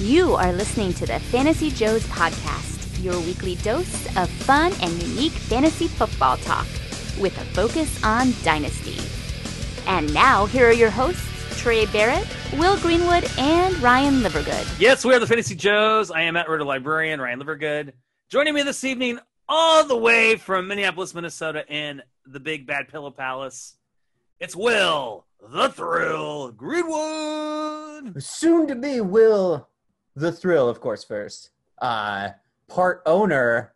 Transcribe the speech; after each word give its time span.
You 0.00 0.34
are 0.34 0.52
listening 0.52 0.92
to 0.94 1.06
the 1.06 1.18
Fantasy 1.18 1.70
Joes 1.70 2.04
podcast, 2.08 3.02
your 3.02 3.18
weekly 3.20 3.54
dose 3.56 4.04
of 4.18 4.28
fun 4.28 4.74
and 4.82 5.02
unique 5.02 5.32
fantasy 5.32 5.88
football 5.88 6.36
talk 6.36 6.66
with 7.18 7.34
a 7.40 7.44
focus 7.54 8.04
on 8.04 8.34
dynasty. 8.42 8.98
And 9.88 10.12
now, 10.12 10.44
here 10.44 10.68
are 10.68 10.72
your 10.72 10.90
hosts, 10.90 11.26
Trey 11.58 11.86
Barrett, 11.86 12.28
Will 12.58 12.78
Greenwood, 12.80 13.26
and 13.38 13.74
Ryan 13.78 14.20
Livergood. 14.20 14.78
Yes, 14.78 15.02
we 15.02 15.14
are 15.14 15.18
the 15.18 15.26
Fantasy 15.26 15.54
Joes. 15.54 16.10
I 16.10 16.20
am 16.20 16.34
Matt 16.34 16.50
Ritter, 16.50 16.64
librarian, 16.64 17.18
Ryan 17.18 17.40
Livergood. 17.40 17.92
Joining 18.28 18.52
me 18.52 18.64
this 18.64 18.84
evening, 18.84 19.18
all 19.48 19.82
the 19.82 19.96
way 19.96 20.36
from 20.36 20.68
Minneapolis, 20.68 21.14
Minnesota, 21.14 21.64
in 21.72 22.02
the 22.26 22.38
Big 22.38 22.66
Bad 22.66 22.88
Pillow 22.88 23.12
Palace, 23.12 23.78
it's 24.40 24.54
Will, 24.54 25.24
the 25.40 25.70
Thrill, 25.70 26.50
Greenwood. 26.52 28.22
Soon 28.22 28.66
to 28.66 28.74
be 28.74 29.00
Will 29.00 29.66
the 30.16 30.32
Thrill, 30.32 30.68
of 30.68 30.80
course, 30.80 31.04
first. 31.04 31.50
Uh, 31.80 32.30
part 32.68 33.02
owner 33.06 33.74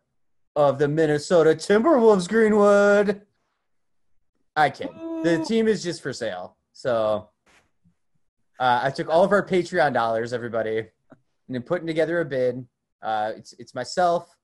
of 0.56 0.78
the 0.78 0.88
Minnesota 0.88 1.50
Timberwolves, 1.50 2.28
Greenwood. 2.28 3.22
I 4.56 4.70
kid. 4.70 4.88
The 5.22 5.44
team 5.46 5.68
is 5.68 5.82
just 5.82 6.02
for 6.02 6.12
sale. 6.12 6.56
So 6.72 7.28
uh, 8.58 8.80
I 8.82 8.90
took 8.90 9.08
all 9.08 9.22
of 9.22 9.32
our 9.32 9.46
Patreon 9.46 9.92
dollars, 9.92 10.32
everybody, 10.32 10.78
and 10.78 10.88
then 11.48 11.62
putting 11.62 11.86
together 11.86 12.20
a 12.20 12.24
bid. 12.24 12.66
Uh, 13.02 13.32
it's 13.36 13.54
it's 13.58 13.74
myself, 13.74 14.34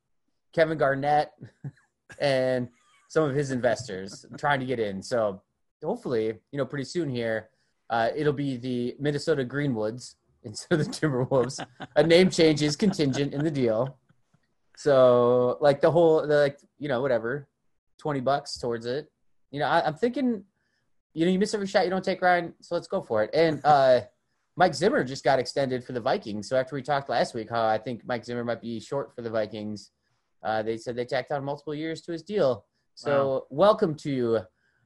Kevin 0.53 0.79
Garnett, 0.79 1.33
and 2.21 2.69
some 3.09 3.25
of 3.25 3.35
his 3.35 3.51
investors 3.51 4.27
trying 4.37 4.61
to 4.61 4.67
get 4.67 4.79
in. 4.79 5.03
So 5.03 5.43
hopefully, 5.83 6.27
you 6.53 6.59
know, 6.59 6.67
pretty 6.67 6.85
soon 6.85 7.09
here, 7.09 7.49
uh, 7.91 8.11
it'll 8.15 8.33
be 8.33 8.57
the 8.57 8.97
Minnesota 8.99 9.45
Greenwoods 9.45 10.15
instead 10.47 10.81
of 10.81 10.87
the 10.87 10.93
Timberwolves. 10.93 11.65
a 11.97 12.03
name 12.03 12.31
change 12.31 12.63
is 12.63 12.77
contingent 12.77 13.35
in 13.35 13.45
the 13.45 13.51
deal. 13.51 13.99
So 14.77 15.59
like 15.61 15.81
the 15.81 15.91
whole, 15.91 16.27
the, 16.27 16.37
like 16.37 16.59
you 16.79 16.89
know, 16.89 17.01
whatever, 17.03 17.49
twenty 17.99 18.21
bucks 18.21 18.59
towards 18.59 18.87
it. 18.87 19.11
You 19.51 19.61
know, 19.61 19.67
I, 19.67 19.87
I'm 19.87 19.95
thinking, 19.95 20.45
you 21.15 21.25
know, 21.25 21.33
you 21.33 21.39
miss 21.39 21.55
every 21.55 21.67
shot 21.67 21.85
you 21.85 21.91
don't 21.91 22.05
take, 22.05 22.21
Ryan. 22.23 22.55
So 22.61 22.75
let's 22.75 22.87
go 22.89 23.03
for 23.03 23.23
it. 23.23 23.31
And 23.35 23.61
uh, 23.65 24.01
Mike 24.57 24.75
Zimmer 24.75 25.03
just 25.05 25.25
got 25.25 25.39
extended 25.39 25.85
for 25.85 25.93
the 25.93 26.01
Vikings. 26.01 26.49
So 26.49 26.57
after 26.57 26.75
we 26.75 26.83
talked 26.83 27.09
last 27.09 27.35
week, 27.35 27.49
how 27.51 27.67
I 27.67 27.79
think 27.79 28.03
Mike 28.07 28.25
Zimmer 28.25 28.45
might 28.45 28.61
be 28.61 28.81
short 28.81 29.15
for 29.15 29.23
the 29.23 29.31
Vikings, 29.31 29.91
uh, 30.43 30.63
they 30.63 30.77
said 30.77 30.97
they 30.97 31.05
tacked 31.05 31.33
on 31.33 31.45
multiple 31.45 31.75
years 31.75 32.01
to 32.03 32.13
his 32.13 32.23
deal. 32.23 32.65
So 32.95 33.11
Wow. 33.11 33.47
welcome 33.51 33.95
to 33.97 34.41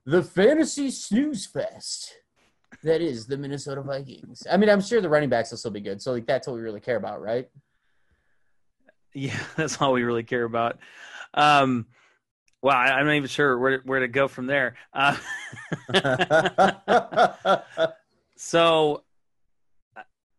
the 0.06 0.22
fantasy 0.22 0.91
snooze 0.91 1.47
fest. 1.47 2.14
That 2.83 3.00
is 3.00 3.27
the 3.27 3.36
Minnesota 3.36 3.83
Vikings. 3.83 4.47
I 4.50 4.56
mean, 4.56 4.70
I'm 4.70 4.81
sure 4.81 5.00
the 5.00 5.09
running 5.09 5.28
backs 5.28 5.50
will 5.50 5.59
still 5.59 5.70
be 5.70 5.81
good. 5.81 6.00
So 6.00 6.12
like 6.12 6.27
that's 6.27 6.47
what 6.47 6.55
we 6.55 6.62
really 6.62 6.81
care 6.81 6.97
about, 6.97 7.20
right? 7.20 7.48
Yeah, 9.14 9.39
that's 9.56 9.81
all 9.81 9.92
we 9.92 10.03
really 10.03 10.23
care 10.23 10.45
about. 10.45 10.78
Um, 11.34 11.86
wow, 12.62 12.78
I, 12.78 12.98
I'm 12.98 13.06
not 13.06 13.12
even 13.12 13.28
sure 13.28 13.58
where 13.58 13.78
to, 13.78 13.86
where 13.86 14.01
to 14.01 14.08
go 14.08 14.28
from 14.28 14.47
there. 14.47 14.77
Uh, 14.95 15.17
so 18.36 19.03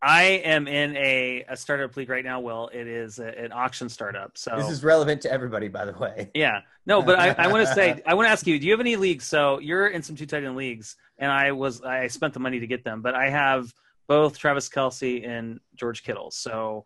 I 0.03 0.23
am 0.23 0.67
in 0.67 0.95
a, 0.97 1.45
a 1.47 1.55
startup 1.55 1.95
league 1.95 2.09
right 2.09 2.25
now. 2.25 2.39
Will 2.39 2.69
it 2.73 2.87
is 2.87 3.19
a, 3.19 3.27
an 3.37 3.51
auction 3.51 3.87
startup. 3.87 4.35
So 4.35 4.55
this 4.57 4.69
is 4.69 4.83
relevant 4.83 5.21
to 5.21 5.31
everybody, 5.31 5.67
by 5.67 5.85
the 5.85 5.93
way. 5.93 6.29
Yeah, 6.41 6.61
no, 6.85 7.01
but 7.01 7.19
I, 7.19 7.35
I 7.37 7.47
want 7.47 7.67
to 7.67 7.73
say 7.73 8.01
I 8.07 8.15
want 8.15 8.25
to 8.25 8.31
ask 8.31 8.47
you: 8.47 8.57
Do 8.57 8.65
you 8.65 8.71
have 8.71 8.79
any 8.79 8.95
leagues? 8.95 9.25
So 9.25 9.59
you're 9.59 9.87
in 9.87 10.01
some 10.01 10.15
two 10.15 10.25
tight 10.25 10.43
end 10.43 10.55
leagues, 10.55 10.95
and 11.19 11.31
I 11.31 11.51
was 11.51 11.81
I 11.81 12.07
spent 12.07 12.33
the 12.33 12.39
money 12.39 12.59
to 12.59 12.67
get 12.67 12.83
them, 12.83 13.01
but 13.01 13.13
I 13.13 13.29
have 13.29 13.71
both 14.07 14.37
Travis 14.37 14.69
Kelce 14.69 15.27
and 15.27 15.59
George 15.75 16.03
Kittle. 16.03 16.31
So, 16.31 16.85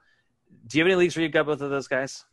do 0.67 0.77
you 0.77 0.83
have 0.83 0.88
any 0.88 0.95
leagues 0.95 1.16
where 1.16 1.23
you've 1.23 1.31
got 1.31 1.45
both 1.45 1.61
of 1.61 1.69
those 1.69 1.88
guys? 1.88 2.25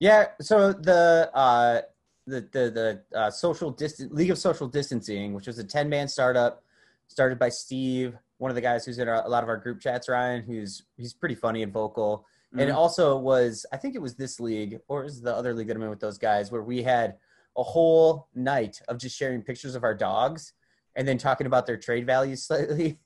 Yeah. 0.00 0.26
So 0.40 0.72
the 0.72 1.30
uh, 1.32 1.82
the 2.26 2.40
the 2.52 3.02
the 3.12 3.18
uh, 3.18 3.30
social 3.30 3.70
distance 3.70 4.12
League 4.12 4.30
of 4.30 4.38
Social 4.38 4.66
Distancing, 4.66 5.34
which 5.34 5.46
was 5.46 5.58
a 5.58 5.64
ten 5.64 5.88
man 5.88 6.08
startup, 6.08 6.64
started 7.06 7.38
by 7.38 7.48
Steve, 7.48 8.16
one 8.38 8.50
of 8.50 8.54
the 8.54 8.60
guys 8.60 8.84
who's 8.84 8.98
in 8.98 9.08
our, 9.08 9.24
a 9.24 9.28
lot 9.28 9.42
of 9.42 9.48
our 9.48 9.56
group 9.56 9.80
chats. 9.80 10.08
Ryan, 10.08 10.42
who's 10.42 10.82
he's 10.96 11.12
pretty 11.14 11.34
funny 11.34 11.62
and 11.62 11.72
vocal, 11.72 12.26
and 12.52 12.62
it 12.62 12.72
Mhm. 12.72 12.76
also 12.76 13.16
was 13.18 13.64
I 13.72 13.76
think 13.76 13.94
it 13.94 14.00
was 14.02 14.14
this 14.14 14.38
league 14.40 14.80
or 14.88 15.02
was 15.04 15.20
the 15.22 15.34
other 15.34 15.54
league 15.54 15.68
that 15.68 15.76
I'm 15.76 15.82
in 15.82 15.90
with 15.90 16.00
those 16.00 16.18
guys 16.18 16.50
where 16.52 16.62
we 16.62 16.82
had 16.82 17.16
a 17.56 17.62
whole 17.62 18.28
night 18.34 18.80
of 18.88 18.98
just 18.98 19.16
sharing 19.16 19.42
pictures 19.42 19.74
of 19.74 19.82
our 19.84 19.94
dogs 19.94 20.52
and 20.94 21.06
then 21.08 21.16
talking 21.18 21.46
about 21.46 21.66
their 21.66 21.76
trade 21.78 22.04
values 22.06 22.42
slightly. 22.46 22.98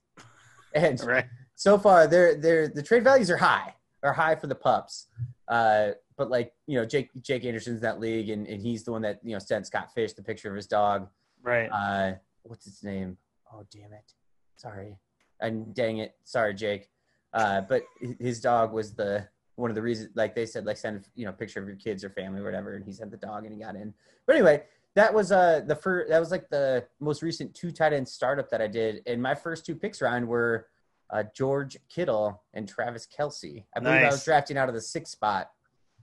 And 0.74 1.00
Right. 1.04 1.26
so 1.54 1.78
far 1.78 2.06
they're 2.06 2.34
they're 2.36 2.68
the 2.68 2.82
trade 2.82 3.04
values 3.04 3.30
are 3.30 3.36
high 3.36 3.74
are 4.02 4.12
high 4.12 4.34
for 4.34 4.46
the 4.46 4.54
pups 4.54 5.08
uh 5.48 5.90
but 6.16 6.30
like 6.30 6.54
you 6.66 6.76
know 6.78 6.86
jake 6.86 7.10
jake 7.20 7.44
anderson's 7.44 7.76
in 7.78 7.82
that 7.82 8.00
league 8.00 8.30
and, 8.30 8.46
and 8.46 8.62
he's 8.62 8.82
the 8.84 8.90
one 8.92 9.02
that 9.02 9.18
you 9.22 9.32
know 9.32 9.38
sent 9.38 9.66
scott 9.66 9.92
fish 9.92 10.12
the 10.14 10.22
picture 10.22 10.48
of 10.48 10.56
his 10.56 10.66
dog 10.66 11.08
Right. 11.42 11.68
uh 11.70 12.14
what's 12.44 12.64
his 12.64 12.82
name 12.82 13.18
oh 13.52 13.66
damn 13.70 13.92
it 13.92 14.14
sorry 14.56 14.96
and 15.40 15.74
dang 15.74 15.98
it 15.98 16.14
sorry 16.24 16.54
jake 16.54 16.88
uh 17.34 17.60
but 17.62 17.82
his 18.18 18.40
dog 18.40 18.72
was 18.72 18.94
the 18.94 19.26
one 19.56 19.70
of 19.70 19.74
the 19.74 19.82
reasons 19.82 20.10
like 20.14 20.34
they 20.34 20.46
said 20.46 20.64
like 20.64 20.76
send 20.76 21.04
you 21.14 21.24
know 21.24 21.30
a 21.30 21.34
picture 21.34 21.60
of 21.60 21.66
your 21.66 21.76
kids 21.76 22.04
or 22.04 22.10
family 22.10 22.40
or 22.40 22.44
whatever 22.44 22.74
and 22.74 22.84
he 22.84 22.92
sent 22.92 23.10
the 23.10 23.16
dog 23.16 23.44
and 23.44 23.52
he 23.52 23.60
got 23.60 23.76
in 23.76 23.92
but 24.26 24.34
anyway 24.34 24.62
that 24.94 25.12
was 25.12 25.30
uh 25.30 25.60
the 25.66 25.74
first 25.74 26.08
that 26.08 26.18
was 26.18 26.30
like 26.30 26.48
the 26.48 26.84
most 26.98 27.22
recent 27.22 27.54
two 27.54 27.70
tight 27.70 27.92
end 27.92 28.08
startup 28.08 28.48
that 28.50 28.60
i 28.60 28.66
did 28.66 29.02
and 29.06 29.22
my 29.22 29.34
first 29.34 29.64
two 29.64 29.74
picks 29.74 30.00
round 30.00 30.26
were 30.26 30.66
uh, 31.12 31.24
George 31.34 31.76
Kittle 31.88 32.42
and 32.54 32.68
Travis 32.68 33.06
Kelce. 33.06 33.64
I 33.74 33.80
believe 33.80 34.02
I 34.02 34.10
was 34.10 34.24
drafting 34.24 34.56
out 34.56 34.68
of 34.68 34.74
the 34.74 34.80
sixth 34.80 35.12
spot. 35.12 35.50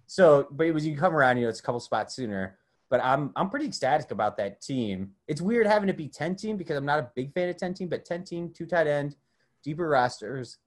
So, 0.05 0.47
but 0.51 0.67
it 0.67 0.73
was 0.73 0.85
you 0.85 0.97
come 0.97 1.15
around, 1.15 1.37
you 1.37 1.43
know, 1.43 1.49
it's 1.49 1.59
a 1.59 1.63
couple 1.63 1.79
spots 1.79 2.15
sooner. 2.15 2.57
But 2.89 3.01
I'm 3.03 3.31
I'm 3.35 3.49
pretty 3.49 3.65
ecstatic 3.65 4.11
about 4.11 4.37
that 4.37 4.61
team. 4.61 5.11
It's 5.27 5.41
weird 5.41 5.67
having 5.67 5.87
to 5.87 5.93
be 5.93 6.07
ten 6.07 6.35
team 6.35 6.55
because 6.55 6.77
I'm 6.77 6.85
not 6.85 6.99
a 6.99 7.11
big 7.15 7.33
fan 7.33 7.49
of 7.49 7.57
ten 7.57 7.73
team, 7.73 7.89
but 7.89 8.05
ten 8.05 8.23
team, 8.23 8.51
two 8.53 8.65
tight 8.65 8.87
end, 8.87 9.17
deeper 9.67 9.89
rosters, 9.89 10.59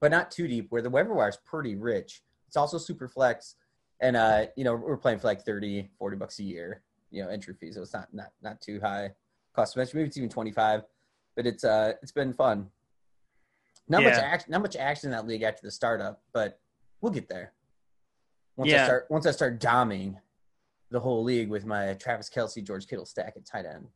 but 0.00 0.10
not 0.10 0.28
too 0.32 0.48
deep. 0.48 0.66
Where 0.70 0.82
the 0.82 0.90
waiver 0.90 1.14
wire 1.14 1.28
is 1.28 1.38
pretty 1.44 1.76
rich. 1.76 2.22
It's 2.48 2.56
also 2.56 2.78
super 2.78 3.06
flex, 3.06 3.54
and 4.00 4.16
uh, 4.16 4.46
you 4.56 4.64
know, 4.64 4.74
we're 4.74 4.96
playing 4.96 5.20
for 5.20 5.28
like 5.28 5.42
30, 5.44 5.88
40 5.96 6.16
bucks 6.16 6.40
a 6.40 6.42
year, 6.42 6.82
you 7.12 7.22
know, 7.22 7.28
entry 7.30 7.54
fees. 7.54 7.76
So 7.76 7.82
it's 7.82 7.92
not 7.94 8.12
not 8.12 8.32
not 8.42 8.60
too 8.60 8.80
high 8.80 9.12
cost. 9.54 9.76
Of 9.76 9.80
match. 9.80 9.94
Maybe 9.94 10.08
it's 10.08 10.16
even 10.16 10.28
twenty 10.28 10.50
five, 10.50 10.82
but 11.36 11.46
it's 11.46 11.62
uh 11.62 11.92
it's 12.02 12.10
been 12.10 12.32
fun. 12.32 12.70
Not 13.88 14.02
much 14.02 14.18
action, 14.18 14.50
not 14.50 14.62
much 14.62 14.76
action 14.76 15.08
in 15.08 15.12
that 15.12 15.26
league 15.28 15.42
after 15.42 15.60
the 15.62 15.70
startup, 15.70 16.22
but 16.32 16.58
we'll 17.00 17.12
get 17.12 17.28
there. 17.28 17.52
Once 18.56 18.72
I 18.72 18.76
Yeah. 18.76 18.84
start, 18.84 19.06
once 19.10 19.26
I 19.26 19.30
start 19.30 19.60
doming 19.60 20.16
the 20.90 20.98
whole 21.00 21.22
league 21.22 21.50
with 21.50 21.66
my 21.66 21.94
Travis 21.94 22.30
Kelce, 22.30 22.64
George 22.64 22.86
Kittle 22.88 23.04
stack 23.06 23.34
at 23.36 23.44
tight 23.46 23.66
end. 23.66 23.86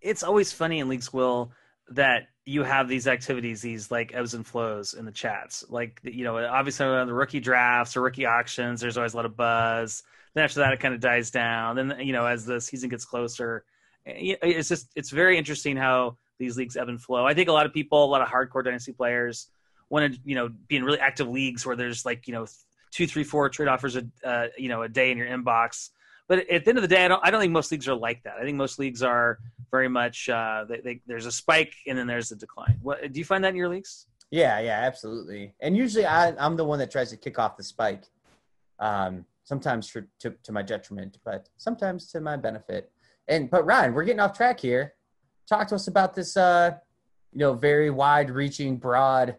it's 0.00 0.22
always 0.22 0.50
funny 0.52 0.78
in 0.78 0.88
leagues, 0.88 1.12
Will, 1.12 1.52
that 1.90 2.28
you 2.44 2.62
have 2.62 2.88
these 2.88 3.06
activities, 3.06 3.60
these 3.60 3.90
like 3.90 4.12
ebbs 4.14 4.34
and 4.34 4.46
flows 4.46 4.94
in 4.94 5.04
the 5.04 5.12
chats. 5.12 5.64
Like, 5.68 6.00
you 6.04 6.24
know, 6.24 6.38
obviously 6.38 6.86
on 6.86 7.06
the 7.06 7.12
rookie 7.12 7.40
drafts 7.40 7.96
or 7.96 8.02
rookie 8.02 8.26
auctions, 8.26 8.80
there's 8.80 8.96
always 8.96 9.12
a 9.12 9.16
lot 9.16 9.26
of 9.26 9.36
buzz. 9.36 10.02
Then 10.34 10.44
after 10.44 10.60
that, 10.60 10.72
it 10.72 10.80
kind 10.80 10.94
of 10.94 11.00
dies 11.00 11.30
down. 11.30 11.76
Then, 11.76 11.96
you 12.00 12.12
know, 12.12 12.26
as 12.26 12.44
the 12.44 12.60
season 12.60 12.88
gets 12.88 13.04
closer, 13.04 13.64
eh, 14.06 14.36
it's 14.42 14.68
just, 14.68 14.90
it's 14.94 15.10
very 15.10 15.36
interesting 15.36 15.76
how 15.76 16.16
these 16.38 16.56
leagues 16.56 16.76
ebb 16.76 16.88
and 16.88 17.00
flow. 17.00 17.26
I 17.26 17.34
think 17.34 17.48
a 17.48 17.52
lot 17.52 17.66
of 17.66 17.72
people, 17.72 18.04
a 18.04 18.06
lot 18.06 18.22
of 18.22 18.28
hardcore 18.28 18.64
dynasty 18.64 18.92
players 18.92 19.48
want 19.88 20.14
to, 20.14 20.20
you 20.24 20.34
know, 20.36 20.48
be 20.48 20.76
in 20.76 20.84
really 20.84 21.00
active 21.00 21.28
leagues 21.28 21.66
where 21.66 21.76
there's 21.76 22.06
like, 22.06 22.26
you 22.26 22.32
know, 22.32 22.46
two, 22.90 23.06
three, 23.06 23.24
four 23.24 23.48
trade 23.48 23.68
offers 23.68 23.96
a, 23.96 24.06
uh, 24.24 24.46
you 24.56 24.68
know, 24.68 24.82
a 24.82 24.88
day 24.88 25.10
in 25.10 25.18
your 25.18 25.26
inbox. 25.26 25.90
But 26.30 26.48
at 26.48 26.64
the 26.64 26.68
end 26.68 26.78
of 26.78 26.82
the 26.82 26.88
day, 26.88 27.04
I 27.04 27.08
don't, 27.08 27.20
I 27.24 27.32
don't 27.32 27.40
think 27.40 27.52
most 27.52 27.72
leagues 27.72 27.88
are 27.88 27.94
like 27.94 28.22
that. 28.22 28.34
I 28.40 28.44
think 28.44 28.56
most 28.56 28.78
leagues 28.78 29.02
are 29.02 29.40
very 29.72 29.88
much 29.88 30.28
uh, 30.28 30.64
they, 30.68 30.78
they, 30.78 31.00
there's 31.04 31.26
a 31.26 31.32
spike 31.32 31.74
and 31.88 31.98
then 31.98 32.06
there's 32.06 32.30
a 32.30 32.36
decline. 32.36 32.78
What 32.82 33.12
do 33.12 33.18
you 33.18 33.24
find 33.24 33.42
that 33.42 33.48
in 33.48 33.56
your 33.56 33.68
leagues? 33.68 34.06
Yeah, 34.30 34.60
yeah, 34.60 34.78
absolutely. 34.82 35.54
And 35.58 35.76
usually 35.76 36.06
I, 36.06 36.28
I'm 36.38 36.56
the 36.56 36.64
one 36.64 36.78
that 36.78 36.88
tries 36.88 37.10
to 37.10 37.16
kick 37.16 37.40
off 37.40 37.56
the 37.56 37.64
spike. 37.64 38.04
Um, 38.78 39.24
sometimes 39.42 39.88
for, 39.88 40.06
to, 40.20 40.32
to 40.44 40.52
my 40.52 40.62
detriment, 40.62 41.18
but 41.24 41.48
sometimes 41.56 42.06
to 42.12 42.20
my 42.20 42.36
benefit. 42.36 42.92
And 43.26 43.50
but 43.50 43.66
Ryan, 43.66 43.92
we're 43.92 44.04
getting 44.04 44.20
off 44.20 44.36
track 44.36 44.60
here. 44.60 44.94
Talk 45.48 45.66
to 45.68 45.74
us 45.74 45.88
about 45.88 46.14
this, 46.14 46.36
uh, 46.36 46.76
you 47.32 47.40
know, 47.40 47.54
very 47.54 47.90
wide-reaching, 47.90 48.76
broad 48.76 49.34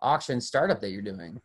auction 0.00 0.40
startup 0.40 0.80
that 0.80 0.88
you're 0.88 1.02
doing. 1.02 1.38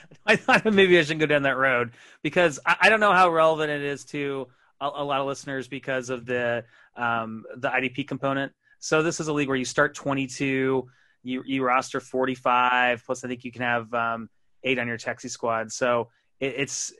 I 0.26 0.36
thought 0.36 0.64
maybe 0.64 0.98
I 0.98 1.02
shouldn't 1.02 1.20
go 1.20 1.26
down 1.26 1.42
that 1.42 1.56
road 1.56 1.92
because 2.22 2.58
I, 2.66 2.76
I 2.82 2.88
don't 2.88 3.00
know 3.00 3.12
how 3.12 3.30
relevant 3.30 3.70
it 3.70 3.82
is 3.82 4.04
to 4.06 4.48
a, 4.80 4.86
a 4.86 5.04
lot 5.04 5.20
of 5.20 5.26
listeners 5.26 5.68
because 5.68 6.10
of 6.10 6.26
the 6.26 6.64
um, 6.96 7.44
the 7.56 7.68
IDP 7.68 8.06
component. 8.06 8.52
So 8.78 9.02
this 9.02 9.20
is 9.20 9.28
a 9.28 9.32
league 9.32 9.48
where 9.48 9.56
you 9.56 9.64
start 9.64 9.94
22, 9.94 10.86
you 11.22 11.42
you 11.44 11.64
roster 11.64 12.00
45, 12.00 13.04
plus 13.04 13.24
I 13.24 13.28
think 13.28 13.44
you 13.44 13.52
can 13.52 13.62
have 13.62 13.92
um, 13.94 14.28
eight 14.62 14.78
on 14.78 14.86
your 14.86 14.98
taxi 14.98 15.28
squad. 15.28 15.72
So 15.72 16.08
it, 16.40 16.54
it's 16.58 16.92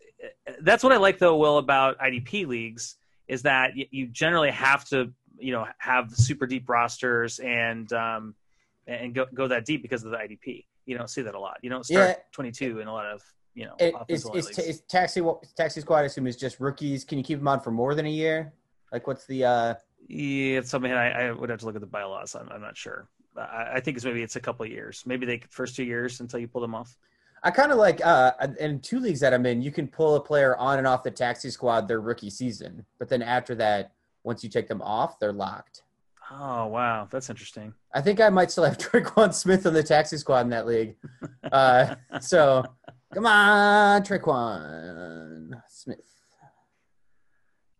that's 0.60 0.82
what 0.82 0.93
I 0.93 0.96
like 0.96 1.19
though, 1.19 1.37
Will, 1.37 1.58
about 1.58 1.98
IDP 1.98 2.46
leagues 2.46 2.96
is 3.28 3.43
that 3.43 3.72
you 3.75 4.06
generally 4.06 4.50
have 4.50 4.84
to 4.87 5.12
you 5.38 5.52
know 5.52 5.66
have 5.78 6.14
super 6.14 6.46
deep 6.46 6.69
rosters 6.69 7.38
and 7.38 7.93
um, 7.93 8.34
and 8.87 9.14
go 9.14 9.26
go 9.32 9.48
that 9.48 9.64
deep 9.64 9.82
because 9.82 10.04
of 10.04 10.10
the 10.10 10.16
IDP. 10.16 10.64
You 10.86 10.96
don't 10.96 11.10
see 11.10 11.22
that 11.22 11.34
a 11.34 11.38
lot. 11.38 11.58
You 11.62 11.70
don't 11.70 11.84
start 11.84 12.08
Yeah. 12.08 12.14
22 12.32 12.80
in 12.80 12.88
a 12.88 12.92
lot 12.92 13.06
of 13.06 13.22
you 13.54 13.64
know 13.66 13.74
It, 13.78 13.94
is, 14.08 14.24
is, 14.34 14.46
leagues. 14.46 14.58
is 14.58 14.80
taxi 14.82 15.20
taxi 15.56 15.80
squad? 15.80 15.98
I 15.98 16.02
assume 16.04 16.26
is 16.26 16.36
just 16.36 16.60
rookies. 16.60 17.04
Can 17.04 17.18
you 17.18 17.24
keep 17.24 17.38
them 17.38 17.48
on 17.48 17.60
for 17.60 17.70
more 17.70 17.94
than 17.94 18.06
a 18.06 18.10
year? 18.10 18.52
Like, 18.92 19.06
what's 19.06 19.26
the? 19.26 19.44
uh 19.44 19.74
Yeah, 20.08 20.58
it's 20.58 20.70
something 20.70 20.92
I, 20.92 21.28
I 21.28 21.32
would 21.32 21.50
have 21.50 21.58
to 21.60 21.66
look 21.66 21.74
at 21.74 21.80
the 21.80 21.86
bylaws. 21.86 22.34
I'm, 22.34 22.48
I'm 22.50 22.60
not 22.60 22.76
sure. 22.76 23.08
I, 23.36 23.72
I 23.74 23.80
think 23.80 23.96
it's 23.96 24.04
maybe 24.04 24.22
it's 24.22 24.36
a 24.36 24.40
couple 24.40 24.64
of 24.64 24.70
years. 24.72 25.02
Maybe 25.06 25.26
they 25.26 25.40
first 25.50 25.74
two 25.76 25.84
years 25.84 26.20
until 26.20 26.38
you 26.40 26.48
pull 26.48 26.60
them 26.62 26.74
off. 26.74 26.96
I 27.42 27.50
kind 27.50 27.70
of 27.72 27.78
like 27.78 28.04
uh 28.04 28.32
in 28.60 28.80
two 28.80 28.98
leagues 29.00 29.20
that 29.20 29.34
I'm 29.34 29.44
in, 29.46 29.60
you 29.62 29.70
can 29.72 29.88
pull 29.88 30.14
a 30.16 30.20
player 30.20 30.56
on 30.56 30.78
and 30.78 30.86
off 30.86 31.02
the 31.02 31.10
taxi 31.10 31.50
squad 31.50 31.86
their 31.88 32.00
rookie 32.00 32.30
season, 32.30 32.84
but 32.98 33.08
then 33.08 33.22
after 33.22 33.54
that, 33.56 33.92
once 34.24 34.42
you 34.44 34.50
take 34.50 34.68
them 34.68 34.82
off, 34.82 35.18
they're 35.18 35.32
locked. 35.32 35.82
Oh 36.31 36.67
wow, 36.67 37.06
that's 37.11 37.31
interesting. 37.31 37.73
I 37.94 38.00
think 38.00 38.20
I 38.20 38.28
might 38.31 38.50
still 38.50 38.64
have 38.64 38.78
Tre'Quan 38.78 39.32
Smith 39.32 39.67
on 39.67 39.75
the 39.75 39.82
taxi 39.82 40.17
squad 40.17 40.40
in 40.40 40.50
that 40.50 40.67
league. 40.67 40.96
Uh, 41.52 41.94
so 42.20 42.64
come 43.14 43.26
on, 43.26 44.02
Tre'Quan 44.02 45.50
Smith. 45.69 46.00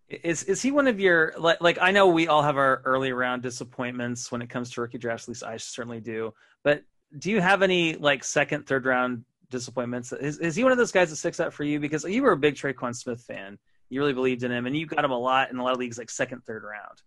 Is 0.09 0.45
is 0.45 0.63
he 0.63 0.71
one 0.71 0.87
of 0.87 1.01
your 1.01 1.35
like 1.37 1.61
like 1.61 1.79
I 1.81 1.91
know 1.91 2.07
we 2.07 2.29
all 2.29 2.43
have 2.43 2.57
our 2.57 2.81
early 2.85 3.13
round 3.13 3.43
disappointments 3.43 4.31
when 4.31 4.41
it 4.41 4.49
comes 4.49 4.71
to 4.73 4.81
rookie 4.81 4.99
drafts. 4.99 5.25
At 5.25 5.31
least 5.31 5.43
I 5.43 5.57
certainly 5.57 6.01
do. 6.01 6.33
But 6.63 6.85
do 7.19 7.31
you 7.31 7.41
have 7.41 7.63
any 7.63 7.95
like 7.97 8.23
second, 8.23 8.67
third 8.67 8.87
round 8.87 9.25
disappointments? 9.51 10.13
Is 10.13 10.39
is 10.39 10.55
he 10.55 10.63
one 10.63 10.71
of 10.71 10.79
those 10.79 10.93
guys 10.93 11.11
that 11.11 11.17
sticks 11.17 11.41
out 11.41 11.53
for 11.53 11.65
you? 11.65 11.81
Because 11.81 12.05
you 12.05 12.23
were 12.23 12.33
a 12.33 12.37
big 12.37 12.55
Tre'Quan 12.55 12.95
Smith 12.95 13.23
fan. 13.23 13.59
You 13.89 14.01
really 14.01 14.13
believed 14.13 14.45
in 14.45 14.53
him, 14.53 14.67
and 14.67 14.77
you 14.77 14.87
got 14.87 15.05
him 15.05 15.11
a 15.11 15.19
lot 15.19 15.51
in 15.51 15.59
a 15.59 15.63
lot 15.65 15.73
of 15.73 15.79
leagues, 15.79 15.99
like 15.99 16.11
second, 16.11 16.43
third 16.45 16.63
round. 16.63 17.03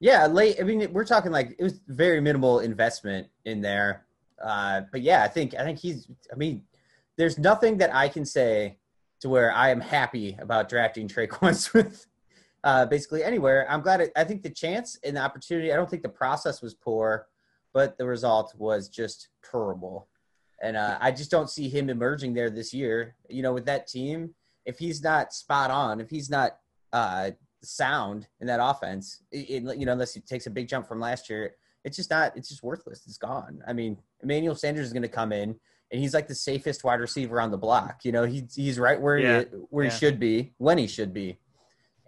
Yeah, 0.00 0.26
late. 0.26 0.56
I 0.60 0.64
mean, 0.64 0.92
we're 0.92 1.04
talking 1.04 1.32
like 1.32 1.54
it 1.58 1.62
was 1.62 1.80
very 1.88 2.20
minimal 2.20 2.60
investment 2.60 3.28
in 3.44 3.60
there. 3.60 4.06
Uh, 4.42 4.82
but 4.92 5.02
yeah, 5.02 5.22
I 5.22 5.28
think 5.28 5.54
I 5.54 5.64
think 5.64 5.78
he's. 5.78 6.08
I 6.32 6.36
mean, 6.36 6.62
there's 7.16 7.38
nothing 7.38 7.78
that 7.78 7.94
I 7.94 8.08
can 8.08 8.24
say 8.24 8.78
to 9.20 9.28
where 9.28 9.52
I 9.52 9.70
am 9.70 9.80
happy 9.80 10.36
about 10.40 10.68
drafting 10.68 11.08
Tre'Quan 11.08 11.54
Smith. 11.70 12.06
Uh, 12.62 12.86
basically 12.86 13.22
anywhere. 13.22 13.66
I'm 13.68 13.82
glad. 13.82 14.00
It, 14.00 14.12
I 14.16 14.24
think 14.24 14.42
the 14.42 14.50
chance 14.50 14.98
and 15.04 15.16
the 15.16 15.20
opportunity. 15.20 15.72
I 15.72 15.76
don't 15.76 15.88
think 15.88 16.02
the 16.02 16.08
process 16.08 16.62
was 16.62 16.74
poor, 16.74 17.26
but 17.72 17.98
the 17.98 18.06
result 18.06 18.54
was 18.56 18.88
just 18.88 19.28
terrible. 19.50 20.08
And 20.62 20.76
uh, 20.76 20.96
I 21.00 21.10
just 21.10 21.30
don't 21.30 21.50
see 21.50 21.68
him 21.68 21.90
emerging 21.90 22.32
there 22.32 22.48
this 22.48 22.72
year. 22.72 23.16
You 23.28 23.42
know, 23.42 23.52
with 23.52 23.66
that 23.66 23.86
team, 23.86 24.34
if 24.64 24.78
he's 24.78 25.02
not 25.02 25.34
spot 25.34 25.70
on, 25.70 26.00
if 26.00 26.08
he's 26.08 26.30
not 26.30 26.56
uh, 26.92 27.32
sound 27.64 28.26
in 28.40 28.46
that 28.46 28.60
offense, 28.62 29.22
it, 29.32 29.64
it- 29.64 29.78
you 29.78 29.86
know, 29.86 29.92
unless 29.92 30.14
he 30.14 30.20
takes 30.20 30.46
a 30.46 30.50
big 30.50 30.68
jump 30.68 30.86
from 30.86 31.00
last 31.00 31.28
year, 31.30 31.54
it's 31.84 31.96
just 31.96 32.10
not. 32.10 32.36
It's 32.36 32.48
just 32.48 32.62
worthless. 32.62 33.02
It's 33.06 33.18
gone. 33.18 33.62
I 33.66 33.72
mean, 33.74 33.98
Emmanuel 34.22 34.54
Sanders 34.54 34.86
is 34.86 34.92
going 34.92 35.02
to 35.02 35.08
come 35.08 35.32
in, 35.32 35.54
and 35.92 36.00
he's 36.00 36.14
like 36.14 36.26
the 36.28 36.34
safest 36.34 36.82
wide 36.82 36.98
receiver 37.00 37.40
on 37.40 37.50
the 37.50 37.58
block. 37.58 38.04
You 38.04 38.12
know, 38.12 38.24
he's 38.24 38.54
he's 38.54 38.78
right 38.78 38.98
where 39.00 39.18
Yeah. 39.18 39.40
he 39.40 39.44
where 39.68 39.84
Yeah. 39.84 39.90
he 39.90 39.98
should 39.98 40.18
be 40.18 40.54
when 40.56 40.78
he 40.78 40.86
should 40.86 41.12
be, 41.12 41.38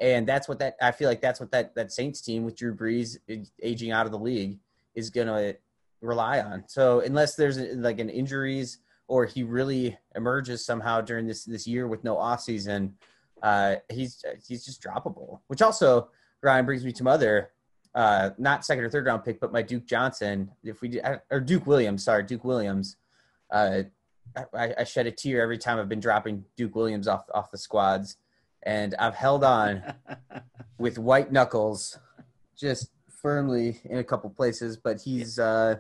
and 0.01 0.27
that's 0.27 0.49
what 0.49 0.59
that 0.61 0.77
I 0.81 0.93
feel 0.93 1.09
like 1.09 1.21
that's 1.21 1.41
what 1.41 1.51
that 1.51 1.75
that 1.75 1.93
Saints 1.93 2.23
team 2.23 2.45
with 2.45 2.57
Drew 2.57 2.75
Brees 2.75 3.19
aging 3.63 3.91
out 3.93 4.07
of 4.07 4.13
the 4.13 4.19
league 4.19 4.59
is 4.95 5.11
going 5.11 5.27
to 5.27 5.57
rely 6.01 6.41
on. 6.41 6.65
So 6.69 7.01
unless 7.01 7.35
there's 7.37 7.59
like 7.59 7.99
an 7.99 8.09
injuries 8.09 8.79
or 9.09 9.27
he 9.27 9.43
really 9.43 9.97
emerges 10.15 10.65
somehow 10.65 11.03
during 11.03 11.27
this 11.27 11.45
this 11.45 11.67
year 11.67 11.87
with 11.87 12.03
no 12.03 12.17
off 12.17 12.41
season, 12.41 12.95
uh, 13.43 13.77
he's 13.91 14.25
he's 14.47 14.65
just 14.65 14.83
droppable. 14.83 15.41
Which 15.49 15.63
also 15.63 16.09
Ryan 16.43 16.65
brings 16.65 16.85
me 16.85 16.93
to 16.93 17.05
my 17.05 17.13
other 17.13 17.51
uh, 17.97 18.31
not 18.37 18.65
second 18.65 18.85
or 18.85 18.91
third 18.91 19.07
round 19.07 19.25
pick, 19.25 19.41
but 19.41 19.53
my 19.53 19.63
Duke 19.63 19.87
Johnson. 19.87 20.51
If 20.63 20.83
we 20.83 20.89
did, 20.89 21.05
or 21.31 21.41
Duke 21.41 21.67
Williams, 21.67 22.05
sorry, 22.05 22.23
Duke 22.23 22.45
Williams. 22.45 22.97
Uh, 23.51 23.85
I, 24.55 24.75
I 24.79 24.85
shed 24.85 25.07
a 25.07 25.11
tear 25.11 25.41
every 25.41 25.57
time 25.57 25.79
I've 25.79 25.89
been 25.89 26.01
dropping 26.01 26.45
Duke 26.57 26.75
Williams 26.75 27.09
off 27.09 27.25
off 27.33 27.51
the 27.51 27.57
squads, 27.59 28.17
and 28.65 28.95
I've 28.99 29.15
held 29.15 29.45
on 29.45 29.83
with 30.79 30.99
white 30.99 31.33
knuckles, 31.33 31.99
just 32.55 32.91
firmly 33.09 33.81
in 33.85 33.99
a 33.99 34.05
couple 34.05 34.29
places. 34.29 34.77
But 34.77 35.01
he's, 35.01 35.39
uh, 35.39 35.77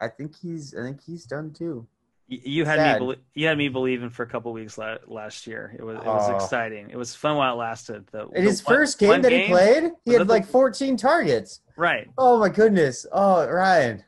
I 0.00 0.08
think 0.08 0.34
he's, 0.36 0.74
I 0.74 0.82
think 0.82 1.02
he's 1.02 1.24
done 1.24 1.52
too. 1.52 1.86
You 2.26 2.64
had 2.64 2.76
Sad. 2.78 3.02
me. 3.02 3.16
You 3.34 3.46
had 3.48 3.58
me 3.58 3.68
believing 3.68 4.08
for 4.08 4.22
a 4.22 4.26
couple 4.26 4.52
weeks 4.54 4.78
la- 4.78 4.96
last 5.06 5.46
year. 5.46 5.76
It 5.78 5.82
was 5.82 5.96
it 5.98 6.04
was 6.06 6.30
Oh. 6.30 6.36
exciting. 6.36 6.88
It 6.90 6.96
was 6.96 7.14
fun 7.14 7.36
while 7.36 7.52
it 7.52 7.58
lasted. 7.58 8.06
The, 8.12 8.22
In 8.28 8.44
the 8.44 8.50
his 8.50 8.64
one- 8.64 8.74
first 8.76 8.98
game 8.98 9.20
that 9.22 9.30
he 9.30 9.46
played, 9.48 9.92
he 10.06 10.14
had 10.14 10.26
like 10.28 10.46
14 10.46 10.96
targets. 10.96 11.60
right? 11.76 12.08
Oh 12.16 12.38
my 12.38 12.48
goodness! 12.48 13.04
Oh 13.12 13.46
Ryan, 13.46 14.02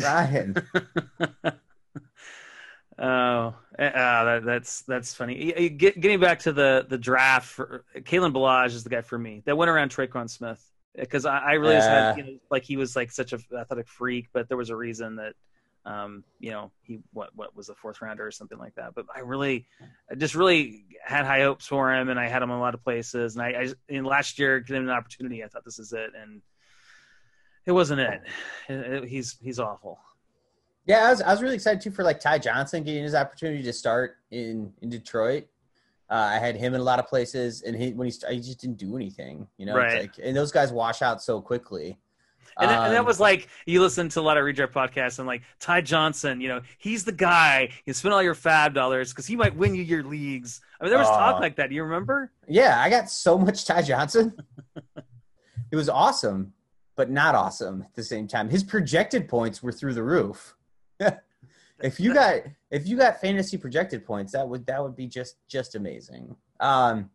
Ryan. 0.00 0.56
Oh, 2.98 3.54
ah, 3.78 4.24
that, 4.24 4.42
that's 4.44 4.82
that's 4.82 5.14
funny. 5.14 5.70
Get, 5.70 5.98
getting 5.98 6.20
back 6.20 6.40
to 6.40 6.52
the 6.52 6.86
the 6.88 6.98
draft, 6.98 7.46
for, 7.48 7.84
Kalen 7.96 8.32
Ballage 8.34 8.74
is 8.74 8.84
the 8.84 8.90
guy 8.90 9.00
for 9.00 9.18
me 9.18 9.42
that 9.46 9.56
went 9.56 9.70
around 9.70 9.90
Tre'Quan 9.90 10.28
Smith 10.28 10.62
because 10.94 11.24
I, 11.24 11.38
I 11.38 11.52
really 11.54 11.76
had 11.76 12.16
you 12.18 12.22
know, 12.22 12.38
like 12.50 12.64
he 12.64 12.76
was 12.76 12.94
like 12.94 13.10
such 13.10 13.32
a 13.32 13.38
athletic 13.58 13.88
freak, 13.88 14.28
but 14.32 14.46
there 14.48 14.58
was 14.58 14.68
a 14.70 14.76
reason 14.76 15.16
that 15.16 15.32
um 15.84 16.22
you 16.38 16.50
know 16.52 16.70
he 16.82 17.00
what 17.12 17.30
what 17.34 17.56
was 17.56 17.68
a 17.68 17.74
fourth 17.74 18.00
rounder 18.00 18.24
or 18.26 18.30
something 18.30 18.58
like 18.58 18.74
that. 18.76 18.94
But 18.94 19.06
I 19.14 19.20
really 19.20 19.66
I 20.10 20.14
just 20.14 20.34
really 20.34 20.84
had 21.04 21.26
high 21.26 21.40
hopes 21.42 21.66
for 21.66 21.92
him, 21.92 22.08
and 22.08 22.20
I 22.20 22.28
had 22.28 22.42
him 22.42 22.50
in 22.50 22.56
a 22.56 22.60
lot 22.60 22.74
of 22.74 22.82
places. 22.84 23.34
And 23.36 23.44
I, 23.44 23.48
I 23.62 23.68
in 23.88 24.04
last 24.04 24.38
year 24.38 24.60
getting 24.60 24.84
an 24.84 24.90
opportunity, 24.90 25.42
I 25.42 25.48
thought 25.48 25.64
this 25.64 25.78
is 25.80 25.92
it, 25.92 26.10
and 26.20 26.40
it 27.66 27.72
wasn't 27.72 28.00
it. 28.00 28.22
It- 28.68 28.92
it- 28.92 29.08
he's 29.08 29.36
he's 29.40 29.58
awful. 29.58 29.98
Yeah, 30.84 31.06
I 31.06 31.10
was, 31.10 31.22
I 31.22 31.30
was 31.30 31.42
really 31.42 31.54
excited 31.54 31.80
too 31.80 31.92
for 31.92 32.02
like 32.02 32.18
Ty 32.18 32.38
Johnson 32.38 32.82
getting 32.82 33.04
his 33.04 33.14
opportunity 33.14 33.62
to 33.62 33.72
start 33.72 34.16
in 34.30 34.72
in 34.82 34.88
Detroit. 34.88 35.46
Uh, 36.10 36.14
I 36.34 36.38
had 36.38 36.56
him 36.56 36.74
in 36.74 36.80
a 36.80 36.84
lot 36.84 36.98
of 36.98 37.06
places, 37.06 37.62
and 37.62 37.74
he 37.74 37.92
when 37.92 38.06
he 38.06 38.10
st- 38.10 38.32
he 38.32 38.38
just 38.40 38.60
didn't 38.60 38.76
do 38.78 38.96
anything. 38.96 39.46
You 39.58 39.66
know, 39.66 39.76
Right. 39.76 40.00
like, 40.02 40.14
and 40.22 40.36
those 40.36 40.52
guys 40.52 40.72
wash 40.72 41.00
out 41.02 41.22
so 41.22 41.40
quickly. 41.40 41.98
And, 42.58 42.70
that, 42.70 42.84
and 42.84 42.92
that 42.92 43.00
Um, 43.00 43.06
was 43.06 43.18
like 43.20 43.48
you 43.66 43.80
listen 43.80 44.08
to 44.10 44.20
a 44.20 44.22
lot 44.22 44.36
of 44.36 44.44
redraft 44.44 44.72
podcasts 44.72 45.18
and 45.18 45.26
like 45.26 45.42
Ty 45.60 45.80
Johnson, 45.82 46.40
you 46.40 46.48
know, 46.48 46.60
he's 46.78 47.04
the 47.04 47.12
guy. 47.12 47.70
You 47.86 47.92
spend 47.94 48.12
all 48.14 48.22
your 48.22 48.34
fab 48.34 48.74
dollars 48.74 49.10
because 49.10 49.26
he 49.26 49.36
might 49.36 49.56
win 49.56 49.74
you 49.74 49.82
your 49.82 50.02
leagues. 50.04 50.60
I 50.80 50.84
mean, 50.84 50.90
there 50.90 50.98
was 50.98 51.08
talk 51.08 51.36
Uh, 51.36 51.40
like 51.40 51.56
that. 51.56 51.68
Do 51.70 51.74
you 51.74 51.82
remember? 51.82 52.30
Yeah, 52.48 52.80
I 52.80 52.90
got 52.90 53.08
so 53.10 53.38
much 53.38 53.64
Ty 53.64 53.82
Johnson. 53.82 54.34
it 55.70 55.76
was 55.76 55.88
awesome, 55.88 56.52
but 56.96 57.10
not 57.10 57.34
awesome 57.34 57.82
at 57.82 57.94
the 57.94 58.02
same 58.04 58.28
time. 58.28 58.48
His 58.50 58.62
projected 58.62 59.28
points 59.28 59.62
were 59.62 59.72
through 59.72 59.94
the 59.94 60.02
roof. 60.02 60.54
if 61.80 61.98
you 61.98 62.12
got 62.20 62.42
if 62.70 62.86
you 62.86 62.96
got 62.96 63.20
fantasy 63.20 63.56
projected 63.56 64.04
points, 64.04 64.32
that 64.32 64.46
would 64.48 64.66
that 64.66 64.82
would 64.82 64.96
be 64.96 65.06
just 65.06 65.36
just 65.48 65.74
amazing. 65.74 66.36
Um, 66.60 67.10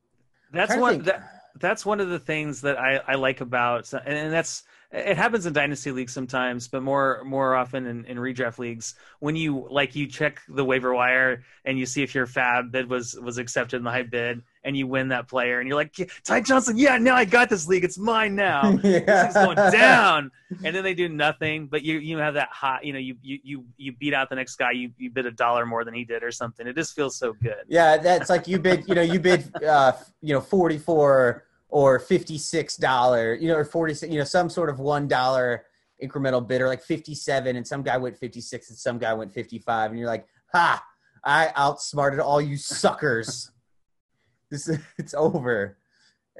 That's 0.51 0.75
one. 0.75 1.03
That, 1.03 1.23
that's 1.59 1.85
one 1.85 1.99
of 1.99 2.09
the 2.09 2.19
things 2.19 2.61
that 2.61 2.77
I, 2.77 2.97
I 3.07 3.15
like 3.15 3.41
about, 3.41 3.91
and, 3.93 4.15
and 4.15 4.31
that's 4.31 4.63
it 4.89 5.17
happens 5.17 5.45
in 5.45 5.51
dynasty 5.51 5.91
leagues 5.91 6.13
sometimes, 6.13 6.69
but 6.69 6.81
more 6.81 7.21
more 7.25 7.55
often 7.55 7.85
in, 7.85 8.05
in 8.05 8.17
redraft 8.17 8.57
leagues 8.57 8.95
when 9.19 9.35
you 9.35 9.67
like 9.69 9.95
you 9.95 10.07
check 10.07 10.41
the 10.47 10.63
waiver 10.63 10.93
wire 10.93 11.43
and 11.65 11.77
you 11.77 11.85
see 11.85 12.03
if 12.03 12.15
your 12.15 12.25
fab 12.25 12.71
bid 12.71 12.89
was 12.89 13.13
was 13.15 13.37
accepted 13.37 13.77
in 13.77 13.83
the 13.83 13.91
high 13.91 14.03
bid 14.03 14.41
and 14.63 14.77
you 14.77 14.87
win 14.87 15.09
that 15.09 15.27
player 15.27 15.59
and 15.59 15.67
you're 15.67 15.75
like 15.75 15.93
Ty 16.23 16.41
Johnson, 16.41 16.77
yeah, 16.77 16.97
now 16.97 17.15
I 17.15 17.25
got 17.25 17.49
this 17.49 17.67
league, 17.67 17.83
it's 17.83 17.97
mine 17.97 18.35
now. 18.35 18.71
this 18.77 19.03
thing's 19.03 19.33
going 19.33 19.55
down, 19.71 20.31
and 20.63 20.73
then 20.73 20.83
they 20.83 20.93
do 20.93 21.09
nothing. 21.09 21.67
But 21.67 21.83
you 21.83 21.99
you 21.99 22.17
have 22.19 22.35
that 22.35 22.49
hot, 22.49 22.85
you 22.85 22.93
know, 22.93 22.99
you 22.99 23.17
you 23.21 23.39
you 23.43 23.65
you 23.75 23.91
beat 23.91 24.13
out 24.13 24.29
the 24.29 24.35
next 24.35 24.55
guy, 24.55 24.71
you 24.71 24.91
you 24.97 25.09
bid 25.09 25.25
a 25.25 25.31
dollar 25.31 25.65
more 25.65 25.83
than 25.83 25.93
he 25.93 26.05
did 26.05 26.23
or 26.23 26.31
something. 26.31 26.65
It 26.65 26.77
just 26.77 26.95
feels 26.95 27.17
so 27.17 27.33
good. 27.33 27.65
Yeah, 27.67 27.97
that's 27.97 28.29
like 28.29 28.47
you 28.47 28.57
bid, 28.57 28.87
you 28.87 28.95
know, 28.95 29.01
you 29.01 29.19
bid, 29.19 29.53
uh, 29.65 29.91
you 30.21 30.33
know, 30.33 30.41
forty 30.41 30.77
four 30.77 31.43
or 31.69 31.99
fifty 31.99 32.37
six 32.37 32.77
dollar, 32.77 33.35
you 33.35 33.47
know, 33.47 33.55
or 33.55 33.65
forty 33.65 33.93
six, 33.93 34.11
you 34.11 34.19
know, 34.19 34.25
some 34.25 34.49
sort 34.49 34.69
of 34.69 34.79
one 34.79 35.07
dollar 35.07 35.65
incremental 36.03 36.45
bid, 36.45 36.61
or 36.61 36.67
like 36.67 36.81
fifty 36.81 37.15
seven, 37.15 37.55
and 37.55 37.67
some 37.67 37.83
guy 37.83 37.97
went 37.97 38.17
fifty 38.17 38.41
six, 38.41 38.69
and 38.69 38.77
some 38.77 38.97
guy 38.97 39.13
went 39.13 39.33
fifty 39.33 39.59
five, 39.59 39.91
and 39.91 39.99
you're 39.99 40.07
like, 40.07 40.25
ha, 40.51 40.83
I 41.23 41.51
outsmarted 41.55 42.19
all 42.19 42.41
you 42.41 42.57
suckers. 42.57 43.51
this 44.51 44.67
is 44.67 44.79
it's 44.97 45.13
over, 45.13 45.77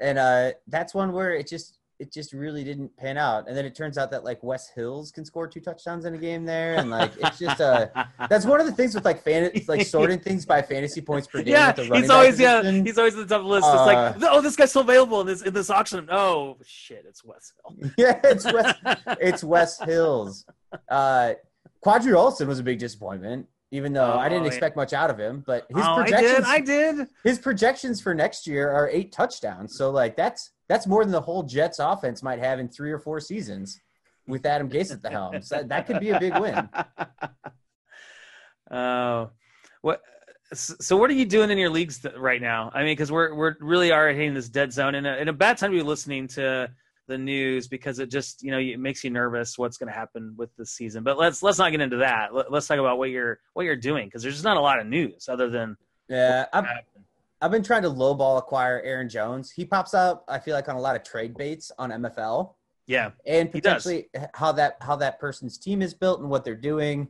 and 0.00 0.18
uh, 0.18 0.52
that's 0.66 0.94
one 0.94 1.12
where 1.12 1.34
it 1.34 1.46
just 1.46 1.78
it 1.98 2.12
just 2.12 2.32
really 2.32 2.62
didn't 2.62 2.96
pan 2.96 3.16
out, 3.18 3.48
and 3.48 3.56
then 3.56 3.64
it 3.64 3.74
turns 3.74 3.98
out 3.98 4.10
that 4.12 4.22
like 4.24 4.42
Wes 4.42 4.68
Hills 4.70 5.10
can 5.10 5.24
score 5.24 5.48
two 5.48 5.60
touchdowns 5.60 6.04
in 6.04 6.14
a 6.14 6.18
game 6.18 6.44
there, 6.44 6.76
and 6.76 6.90
like 6.90 7.12
it's 7.18 7.38
just 7.38 7.60
uh 7.60 7.88
that's 8.30 8.46
one 8.46 8.60
of 8.60 8.66
the 8.66 8.72
things 8.72 8.94
with 8.94 9.04
like 9.04 9.22
fan 9.22 9.50
like 9.66 9.84
sorting 9.86 10.20
things 10.20 10.46
by 10.46 10.62
fantasy 10.62 11.00
points 11.00 11.26
per 11.26 11.42
game. 11.42 11.54
yeah, 11.54 11.74
with 11.76 11.88
the 11.88 11.96
he's 11.96 12.10
always 12.10 12.38
yeah, 12.38 12.62
he's 12.70 12.98
always 12.98 13.14
at 13.16 13.26
the 13.28 13.34
top 13.34 13.40
of 13.42 13.46
the 13.48 13.50
list. 13.52 13.66
It's 13.66 13.86
like, 13.86 13.96
Uh, 14.22 14.28
oh, 14.30 14.40
this 14.40 14.54
guy's 14.56 14.70
still 14.70 14.82
available 14.82 15.20
in 15.22 15.26
this 15.26 15.42
in 15.42 15.52
this 15.52 15.70
auction. 15.70 16.08
Oh 16.10 16.56
shit, 16.64 17.04
it's 17.08 17.24
Wes 17.24 17.52
Hill. 17.64 17.90
yeah, 17.98 18.20
it's 18.24 18.44
Wes, 18.44 18.74
it's 19.20 19.42
Wes 19.44 19.78
Hills. 19.80 20.44
Uh, 20.88 21.32
Qadree 21.84 22.12
Ollison 22.14 22.46
was 22.46 22.58
a 22.58 22.62
big 22.62 22.78
disappointment, 22.78 23.46
even 23.70 23.92
though 23.92 24.12
I 24.12 24.26
Oh, 24.26 24.28
didn't 24.28 24.44
yeah. 24.44 24.48
expect 24.48 24.76
much 24.76 24.92
out 24.92 25.10
of 25.10 25.18
him. 25.18 25.42
But 25.46 25.66
his 25.68 25.84
oh, 25.84 25.94
I 25.94 26.02
projections, 26.02 26.36
did, 26.36 26.44
I 26.44 26.60
did. 26.60 27.06
his 27.24 27.38
projections 27.38 28.00
for 28.00 28.14
next 28.14 28.46
year 28.46 28.70
are 28.70 28.88
eight 28.90 29.12
touchdowns. 29.12 29.76
So 29.76 29.90
like 29.90 30.16
that's 30.16 30.50
that's 30.68 30.86
more 30.86 31.02
than 31.04 31.12
the 31.12 31.20
whole 31.20 31.42
Jets 31.42 31.78
offense 31.78 32.22
might 32.22 32.38
have 32.38 32.58
in 32.58 32.68
three 32.68 32.92
or 32.92 32.98
four 32.98 33.20
seasons 33.20 33.80
with 34.26 34.44
Adam 34.44 34.68
Gase 34.68 34.92
at 34.92 35.02
the 35.02 35.10
helm. 35.10 35.40
So 35.42 35.56
that, 35.56 35.68
that 35.68 35.86
could 35.86 36.00
be 36.00 36.10
a 36.10 36.20
big 36.20 36.38
win. 36.38 36.68
Uh, 38.70 39.26
what? 39.80 40.00
So 40.54 40.96
what 40.96 41.10
are 41.10 41.14
you 41.14 41.26
doing 41.26 41.50
in 41.50 41.58
your 41.58 41.70
leagues 41.70 42.04
right 42.16 42.40
now? 42.40 42.70
I 42.72 42.78
mean, 42.78 42.92
because 42.92 43.12
we're 43.12 43.34
we're 43.34 43.56
really 43.60 43.92
are 43.92 44.08
hitting 44.08 44.34
this 44.34 44.48
dead 44.48 44.72
zone, 44.72 44.94
and 44.94 45.06
a, 45.06 45.20
in 45.20 45.28
a 45.28 45.32
bad 45.32 45.58
time 45.58 45.72
to 45.72 45.76
be 45.76 45.82
listening 45.82 46.26
to 46.28 46.70
the 47.06 47.18
news 47.18 47.66
because 47.68 47.98
it 47.98 48.10
just 48.10 48.42
you 48.42 48.50
know 48.50 48.58
it 48.58 48.78
makes 48.78 49.02
you 49.02 49.10
nervous 49.10 49.58
what's 49.58 49.76
going 49.76 49.92
to 49.92 49.98
happen 49.98 50.34
with 50.36 50.54
the 50.56 50.64
season. 50.64 51.02
But 51.02 51.18
let's 51.18 51.42
let's 51.42 51.58
not 51.58 51.70
get 51.70 51.80
into 51.80 51.98
that. 51.98 52.34
Let, 52.34 52.52
us 52.52 52.66
talk 52.66 52.78
about 52.78 52.98
what 52.98 53.10
you're 53.10 53.40
what 53.54 53.64
you're 53.64 53.76
doing 53.76 54.06
because 54.06 54.22
there's 54.22 54.34
just 54.34 54.44
not 54.44 54.56
a 54.56 54.60
lot 54.60 54.78
of 54.78 54.86
news 54.86 55.28
other 55.28 55.50
than 55.50 55.76
yeah. 56.08 56.46
I've, 56.52 56.64
I've 57.40 57.50
been 57.50 57.62
trying 57.62 57.82
to 57.82 57.90
lowball 57.90 58.38
acquire 58.38 58.80
Aaron 58.84 59.08
Jones. 59.08 59.50
He 59.50 59.64
pops 59.64 59.94
up. 59.94 60.24
I 60.28 60.38
feel 60.38 60.54
like 60.54 60.68
on 60.68 60.76
a 60.76 60.80
lot 60.80 60.96
of 60.96 61.04
trade 61.04 61.36
baits 61.36 61.70
on 61.78 61.90
MFL. 61.90 62.54
Yeah, 62.86 63.10
and 63.26 63.52
potentially 63.52 64.08
how 64.34 64.52
that 64.52 64.78
how 64.80 64.96
that 64.96 65.20
person's 65.20 65.58
team 65.58 65.82
is 65.82 65.92
built 65.94 66.20
and 66.20 66.30
what 66.30 66.44
they're 66.44 66.54
doing. 66.54 67.08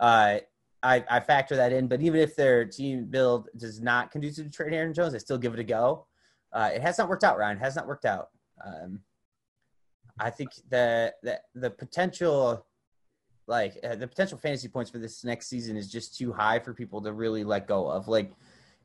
Uh, 0.00 0.38
I, 0.82 1.04
I 1.10 1.20
factor 1.20 1.56
that 1.56 1.72
in. 1.72 1.88
But 1.88 2.00
even 2.00 2.20
if 2.20 2.36
their 2.36 2.64
team 2.64 3.06
build 3.06 3.48
does 3.56 3.80
not 3.80 4.10
conducive 4.10 4.46
to 4.46 4.50
trade 4.50 4.72
Aaron 4.72 4.94
Jones, 4.94 5.14
I 5.14 5.18
still 5.18 5.38
give 5.38 5.52
it 5.54 5.60
a 5.60 5.64
go. 5.64 6.06
Uh, 6.52 6.70
it 6.74 6.82
has 6.82 6.98
not 6.98 7.08
worked 7.08 7.24
out, 7.24 7.36
Ryan. 7.36 7.58
It 7.58 7.60
has 7.60 7.76
not 7.76 7.86
worked 7.86 8.04
out. 8.04 8.28
Um, 8.64 9.00
I 10.18 10.30
think 10.30 10.50
the 10.70 11.12
the 11.22 11.40
the 11.54 11.70
potential, 11.70 12.66
like 13.46 13.78
uh, 13.84 13.96
the 13.96 14.08
potential 14.08 14.38
fantasy 14.38 14.68
points 14.68 14.90
for 14.90 14.98
this 14.98 15.24
next 15.24 15.48
season 15.48 15.76
is 15.76 15.90
just 15.90 16.16
too 16.16 16.32
high 16.32 16.58
for 16.58 16.74
people 16.74 17.02
to 17.02 17.12
really 17.12 17.44
let 17.44 17.68
go 17.68 17.88
of. 17.88 18.08
Like 18.08 18.32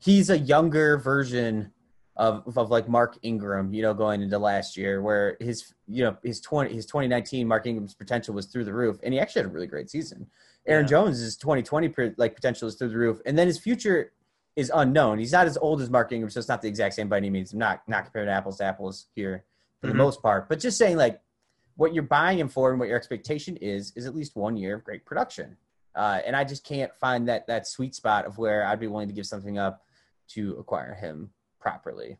he's 0.04 0.30
a 0.30 0.38
younger 0.38 0.98
version 0.98 1.72
of 2.16 2.56
of 2.56 2.70
like 2.70 2.88
Mark 2.88 3.18
Ingram, 3.22 3.72
you 3.72 3.82
know, 3.82 3.94
going 3.94 4.22
into 4.22 4.38
last 4.38 4.76
year, 4.76 5.02
where 5.02 5.36
his 5.40 5.74
you 5.88 6.04
know 6.04 6.16
his 6.22 6.40
twenty 6.40 6.74
his 6.74 6.86
twenty 6.86 7.08
nineteen 7.08 7.48
Mark 7.48 7.66
Ingram's 7.66 7.94
potential 7.94 8.34
was 8.34 8.46
through 8.46 8.64
the 8.64 8.72
roof, 8.72 8.98
and 9.02 9.12
he 9.12 9.20
actually 9.20 9.42
had 9.42 9.50
a 9.50 9.54
really 9.54 9.66
great 9.66 9.90
season. 9.90 10.26
Aaron 10.66 10.84
yeah. 10.84 10.90
Jones' 10.90 11.36
twenty 11.36 11.62
twenty 11.62 11.92
like 12.16 12.34
potential 12.34 12.68
is 12.68 12.76
through 12.76 12.90
the 12.90 12.98
roof, 12.98 13.20
and 13.26 13.36
then 13.36 13.46
his 13.46 13.58
future 13.58 14.12
is 14.56 14.70
unknown. 14.72 15.18
He's 15.18 15.32
not 15.32 15.46
as 15.46 15.56
old 15.56 15.80
as 15.82 15.90
Mark 15.90 16.12
Ingram, 16.12 16.30
so 16.30 16.38
it's 16.38 16.48
not 16.48 16.62
the 16.62 16.68
exact 16.68 16.94
same 16.94 17.08
by 17.08 17.16
any 17.16 17.30
means. 17.30 17.52
I'm 17.52 17.58
not 17.58 17.82
not 17.88 18.04
comparing 18.04 18.28
apples 18.28 18.58
to 18.58 18.64
apples 18.64 19.06
here 19.14 19.44
for 19.80 19.88
mm-hmm. 19.88 19.98
the 19.98 20.04
most 20.04 20.22
part, 20.22 20.48
but 20.48 20.60
just 20.60 20.78
saying 20.78 20.96
like 20.96 21.20
what 21.76 21.92
you're 21.92 22.04
buying 22.04 22.38
him 22.38 22.48
for 22.48 22.70
and 22.70 22.78
what 22.78 22.88
your 22.88 22.96
expectation 22.96 23.56
is 23.56 23.92
is 23.96 24.06
at 24.06 24.14
least 24.14 24.36
one 24.36 24.56
year 24.56 24.76
of 24.76 24.84
great 24.84 25.04
production. 25.04 25.56
Uh, 25.96 26.20
and 26.26 26.34
I 26.34 26.44
just 26.44 26.64
can't 26.64 26.92
find 26.94 27.28
that 27.28 27.46
that 27.48 27.66
sweet 27.66 27.94
spot 27.94 28.26
of 28.26 28.38
where 28.38 28.66
I'd 28.66 28.80
be 28.80 28.86
willing 28.86 29.08
to 29.08 29.14
give 29.14 29.26
something 29.26 29.58
up 29.58 29.83
to 30.28 30.56
acquire 30.58 30.94
him 30.94 31.30
properly. 31.60 32.18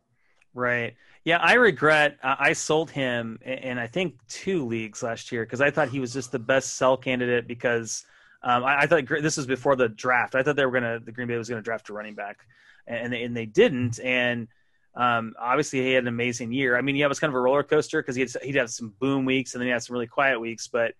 Right. 0.53 0.95
Yeah, 1.25 1.37
I 1.37 1.55
regret 1.55 2.17
uh, 2.23 2.35
I 2.39 2.53
sold 2.53 2.89
him 2.89 3.39
in 3.43 3.77
I 3.77 3.87
think 3.87 4.15
two 4.29 4.65
leagues 4.65 5.03
last 5.03 5.31
year 5.31 5.43
because 5.43 5.59
I 5.59 5.69
thought 5.69 5.89
he 5.89 5.99
was 5.99 6.13
just 6.13 6.31
the 6.31 6.39
best 6.39 6.75
sell 6.75 6.95
candidate 6.95 7.47
because 7.47 8.05
um, 8.41 8.63
I, 8.63 8.81
I, 8.81 8.87
thought 8.87 9.05
this 9.07 9.37
was 9.37 9.47
before 9.47 9.75
the 9.75 9.89
draft. 9.89 10.35
I 10.35 10.43
thought 10.43 10.55
they 10.55 10.65
were 10.65 10.71
gonna 10.71 10.99
the 10.99 11.11
Green 11.11 11.27
Bay 11.27 11.37
was 11.37 11.49
gonna 11.49 11.61
draft 11.61 11.89
a 11.89 11.93
running 11.93 12.15
back, 12.15 12.45
and 12.87 13.11
they, 13.11 13.23
and 13.23 13.35
they 13.35 13.45
didn't. 13.45 13.99
And 13.99 14.47
um, 14.95 15.33
obviously, 15.39 15.81
he 15.81 15.91
had 15.91 16.03
an 16.03 16.07
amazing 16.07 16.53
year. 16.53 16.77
I 16.77 16.81
mean, 16.81 16.95
yeah, 16.95 17.05
it 17.05 17.09
was 17.09 17.19
kind 17.19 17.29
of 17.29 17.35
a 17.35 17.41
roller 17.41 17.63
coaster 17.63 18.01
because 18.01 18.15
he'd 18.15 18.31
he'd 18.43 18.55
have 18.55 18.69
some 18.69 18.93
boom 18.99 19.25
weeks 19.25 19.53
and 19.53 19.61
then 19.61 19.67
he 19.67 19.71
had 19.71 19.83
some 19.83 19.93
really 19.95 20.07
quiet 20.07 20.39
weeks. 20.39 20.67
But 20.67 20.93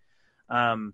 um, 0.49 0.93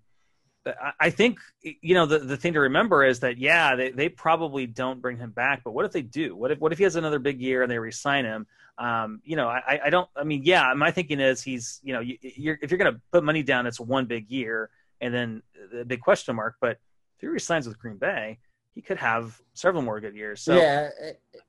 I 1.00 1.10
think 1.10 1.38
you 1.62 1.94
know 1.94 2.06
the 2.06 2.20
the 2.20 2.36
thing 2.36 2.52
to 2.52 2.60
remember 2.60 3.04
is 3.04 3.20
that 3.20 3.36
yeah 3.36 3.74
they, 3.74 3.90
they 3.90 4.08
probably 4.08 4.66
don't 4.66 5.02
bring 5.02 5.16
him 5.16 5.30
back, 5.30 5.62
but 5.64 5.72
what 5.72 5.84
if 5.84 5.92
they 5.92 6.02
do? 6.02 6.36
What 6.36 6.52
if 6.52 6.60
what 6.60 6.72
if 6.72 6.78
he 6.78 6.84
has 6.84 6.96
another 6.96 7.18
big 7.18 7.40
year 7.40 7.62
and 7.62 7.70
they 7.70 7.78
resign 7.78 8.24
him? 8.24 8.46
Um, 8.78 9.20
you 9.24 9.36
know, 9.36 9.48
I, 9.48 9.80
I 9.84 9.90
don't. 9.90 10.08
I 10.16 10.24
mean, 10.24 10.42
yeah, 10.44 10.72
my 10.74 10.90
thinking 10.92 11.20
is 11.20 11.42
he's 11.42 11.80
you 11.82 11.92
know 11.92 12.00
you, 12.00 12.16
you're, 12.22 12.58
if 12.62 12.70
you're 12.70 12.78
going 12.78 12.94
to 12.94 13.00
put 13.10 13.24
money 13.24 13.42
down, 13.42 13.66
it's 13.66 13.80
one 13.80 14.06
big 14.06 14.30
year 14.30 14.70
and 15.02 15.12
then 15.12 15.42
the 15.72 15.84
big 15.84 16.00
question 16.00 16.36
mark. 16.36 16.56
But 16.60 16.78
if 17.16 17.20
he 17.20 17.26
resigns 17.26 17.66
with 17.66 17.78
Green 17.78 17.98
Bay, 17.98 18.38
he 18.74 18.80
could 18.80 18.96
have 18.96 19.38
several 19.52 19.82
more 19.82 20.00
good 20.00 20.14
years. 20.14 20.40
So 20.40 20.56
yeah, 20.56 20.88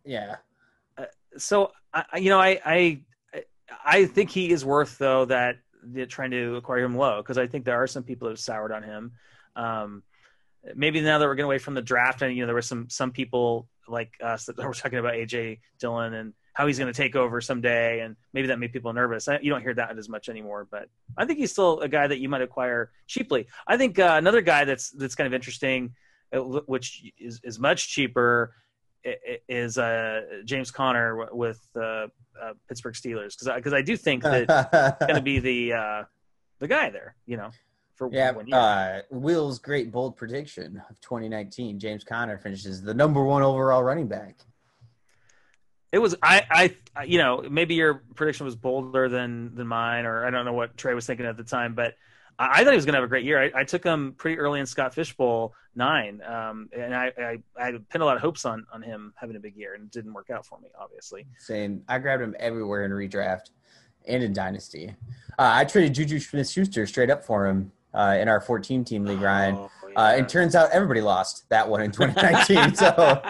yeah. 0.03 0.35
Uh, 0.97 1.05
so 1.37 1.71
I, 1.93 2.17
you 2.17 2.29
know, 2.29 2.39
I 2.39 2.59
I 2.65 3.01
I 3.85 4.05
think 4.05 4.31
he 4.31 4.51
is 4.51 4.65
worth 4.65 4.97
though 4.97 5.25
that 5.25 5.57
trying 6.07 6.31
to 6.31 6.55
acquire 6.55 6.83
him 6.83 6.95
low 6.95 7.21
because 7.21 7.37
I 7.37 7.47
think 7.47 7.65
there 7.65 7.81
are 7.81 7.87
some 7.87 8.03
people 8.03 8.27
that 8.27 8.33
have 8.33 8.39
soured 8.39 8.71
on 8.71 8.83
him. 8.83 9.11
Um, 9.55 10.03
maybe 10.75 11.01
now 11.01 11.19
that 11.19 11.25
we're 11.25 11.35
getting 11.35 11.45
away 11.45 11.59
from 11.59 11.73
the 11.73 11.81
draft, 11.81 12.21
and 12.21 12.35
you 12.35 12.41
know 12.41 12.47
there 12.47 12.55
were 12.55 12.61
some 12.61 12.89
some 12.89 13.11
people 13.11 13.67
like 13.87 14.13
us 14.23 14.45
that 14.45 14.57
were 14.63 14.73
talking 14.73 14.99
about 14.99 15.13
AJ 15.13 15.59
Dillon 15.79 16.13
and 16.13 16.33
how 16.53 16.67
he's 16.67 16.77
going 16.77 16.91
to 16.91 16.97
take 16.97 17.15
over 17.15 17.41
someday, 17.41 18.01
and 18.01 18.15
maybe 18.31 18.47
that 18.47 18.59
made 18.59 18.71
people 18.71 18.93
nervous. 18.93 19.27
I, 19.27 19.39
you 19.41 19.49
don't 19.49 19.61
hear 19.61 19.73
that 19.73 19.97
as 19.97 20.07
much 20.07 20.29
anymore, 20.29 20.67
but 20.69 20.87
I 21.17 21.25
think 21.25 21.39
he's 21.39 21.51
still 21.51 21.79
a 21.79 21.87
guy 21.87 22.05
that 22.05 22.19
you 22.19 22.29
might 22.29 22.41
acquire 22.41 22.91
cheaply. 23.07 23.47
I 23.65 23.77
think 23.77 23.97
uh, 23.97 24.15
another 24.17 24.41
guy 24.41 24.65
that's 24.65 24.91
that's 24.91 25.15
kind 25.15 25.27
of 25.27 25.33
interesting, 25.33 25.95
uh, 26.31 26.39
which 26.39 27.03
is 27.17 27.41
is 27.43 27.59
much 27.59 27.89
cheaper, 27.89 28.53
is 29.03 29.77
uh, 29.77 30.21
James 30.45 30.71
Conner 30.71 31.27
with 31.33 31.61
uh, 31.75 31.79
uh, 31.79 32.07
Pittsburgh 32.67 32.93
Steelers 32.93 33.37
because 33.37 33.49
because 33.55 33.73
I, 33.73 33.77
I, 33.77 33.81
do 33.81 33.97
think 33.97 34.23
that 34.23 34.47
going 34.99 35.15
to 35.15 35.21
be 35.21 35.39
the 35.39 35.73
uh, 35.73 36.03
the 36.59 36.67
guy 36.67 36.89
there. 36.89 37.15
You 37.25 37.37
know, 37.37 37.51
for 37.95 38.09
yeah. 38.11 38.31
Uh, 38.31 39.01
Will's 39.11 39.59
great 39.59 39.91
bold 39.91 40.15
prediction 40.15 40.81
of 40.89 40.99
2019: 41.01 41.79
James 41.79 42.03
Conner 42.03 42.37
finishes 42.37 42.81
the 42.81 42.93
number 42.93 43.23
one 43.23 43.43
overall 43.43 43.83
running 43.83 44.07
back. 44.07 44.39
It 45.91 45.99
was 45.99 46.15
I 46.23 46.75
I 46.95 47.03
you 47.03 47.17
know 47.17 47.45
maybe 47.49 47.75
your 47.75 48.03
prediction 48.15 48.45
was 48.45 48.55
bolder 48.55 49.09
than 49.09 49.53
than 49.55 49.67
mine 49.67 50.05
or 50.05 50.25
I 50.25 50.31
don't 50.31 50.45
know 50.45 50.53
what 50.53 50.75
Trey 50.77 50.93
was 50.93 51.05
thinking 51.05 51.25
at 51.25 51.37
the 51.37 51.43
time, 51.43 51.75
but 51.75 51.93
I, 52.39 52.63
thought 52.63 52.71
he 52.71 52.75
was 52.75 52.85
going 52.85 52.93
to 52.93 52.97
have 52.97 53.05
a 53.05 53.09
great 53.09 53.25
year. 53.25 53.41
I, 53.41 53.61
I, 53.61 53.63
took 53.63 53.83
him 53.83 54.13
pretty 54.17 54.39
early 54.39 54.59
in 54.59 54.65
Scott 54.65 54.93
Fish 54.93 55.15
Bowl 55.15 55.53
nine, 55.75 56.21
um, 56.23 56.69
and 56.75 56.95
I, 56.95 57.11
I, 57.17 57.37
I 57.57 57.71
pinned 57.71 58.01
a 58.01 58.05
lot 58.05 58.15
of 58.15 58.21
hopes 58.21 58.45
on 58.45 58.65
on 58.73 58.81
him 58.81 59.13
having 59.15 59.35
a 59.35 59.39
big 59.39 59.55
year, 59.55 59.75
and 59.75 59.83
it 59.83 59.91
didn't 59.91 60.13
work 60.13 60.29
out 60.29 60.45
for 60.45 60.59
me, 60.59 60.69
obviously. 60.79 61.25
Same. 61.37 61.83
I 61.87 61.99
grabbed 61.99 62.23
him 62.23 62.35
everywhere 62.39 62.85
in 62.85 62.91
redraft 62.91 63.51
and 64.07 64.23
in 64.23 64.33
dynasty. 64.33 64.95
Uh, 65.39 65.51
I 65.53 65.65
traded 65.65 65.95
Juju 65.95 66.19
Smith-Schuster 66.19 66.85
straight 66.87 67.09
up 67.09 67.23
for 67.23 67.47
him 67.47 67.71
uh, 67.93 68.17
in 68.19 68.27
our 68.27 68.41
14 68.41 68.83
team 68.83 69.05
league, 69.05 69.21
Ryan. 69.21 69.55
Oh, 69.55 69.71
yeah. 69.93 70.01
uh, 70.01 70.15
and 70.15 70.27
turns 70.27 70.55
out 70.55 70.69
everybody 70.71 71.01
lost 71.01 71.47
that 71.49 71.67
one 71.67 71.81
in 71.81 71.91
2019. 71.91 72.75
so 72.75 73.21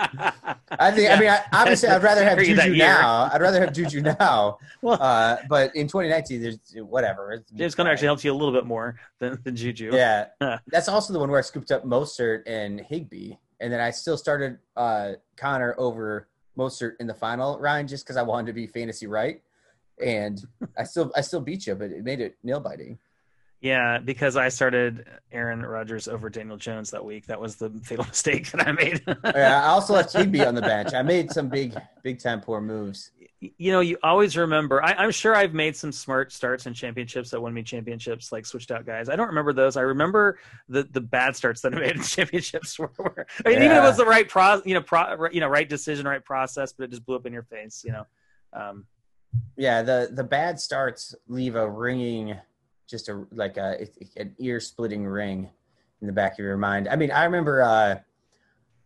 I 0.79 0.91
think, 0.91 1.07
yeah. 1.07 1.15
I 1.15 1.19
mean, 1.19 1.29
I, 1.29 1.41
obviously, 1.53 1.89
I'd 1.89 2.03
rather 2.03 2.23
have 2.23 2.39
Juju 2.39 2.75
now. 2.75 3.29
I'd 3.31 3.41
rather 3.41 3.59
have 3.59 3.73
Juju 3.73 4.01
now. 4.19 4.57
well, 4.81 5.01
uh, 5.01 5.37
but 5.49 5.75
in 5.75 5.87
2019, 5.87 6.41
there's 6.41 6.57
whatever. 6.85 7.43
James 7.55 7.75
Conner 7.75 7.91
actually 7.91 8.07
helps 8.07 8.23
you 8.23 8.31
a 8.31 8.35
little 8.35 8.53
bit 8.53 8.65
more 8.65 8.99
than, 9.19 9.39
than 9.43 9.55
Juju. 9.55 9.91
Yeah. 9.93 10.27
That's 10.67 10.87
also 10.87 11.13
the 11.13 11.19
one 11.19 11.29
where 11.29 11.39
I 11.39 11.43
scooped 11.43 11.71
up 11.71 11.85
Mostert 11.85 12.43
and 12.47 12.79
Higbee. 12.79 13.33
And 13.59 13.71
then 13.71 13.79
I 13.79 13.91
still 13.91 14.17
started 14.17 14.57
uh, 14.75 15.13
Conner 15.37 15.75
over 15.77 16.27
Mostert 16.57 16.93
in 16.99 17.07
the 17.07 17.13
final, 17.13 17.59
round 17.59 17.89
just 17.89 18.05
because 18.05 18.17
I 18.17 18.21
wanted 18.23 18.47
to 18.47 18.53
be 18.53 18.67
fantasy 18.67 19.07
right. 19.07 19.41
And 20.03 20.43
I 20.77 20.83
still 20.83 21.11
I 21.15 21.21
still 21.21 21.39
beat 21.39 21.67
you, 21.67 21.75
but 21.75 21.91
it 21.91 22.03
made 22.03 22.19
it 22.19 22.35
nail 22.43 22.59
biting. 22.59 22.97
Yeah, 23.63 23.99
because 23.99 24.35
I 24.35 24.49
started 24.49 25.07
Aaron 25.31 25.65
Rodgers 25.65 26.09
over 26.09 26.29
Daniel 26.29 26.57
Jones 26.57 26.91
that 26.91 27.03
week. 27.03 27.27
That 27.27 27.39
was 27.39 27.55
the 27.55 27.69
fatal 27.81 28.03
mistake 28.09 28.51
that 28.51 28.67
I 28.67 28.73
made. 28.73 29.01
yeah, 29.07 29.63
I 29.63 29.67
also 29.67 29.93
left 29.93 30.11
Higbee 30.11 30.43
on 30.43 30.53
the 30.53 30.61
bench. 30.73 30.93
I 30.93 31.01
made 31.01 31.31
some 31.31 31.47
big, 31.47 31.73
big 32.03 32.19
time 32.19 32.41
poor 32.41 32.59
moves. 32.59 33.11
You 33.39 33.71
know, 33.71 33.79
you 33.79 33.97
always 34.03 34.35
remember. 34.35 34.83
I, 34.83 35.05
am 35.05 35.11
sure 35.11 35.33
I've 35.33 35.53
made 35.53 35.77
some 35.77 35.93
smart 35.93 36.33
starts 36.33 36.65
in 36.65 36.73
championships 36.73 37.29
that 37.29 37.39
won 37.39 37.53
me 37.53 37.63
championships, 37.63 38.33
like 38.33 38.45
switched 38.45 38.69
out 38.69 38.85
guys. 38.85 39.07
I 39.07 39.15
don't 39.15 39.27
remember 39.27 39.53
those. 39.53 39.77
I 39.77 39.81
remember 39.81 40.39
the 40.67 40.83
the 40.83 41.01
bad 41.01 41.33
starts 41.33 41.61
that 41.61 41.73
I 41.73 41.79
made 41.79 41.95
in 41.95 42.01
championships. 42.03 42.77
Were, 42.77 42.91
were 42.97 43.25
I 43.45 43.49
mean, 43.49 43.59
yeah. 43.59 43.65
even 43.65 43.77
if 43.77 43.83
it 43.83 43.87
was 43.87 43.97
the 43.97 44.05
right 44.05 44.27
pro, 44.27 44.61
you 44.65 44.73
know, 44.73 44.81
pro, 44.81 45.29
you 45.31 45.39
know, 45.39 45.47
right 45.47 45.69
decision, 45.69 46.05
right 46.05 46.23
process, 46.23 46.73
but 46.73 46.83
it 46.83 46.89
just 46.89 47.05
blew 47.05 47.15
up 47.15 47.25
in 47.25 47.31
your 47.31 47.43
face. 47.43 47.81
You 47.85 47.93
know. 47.93 48.05
Um, 48.51 48.87
yeah, 49.55 49.81
the 49.83 50.09
the 50.11 50.23
bad 50.25 50.59
starts 50.59 51.15
leave 51.29 51.55
a 51.55 51.69
ringing 51.69 52.37
just 52.93 53.09
a 53.09 53.25
like 53.31 53.57
a 53.57 53.87
an 54.17 54.35
ear 54.37 54.59
splitting 54.59 55.03
ring 55.03 55.49
in 55.99 56.05
the 56.05 56.13
back 56.13 56.33
of 56.33 56.39
your 56.45 56.57
mind. 56.57 56.87
I 56.87 56.95
mean, 56.95 57.09
I 57.09 57.23
remember 57.23 57.63
uh, 57.63 57.95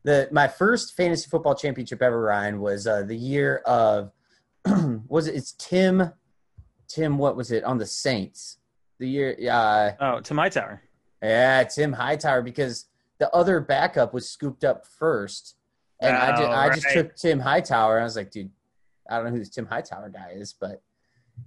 the 0.04 0.30
my 0.32 0.48
first 0.48 0.96
fantasy 0.96 1.30
football 1.30 1.56
championship 1.56 2.02
ever, 2.02 2.22
Ryan, 2.22 2.62
was 2.62 2.88
uh, 2.88 3.04
the 3.04 3.18
year 3.18 3.58
of 3.66 4.14
was 5.10 5.28
it? 5.28 5.36
It's 5.36 5.52
Tim. 5.52 6.14
Tim, 6.88 7.18
what 7.18 7.36
was 7.36 7.52
it 7.52 7.66
on 7.66 7.78
the 7.78 7.86
Saints? 7.86 8.60
The 8.98 9.10
year. 9.10 9.38
Uh, 9.52 9.92
oh, 10.00 10.22
Tim 10.22 10.38
Hightower. 10.38 10.82
Yeah, 11.22 11.66
Tim 11.66 11.92
Hightower 11.92 12.42
because 12.42 12.86
the 13.20 13.30
other 13.32 13.60
backup 13.60 14.14
was 14.14 14.30
scooped 14.30 14.64
up 14.64 14.86
first, 14.86 15.58
and 16.00 16.16
oh, 16.16 16.20
I 16.20 16.36
did. 16.38 16.46
I 16.46 16.68
right. 16.68 16.76
just 16.76 16.94
took 16.94 17.14
Tim 17.18 17.42
Hightower. 17.42 18.00
I 18.00 18.04
was 18.06 18.16
like, 18.16 18.32
dude, 18.32 18.52
I 19.10 19.18
don't 19.18 19.26
know 19.26 19.32
who 19.32 19.40
this 19.40 19.50
Tim 19.50 19.66
Hightower 19.66 20.08
guy 20.12 20.32
is, 20.34 20.54
but 20.54 20.82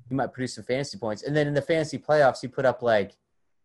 he 0.08 0.14
might 0.14 0.32
produce 0.32 0.54
some 0.54 0.64
fantasy 0.64 0.98
points. 0.98 1.22
And 1.22 1.36
then 1.36 1.46
in 1.46 1.54
the 1.54 1.62
fantasy 1.62 1.98
playoffs, 1.98 2.40
he 2.40 2.48
put 2.48 2.64
up 2.64 2.82
like 2.82 3.12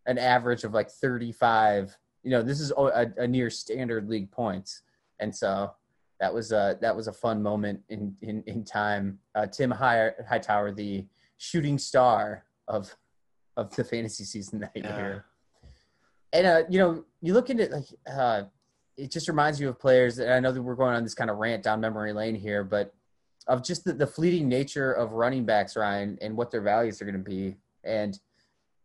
an 0.06 0.18
average 0.18 0.64
of 0.64 0.74
like 0.74 0.90
35. 0.90 1.98
You 2.24 2.32
know, 2.32 2.42
this 2.42 2.60
is 2.60 2.72
a, 2.72 3.12
a 3.18 3.28
near 3.28 3.50
standard 3.50 4.10
league 4.10 4.32
points. 4.32 4.84
And 5.20 5.36
so 5.36 5.72
that 6.20 6.34
was 6.34 6.52
a, 6.52 6.78
that 6.82 6.96
was 6.96 7.08
a 7.08 7.14
fun 7.14 7.42
moment 7.42 7.82
in, 7.90 8.16
in, 8.22 8.44
in 8.48 8.64
time. 8.64 9.20
Uh, 9.34 9.48
Tim 9.48 9.72
High, 9.72 10.12
Hightower, 10.28 10.72
the 10.72 11.06
shooting 11.38 11.78
star 11.78 12.46
of, 12.68 12.96
of 13.58 13.76
the 13.76 13.84
fantasy 13.84 14.24
season 14.24 14.60
that 14.60 14.72
yeah. 14.76 14.98
year. 14.98 15.26
And, 16.34 16.48
uh, 16.48 16.64
you 16.70 16.80
know, 16.80 17.06
you 17.22 17.34
look 17.34 17.50
into 17.50 17.68
like, 17.68 17.86
uh, 18.12 18.44
it 18.98 19.12
just 19.12 19.28
reminds 19.28 19.60
you 19.60 19.70
of 19.70 19.80
players. 19.80 20.20
And 20.20 20.32
I 20.32 20.40
know 20.40 20.52
that 20.52 20.62
we're 20.62 20.76
going 20.76 20.96
on 20.96 21.04
this 21.04 21.16
kind 21.16 21.30
of 21.30 21.38
rant 21.38 21.64
down 21.64 21.82
memory 21.82 22.14
lane 22.14 22.36
here, 22.36 22.64
but 22.64 22.94
of 23.48 23.64
just 23.64 23.86
the, 23.86 23.94
the 23.94 24.08
fleeting 24.08 24.48
nature 24.50 24.92
of 24.92 25.14
running 25.14 25.46
backs, 25.46 25.76
Ryan, 25.76 26.18
and 26.22 26.36
what 26.36 26.52
their 26.52 26.62
values 26.62 27.02
are 27.02 27.06
going 27.06 27.24
to 27.24 27.30
be, 27.30 27.56
and 27.84 28.20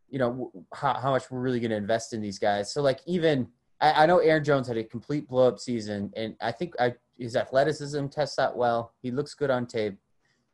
you 0.08 0.18
know 0.18 0.50
how, 0.74 0.94
how 0.94 1.10
much 1.10 1.30
we're 1.30 1.40
really 1.40 1.60
going 1.60 1.70
to 1.70 1.76
invest 1.76 2.12
in 2.12 2.20
these 2.20 2.38
guys. 2.38 2.72
So 2.72 2.82
like 2.82 3.00
even 3.06 3.48
I, 3.80 4.02
I 4.02 4.06
know 4.06 4.18
Aaron 4.18 4.44
Jones 4.44 4.68
had 4.68 4.76
a 4.76 4.84
complete 4.84 5.28
blow 5.28 5.48
up 5.48 5.58
season, 5.58 6.12
and 6.16 6.36
I 6.40 6.52
think 6.52 6.74
I, 6.80 6.94
his 7.18 7.36
athleticism 7.36 8.06
tests 8.08 8.38
out 8.38 8.56
well. 8.56 8.92
He 9.02 9.10
looks 9.10 9.34
good 9.34 9.50
on 9.50 9.66
tape, 9.66 9.98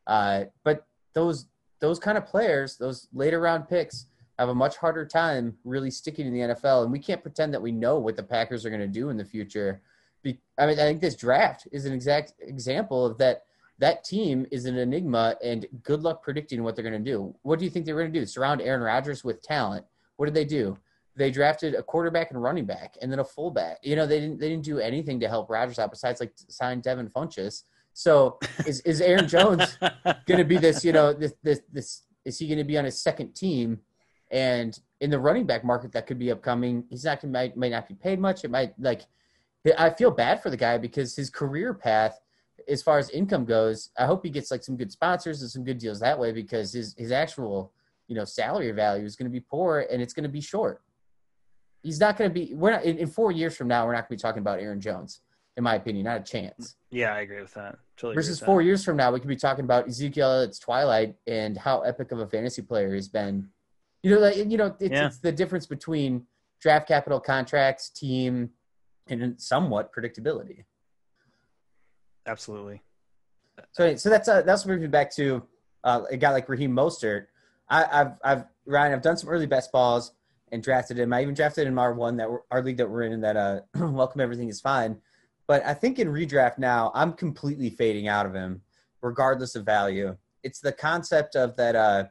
uh, 0.05 0.45
but 0.63 0.85
those 1.13 1.47
those 1.79 1.99
kind 1.99 2.17
of 2.17 2.25
players, 2.25 2.77
those 2.77 3.07
later 3.13 3.39
round 3.39 3.67
picks, 3.67 4.07
have 4.39 4.49
a 4.49 4.55
much 4.55 4.77
harder 4.77 5.05
time 5.05 5.57
really 5.63 5.91
sticking 5.91 6.27
in 6.27 6.33
the 6.33 6.39
NFL. 6.39 6.83
And 6.83 6.91
we 6.91 6.99
can't 6.99 7.21
pretend 7.21 7.53
that 7.53 7.61
we 7.61 7.71
know 7.71 7.99
what 7.99 8.15
the 8.15 8.23
Packers 8.23 8.65
are 8.65 8.69
going 8.69 8.81
to 8.81 8.87
do 8.87 9.09
in 9.09 9.17
the 9.17 9.25
future. 9.25 9.81
Be- 10.21 10.39
I 10.57 10.65
mean, 10.67 10.79
I 10.79 10.83
think 10.83 11.01
this 11.01 11.15
draft 11.15 11.67
is 11.71 11.85
an 11.85 11.93
exact 11.93 12.33
example 12.39 13.05
of 13.05 13.17
that. 13.17 13.43
That 13.79 14.03
team 14.03 14.45
is 14.51 14.65
an 14.65 14.77
enigma, 14.77 15.35
and 15.43 15.67
good 15.83 16.01
luck 16.01 16.23
predicting 16.23 16.63
what 16.63 16.75
they're 16.75 16.83
going 16.83 17.03
to 17.03 17.11
do. 17.11 17.35
What 17.43 17.59
do 17.59 17.65
you 17.65 17.71
think 17.71 17.85
they're 17.85 17.95
going 17.95 18.11
to 18.11 18.19
do? 18.19 18.25
Surround 18.25 18.61
Aaron 18.61 18.81
Rodgers 18.81 19.23
with 19.23 19.41
talent. 19.41 19.85
What 20.15 20.25
did 20.25 20.33
they 20.33 20.45
do? 20.45 20.77
They 21.15 21.31
drafted 21.31 21.75
a 21.75 21.83
quarterback 21.83 22.31
and 22.31 22.41
running 22.41 22.65
back, 22.65 22.95
and 23.01 23.11
then 23.11 23.19
a 23.19 23.23
fullback. 23.23 23.77
You 23.83 23.95
know, 23.95 24.07
they 24.07 24.19
didn't 24.19 24.39
they 24.39 24.49
didn't 24.49 24.65
do 24.65 24.79
anything 24.79 25.19
to 25.19 25.27
help 25.27 25.49
Rodgers 25.49 25.79
out 25.79 25.91
besides 25.91 26.19
like 26.19 26.33
sign 26.49 26.79
Devin 26.79 27.09
Funchess. 27.09 27.63
So 27.93 28.39
is 28.65 28.81
is 28.81 29.01
Aaron 29.01 29.27
Jones 29.35 29.77
going 29.79 30.37
to 30.37 30.43
be 30.43 30.57
this? 30.57 30.83
You 30.83 30.93
know, 30.93 31.13
this 31.13 31.33
this 31.43 31.61
this 31.71 32.03
is 32.25 32.37
he 32.37 32.47
going 32.47 32.59
to 32.59 32.63
be 32.63 32.77
on 32.77 32.85
his 32.85 33.01
second 33.01 33.33
team? 33.33 33.79
And 34.29 34.77
in 34.99 35.09
the 35.09 35.19
running 35.19 35.45
back 35.45 35.63
market 35.63 35.91
that 35.93 36.05
could 36.05 36.19
be 36.19 36.31
upcoming, 36.31 36.83
he's 36.89 37.05
not 37.05 37.21
going 37.21 37.31
might 37.31 37.55
might 37.55 37.71
not 37.71 37.87
be 37.87 37.95
paid 37.95 38.19
much. 38.19 38.43
It 38.43 38.51
might 38.51 38.73
like 38.79 39.05
I 39.77 39.89
feel 39.89 40.11
bad 40.11 40.41
for 40.41 40.49
the 40.49 40.57
guy 40.57 40.77
because 40.77 41.15
his 41.15 41.29
career 41.29 41.73
path, 41.73 42.19
as 42.67 42.83
far 42.83 42.97
as 42.97 43.09
income 43.09 43.45
goes, 43.45 43.89
I 43.97 44.05
hope 44.05 44.23
he 44.23 44.29
gets 44.29 44.51
like 44.51 44.63
some 44.63 44.77
good 44.77 44.91
sponsors 44.91 45.41
and 45.41 45.49
some 45.49 45.63
good 45.63 45.77
deals 45.77 45.99
that 45.99 46.17
way 46.19 46.31
because 46.31 46.73
his 46.73 46.95
his 46.97 47.11
actual 47.11 47.71
you 48.07 48.15
know 48.15 48.25
salary 48.25 48.71
value 48.71 49.05
is 49.05 49.15
going 49.15 49.29
to 49.29 49.31
be 49.31 49.39
poor 49.39 49.85
and 49.91 50.01
it's 50.01 50.13
going 50.13 50.23
to 50.23 50.29
be 50.29 50.41
short. 50.41 50.81
He's 51.83 51.99
not 51.99 52.17
going 52.17 52.29
to 52.29 52.33
be. 52.33 52.53
We're 52.53 52.71
not 52.71 52.83
in, 52.83 52.97
in 52.97 53.07
four 53.07 53.31
years 53.31 53.55
from 53.55 53.67
now. 53.67 53.85
We're 53.85 53.93
not 53.93 54.09
going 54.09 54.17
to 54.17 54.21
be 54.23 54.27
talking 54.27 54.41
about 54.41 54.59
Aaron 54.59 54.81
Jones, 54.81 55.21
in 55.55 55.63
my 55.63 55.75
opinion. 55.75 56.05
Not 56.05 56.21
a 56.21 56.23
chance. 56.23 56.75
Yeah, 56.89 57.13
I 57.13 57.21
agree 57.21 57.41
with 57.41 57.53
that. 57.53 57.77
Totally 57.95 58.15
Versus 58.15 58.39
with 58.41 58.45
four 58.45 58.61
years 58.61 58.83
from 58.83 58.97
now, 58.97 59.11
we 59.11 59.19
could 59.19 59.29
be 59.29 59.35
talking 59.35 59.63
about 59.65 59.87
Ezekiel 59.87 60.41
It's 60.41 60.59
Twilight 60.59 61.15
and 61.27 61.57
how 61.57 61.81
epic 61.81 62.11
of 62.11 62.19
a 62.19 62.27
fantasy 62.27 62.61
player 62.61 62.93
he's 62.93 63.07
been 63.07 63.49
you 64.03 64.11
know, 64.11 64.19
like, 64.19 64.37
you 64.37 64.57
know, 64.57 64.75
it's, 64.79 64.91
Yeah. 64.91 65.07
it's 65.07 65.17
the 65.17 65.31
difference 65.31 65.65
between 65.65 66.25
draft 66.61 66.87
capital 66.87 67.19
contracts, 67.19 67.89
team, 67.89 68.51
and 69.07 69.39
somewhat 69.39 69.91
predictability. 69.93 70.63
Absolutely. 72.27 72.81
So, 73.71 73.95
so 73.95 74.09
that's 74.09 74.27
uh, 74.27 74.41
that's 74.43 74.63
brings 74.65 74.81
me 74.81 74.87
back 74.87 75.11
to 75.15 75.43
uh, 75.83 76.03
a 76.11 76.17
guy 76.17 76.31
like 76.31 76.47
Raheem 76.49 76.71
Mostert. 76.71 77.27
I, 77.69 77.85
I've 78.01 78.11
I've 78.23 78.43
Ryan, 78.65 78.93
I've 78.93 79.01
done 79.01 79.17
some 79.17 79.29
early 79.29 79.47
best 79.47 79.71
balls 79.71 80.11
and 80.51 80.61
drafted 80.61 80.99
him. 80.99 81.11
I 81.13 81.21
even 81.21 81.33
drafted 81.33 81.67
in 81.67 81.77
our 81.77 81.93
one 81.93 82.17
that 82.17 82.29
we're, 82.29 82.39
our 82.51 82.61
league 82.61 82.77
that 82.77 82.89
we're 82.89 83.03
in, 83.03 83.21
that 83.21 83.35
uh, 83.37 83.61
welcome 83.75 84.21
everything 84.21 84.49
is 84.49 84.61
fine. 84.61 84.97
But 85.47 85.65
I 85.65 85.73
think 85.73 85.97
in 85.99 86.09
redraft 86.09 86.57
now, 86.57 86.91
I'm 86.93 87.13
completely 87.13 87.69
fading 87.69 88.07
out 88.07 88.25
of 88.25 88.33
him, 88.33 88.61
regardless 89.01 89.55
of 89.55 89.65
value. 89.65 90.15
It's 90.43 90.59
the 90.59 90.71
concept 90.73 91.35
of 91.35 91.55
that 91.55 91.75
uh, 91.75 92.05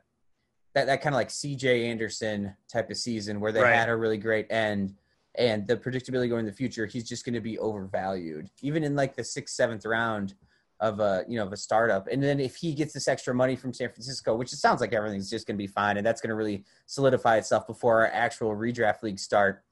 that 0.74 0.86
that 0.86 1.02
kind 1.02 1.14
of 1.14 1.18
like 1.18 1.30
C.J. 1.30 1.86
Anderson 1.88 2.54
type 2.70 2.90
of 2.90 2.96
season 2.96 3.40
where 3.40 3.52
they 3.52 3.62
Right. 3.62 3.74
had 3.74 3.88
a 3.88 3.96
really 3.96 4.18
great 4.18 4.50
end, 4.50 4.94
and 5.38 5.66
the 5.66 5.76
predictability 5.76 6.28
going 6.28 6.40
in 6.40 6.46
the 6.46 6.52
future, 6.52 6.86
he's 6.86 7.08
just 7.08 7.24
going 7.24 7.34
to 7.34 7.40
be 7.40 7.58
overvalued, 7.58 8.50
even 8.62 8.82
in 8.84 8.96
like 8.96 9.16
the 9.16 9.24
sixth, 9.24 9.54
seventh 9.54 9.84
round 9.84 10.34
of 10.80 11.00
a 11.00 11.24
you 11.26 11.38
know 11.38 11.46
of 11.46 11.52
a 11.52 11.56
startup. 11.56 12.06
And 12.08 12.22
then 12.22 12.38
if 12.40 12.56
he 12.56 12.74
gets 12.74 12.92
this 12.92 13.08
extra 13.08 13.34
money 13.34 13.56
from 13.56 13.72
San 13.72 13.88
Francisco, 13.90 14.36
which 14.36 14.52
it 14.52 14.56
sounds 14.56 14.80
like 14.80 14.92
everything's 14.92 15.30
just 15.30 15.46
going 15.46 15.56
to 15.56 15.62
be 15.62 15.66
fine, 15.66 15.96
and 15.96 16.06
that's 16.06 16.20
going 16.20 16.30
to 16.30 16.34
really 16.34 16.64
solidify 16.86 17.36
itself 17.36 17.66
before 17.66 18.00
our 18.00 18.10
actual 18.12 18.54
redraft 18.54 19.02
league 19.02 19.18
start. 19.18 19.62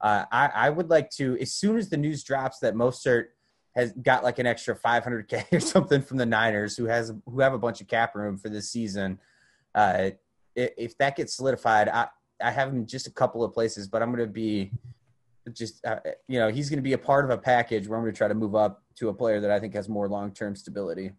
Uh, 0.00 0.24
I, 0.30 0.50
I 0.54 0.70
would 0.70 0.90
like 0.90 1.10
to, 1.12 1.38
as 1.40 1.52
soon 1.52 1.78
as 1.78 1.88
the 1.88 1.96
news 1.96 2.22
drops 2.22 2.58
that 2.58 2.74
Mostert 2.74 3.28
has 3.74 3.92
got 3.92 4.24
like 4.24 4.38
an 4.38 4.46
extra 4.46 4.74
500k 4.74 5.52
or 5.52 5.60
something 5.60 6.02
from 6.02 6.16
the 6.16 6.26
Niners, 6.26 6.76
who 6.76 6.84
has 6.86 7.12
who 7.26 7.40
have 7.40 7.54
a 7.54 7.58
bunch 7.58 7.80
of 7.80 7.88
cap 7.88 8.14
room 8.14 8.36
for 8.36 8.48
this 8.48 8.70
season. 8.70 9.18
Uh, 9.74 10.10
if 10.54 10.96
that 10.98 11.16
gets 11.16 11.36
solidified, 11.36 11.88
I 11.88 12.08
I 12.42 12.50
have 12.50 12.68
him 12.68 12.86
just 12.86 13.06
a 13.06 13.10
couple 13.10 13.44
of 13.44 13.52
places, 13.52 13.88
but 13.88 14.02
I'm 14.02 14.10
going 14.10 14.26
to 14.26 14.32
be 14.32 14.72
just 15.52 15.84
uh, 15.84 15.96
you 16.28 16.38
know 16.38 16.48
he's 16.48 16.68
going 16.68 16.78
to 16.78 16.82
be 16.82 16.92
a 16.94 16.98
part 16.98 17.24
of 17.24 17.30
a 17.30 17.38
package 17.38 17.86
where 17.88 17.98
I'm 17.98 18.04
going 18.04 18.12
to 18.14 18.18
try 18.18 18.28
to 18.28 18.34
move 18.34 18.54
up 18.54 18.82
to 18.96 19.08
a 19.08 19.14
player 19.14 19.40
that 19.40 19.50
I 19.50 19.60
think 19.60 19.74
has 19.74 19.88
more 19.88 20.08
long 20.08 20.32
term 20.32 20.56
stability. 20.56 21.12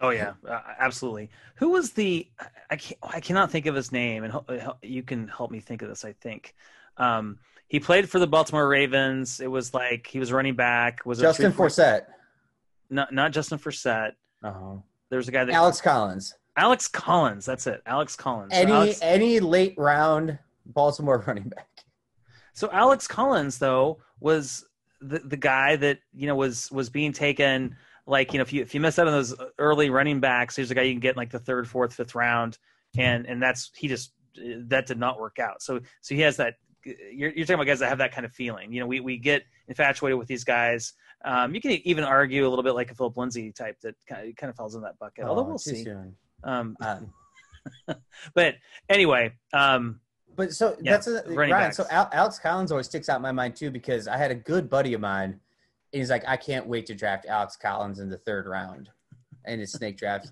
Oh 0.00 0.10
yeah, 0.10 0.32
uh, 0.48 0.60
absolutely. 0.78 1.30
Who 1.56 1.70
was 1.70 1.92
the? 1.92 2.26
I 2.70 2.76
can't, 2.76 2.98
I 3.02 3.20
cannot 3.20 3.50
think 3.50 3.66
of 3.66 3.74
his 3.74 3.92
name, 3.92 4.24
and 4.24 4.32
hel- 4.32 4.46
hel- 4.48 4.78
you 4.82 5.02
can 5.02 5.28
help 5.28 5.50
me 5.50 5.60
think 5.60 5.82
of 5.82 5.88
this. 5.88 6.04
I 6.04 6.12
think 6.12 6.54
um, 6.96 7.38
he 7.68 7.80
played 7.80 8.08
for 8.08 8.18
the 8.18 8.26
Baltimore 8.26 8.66
Ravens. 8.66 9.40
It 9.40 9.50
was 9.50 9.74
like 9.74 10.06
he 10.06 10.18
was 10.18 10.32
running 10.32 10.56
back. 10.56 11.04
Was 11.04 11.18
it 11.18 11.22
Justin 11.22 11.52
Forsett, 11.52 12.02
Not 12.88 13.12
not 13.12 13.32
Justin 13.32 13.58
Forsett. 13.58 14.12
uh-huh. 14.42 14.76
There 15.10 15.16
was 15.16 15.28
a 15.28 15.32
guy 15.32 15.44
that 15.44 15.52
Alex 15.52 15.80
Collins, 15.80 16.34
Alex 16.56 16.88
Collins. 16.88 17.44
That's 17.44 17.66
it. 17.66 17.82
Alex 17.84 18.16
Collins. 18.16 18.52
Any 18.54 18.72
Alex, 18.72 19.00
any 19.02 19.38
late 19.40 19.74
round 19.76 20.38
Baltimore 20.66 21.18
running 21.26 21.48
back. 21.48 21.68
So 22.52 22.70
Alex 22.72 23.06
Collins 23.06 23.58
though 23.58 23.98
was 24.20 24.64
the 25.00 25.18
the 25.20 25.36
guy 25.36 25.76
that 25.76 25.98
you 26.12 26.26
know 26.26 26.34
was 26.34 26.70
was 26.70 26.90
being 26.90 27.12
taken. 27.12 27.76
Like 28.06 28.32
you 28.32 28.38
know, 28.38 28.42
if 28.42 28.52
you 28.52 28.62
if 28.62 28.74
you 28.74 28.80
miss 28.80 28.98
out 28.98 29.06
on 29.06 29.12
those 29.12 29.34
early 29.58 29.90
running 29.90 30.20
backs, 30.20 30.56
here's 30.56 30.70
a 30.70 30.74
guy 30.74 30.82
you 30.82 30.92
can 30.92 31.00
get 31.00 31.10
in 31.10 31.16
like 31.16 31.30
the 31.30 31.38
third, 31.38 31.68
fourth, 31.68 31.94
fifth 31.94 32.14
round, 32.14 32.58
and 32.98 33.26
and 33.26 33.42
that's 33.42 33.70
he 33.76 33.88
just 33.88 34.12
that 34.34 34.86
did 34.86 34.98
not 34.98 35.20
work 35.20 35.38
out. 35.38 35.62
So 35.62 35.80
so 36.00 36.14
he 36.14 36.20
has 36.22 36.36
that. 36.38 36.54
You're, 36.82 37.30
you're 37.30 37.44
talking 37.44 37.56
about 37.56 37.66
guys 37.66 37.80
that 37.80 37.90
have 37.90 37.98
that 37.98 38.12
kind 38.12 38.24
of 38.24 38.32
feeling. 38.32 38.72
You 38.72 38.80
know, 38.80 38.86
we 38.86 39.00
we 39.00 39.18
get 39.18 39.42
infatuated 39.68 40.18
with 40.18 40.28
these 40.28 40.44
guys. 40.44 40.94
Um, 41.24 41.54
you 41.54 41.60
can 41.60 41.72
even 41.84 42.04
argue 42.04 42.46
a 42.46 42.48
little 42.48 42.62
bit 42.62 42.74
like 42.74 42.90
a 42.90 42.94
Philip 42.94 43.16
Lindsay 43.18 43.52
type 43.52 43.76
that 43.82 43.94
kind 44.08 44.30
of, 44.30 44.36
kind 44.36 44.50
of 44.50 44.56
falls 44.56 44.74
in 44.74 44.82
that 44.82 44.98
bucket. 44.98 45.24
Although 45.24 45.42
Oh, 45.42 45.48
we'll 45.48 45.58
see. 45.58 45.84
Um, 46.42 46.76
Uh, 46.80 47.00
but 48.34 48.54
anyway, 48.88 49.32
um, 49.52 50.00
But 50.36 50.52
so 50.52 50.76
Yeah, 50.80 50.92
that's 50.92 51.06
a, 51.06 51.22
Ryan. 51.26 51.50
backs. 51.50 51.76
So 51.76 51.86
Al, 51.90 52.08
Alex 52.12 52.38
Collins 52.38 52.70
always 52.70 52.86
sticks 52.86 53.08
out 53.08 53.16
in 53.16 53.22
my 53.22 53.32
mind 53.32 53.56
too 53.56 53.70
because 53.70 54.08
I 54.08 54.16
had 54.16 54.30
a 54.30 54.34
good 54.34 54.70
buddy 54.70 54.94
of 54.94 55.00
mine. 55.00 55.40
And 55.92 55.98
he's 56.00 56.10
like, 56.10 56.24
I 56.26 56.36
can't 56.36 56.66
wait 56.66 56.86
to 56.86 56.94
draft 56.94 57.26
Alex 57.26 57.56
Collins 57.56 57.98
in 57.98 58.08
the 58.08 58.18
third 58.18 58.46
round, 58.46 58.90
in 59.46 59.58
his 59.58 59.72
snake 59.72 59.96
draft. 59.96 60.30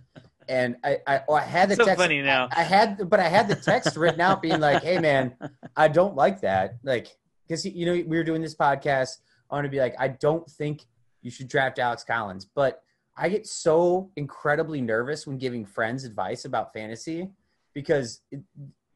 And 0.48 0.76
I, 0.84 0.98
I, 1.06 1.20
oh, 1.28 1.34
I 1.34 1.42
had 1.42 1.68
the 1.68 1.76
so 1.76 1.84
text. 1.84 2.00
funny 2.00 2.22
now. 2.22 2.48
I 2.56 2.62
had, 2.62 3.11
but 3.11 3.20
I 3.20 3.28
had 3.28 3.48
the 3.48 3.56
text 3.56 3.96
written 3.96 4.20
out 4.20 4.40
being 4.40 4.61
like, 4.61 4.82
"Hey, 4.82 4.98
man, 4.98 5.34
I 5.76 5.88
don't 5.88 6.14
like 6.14 6.40
that." 6.40 6.76
Like, 6.84 7.08
because 7.46 7.66
you 7.66 7.84
know 7.84 7.92
we 7.92 8.16
were 8.16 8.24
doing 8.24 8.40
this 8.40 8.54
podcast. 8.54 9.18
I 9.50 9.56
want 9.56 9.64
to 9.64 9.70
be 9.70 9.78
like, 9.80 9.94
I 9.98 10.08
don't 10.08 10.48
think 10.48 10.84
you 11.22 11.30
should 11.30 11.48
draft 11.48 11.78
Alex 11.78 12.04
Collins, 12.04 12.46
but 12.54 12.82
I 13.16 13.28
get 13.28 13.46
so 13.46 14.11
incredibly 14.16 14.80
nervous 14.80 15.26
when 15.26 15.38
giving 15.38 15.66
friends 15.66 16.04
advice 16.04 16.44
about 16.44 16.72
fantasy 16.72 17.28
because 17.74 18.20
it, 18.30 18.40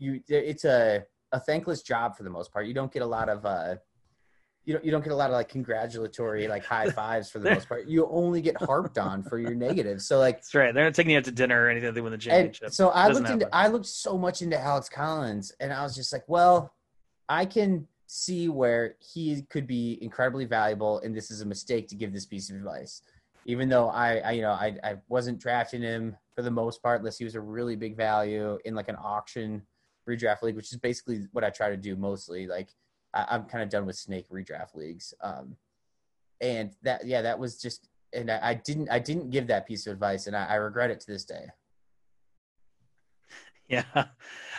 you 0.02 0.20
it's 0.28 0.64
a 0.64 1.04
a 1.32 1.40
thankless 1.40 1.82
job 1.82 2.16
for 2.16 2.24
the 2.24 2.30
most 2.30 2.52
part. 2.52 2.66
You 2.66 2.74
don't 2.74 2.92
get 2.92 3.02
a 3.02 3.06
lot 3.06 3.28
of 3.28 3.46
uh, 3.46 3.76
you 4.64 4.74
don't 4.74 4.84
you 4.84 4.90
don't 4.90 5.02
get 5.02 5.12
a 5.12 5.16
lot 5.16 5.30
of 5.30 5.34
like 5.34 5.48
congratulatory 5.48 6.46
like 6.46 6.64
high 6.64 6.90
fives 7.00 7.30
for 7.30 7.38
the 7.38 7.50
most 7.50 7.68
part. 7.68 7.86
You 7.86 8.08
only 8.10 8.42
get 8.42 8.60
harped 8.62 8.98
on 8.98 9.22
for 9.22 9.38
your 9.38 9.54
negatives. 9.54 10.06
So 10.06 10.18
like 10.18 10.36
That's 10.36 10.54
right. 10.54 10.74
They're 10.74 10.84
not 10.84 10.94
taking 10.94 11.12
you 11.12 11.18
out 11.18 11.24
to 11.24 11.32
dinner 11.32 11.64
or 11.64 11.68
anything. 11.68 11.94
They 11.94 12.00
win 12.00 12.10
the 12.10 12.14
and 12.14 12.22
championship. 12.22 12.70
so 12.70 12.90
I 12.90 13.08
looked 13.08 13.30
into. 13.30 13.48
I 13.54 13.68
looked 13.68 13.86
so 13.86 14.18
much 14.18 14.42
into 14.42 14.58
Alex 14.58 14.88
Collins, 14.88 15.52
and 15.60 15.72
I 15.72 15.82
was 15.82 15.94
just 15.94 16.12
like, 16.12 16.24
well, 16.28 16.72
I 17.28 17.46
can 17.46 17.86
see 18.06 18.48
where 18.48 18.96
he 18.98 19.42
could 19.48 19.66
be 19.66 19.98
incredibly 20.02 20.44
valuable, 20.44 20.98
and 21.00 21.16
this 21.16 21.30
is 21.30 21.40
a 21.40 21.46
mistake 21.46 21.88
to 21.88 21.94
give 21.94 22.12
this 22.12 22.26
piece 22.26 22.50
of 22.50 22.56
advice. 22.56 23.02
Even 23.46 23.68
though 23.68 23.88
I, 23.88 24.18
I 24.18 24.30
you 24.32 24.42
know, 24.42 24.52
I, 24.52 24.76
I 24.84 24.96
wasn't 25.08 25.40
drafting 25.40 25.82
him 25.82 26.16
for 26.34 26.42
the 26.42 26.50
most 26.50 26.82
part, 26.82 27.00
unless 27.00 27.18
he 27.18 27.24
was 27.24 27.34
a 27.34 27.40
really 27.40 27.74
big 27.74 27.96
value 27.96 28.58
in 28.64 28.74
like 28.74 28.88
an 28.88 28.96
auction 29.02 29.62
redraft 30.08 30.42
league, 30.42 30.56
which 30.56 30.72
is 30.72 30.78
basically 30.78 31.26
what 31.32 31.44
I 31.44 31.50
try 31.50 31.70
to 31.70 31.76
do 31.76 31.96
mostly. 31.96 32.46
Like 32.46 32.68
I, 33.14 33.26
I'm 33.30 33.44
kind 33.44 33.62
of 33.62 33.68
done 33.70 33.86
with 33.86 33.96
snake 33.96 34.28
redraft 34.30 34.74
leagues, 34.74 35.14
um, 35.20 35.56
and 36.40 36.72
that 36.82 37.06
yeah, 37.06 37.22
that 37.22 37.38
was 37.38 37.60
just. 37.60 37.88
And 38.14 38.30
I, 38.30 38.50
I 38.50 38.54
didn't, 38.54 38.90
I 38.90 38.98
didn't 38.98 39.30
give 39.30 39.46
that 39.46 39.66
piece 39.66 39.86
of 39.86 39.94
advice, 39.94 40.26
and 40.26 40.36
I, 40.36 40.44
I 40.44 40.54
regret 40.56 40.90
it 40.90 41.00
to 41.00 41.06
this 41.06 41.24
day. 41.24 41.46
Yeah. 43.68 44.04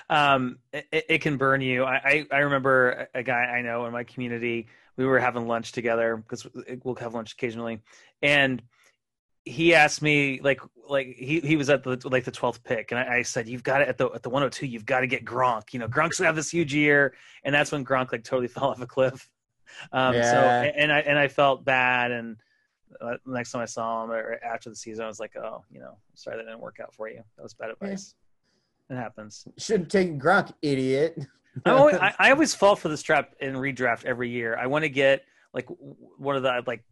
Um, 0.10 0.58
it, 0.71 1.06
it 1.08 1.21
can 1.21 1.38
burn 1.38 1.62
you. 1.62 1.84
I, 1.84 2.25
I 2.32 2.38
remember 2.39 3.08
a 3.13 3.21
guy 3.21 3.43
I 3.43 3.62
know 3.62 3.86
in 3.86 3.91
my 3.91 4.03
community, 4.03 4.65
we 4.97 5.06
were 5.06 5.19
having 5.19 5.47
lunch 5.47 5.71
together 5.71 6.17
because 6.17 6.47
we'll 6.84 6.95
have 6.95 7.13
lunch 7.13 7.34
occasionally. 7.34 7.82
And 8.23 8.63
he 9.45 9.73
asked 9.73 10.01
me 10.01 10.39
like, 10.41 10.62
like 10.88 11.08
he, 11.17 11.39
he 11.39 11.56
was 11.56 11.69
at 11.69 11.84
the, 11.84 11.99
like 12.06 12.23
the 12.23 12.32
12th 12.32 12.63
pick. 12.63 12.91
And 12.91 12.99
I, 12.99 13.17
I 13.17 13.21
said, 13.21 13.47
you've 13.47 13.63
got 13.63 13.82
it 13.82 13.88
at 13.88 13.97
the, 13.97 14.10
at 14.12 14.23
the 14.23 14.29
102, 14.29 14.65
you've 14.65 14.86
got 14.86 15.01
to 15.01 15.08
get 15.08 15.25
Gronk, 15.25 15.73
you 15.73 15.79
know, 15.79 15.88
Gronk's 15.88 16.17
gonna 16.17 16.27
have 16.27 16.36
this 16.36 16.49
huge 16.49 16.73
year. 16.73 17.13
And 17.43 17.53
that's 17.53 17.71
when 17.71 17.84
Gronk 17.86 18.12
like 18.12 18.23
totally 18.23 18.47
fell 18.49 18.69
off 18.69 18.82
a 18.82 18.88
cliff. 18.88 19.29
Um, 19.91 20.13
So 20.13 20.38
and 20.38 20.91
I 20.91 20.99
and 20.99 21.17
I 21.17 21.27
felt 21.27 21.65
bad 21.65 22.12
and. 22.12 22.38
Uh, 23.01 23.17
next 23.25 23.51
time 23.51 23.62
I 23.62 23.65
saw 23.65 24.03
him 24.03 24.12
or 24.12 24.39
after 24.45 24.69
the 24.69 24.75
season, 24.75 25.03
I 25.03 25.08
was 25.08 25.19
like, 25.19 25.36
"Oh, 25.36 25.63
you 25.71 25.79
know, 25.79 25.97
sorry 26.13 26.38
that 26.38 26.43
didn't 26.43 26.60
work 26.60 26.77
out 26.79 26.93
for 26.93 27.10
you. 27.10 27.23
That 27.36 27.41
was 27.41 27.56
bad 27.56 27.71
advice. 27.71 28.13
It 28.88 28.95
happens." 28.95 29.47
Shouldn't 29.58 29.89
take 29.89 30.19
Gronk, 30.19 30.53
idiot. 30.62 31.17
Always, 31.65 31.95
I, 32.01 32.13
I 32.19 32.32
always 32.32 32.53
fall 32.53 32.75
for 32.75 32.89
this 32.89 33.01
trap 33.01 33.34
in 33.39 33.56
redraft 33.56 34.06
every 34.06 34.29
year. 34.29 34.56
I 34.56 34.67
want 34.67 34.84
to 34.84 34.89
get 34.89 35.23
like 35.56 35.67
one 36.17 36.36
of 36.36 36.43
the 36.43 36.63
like 36.67 36.84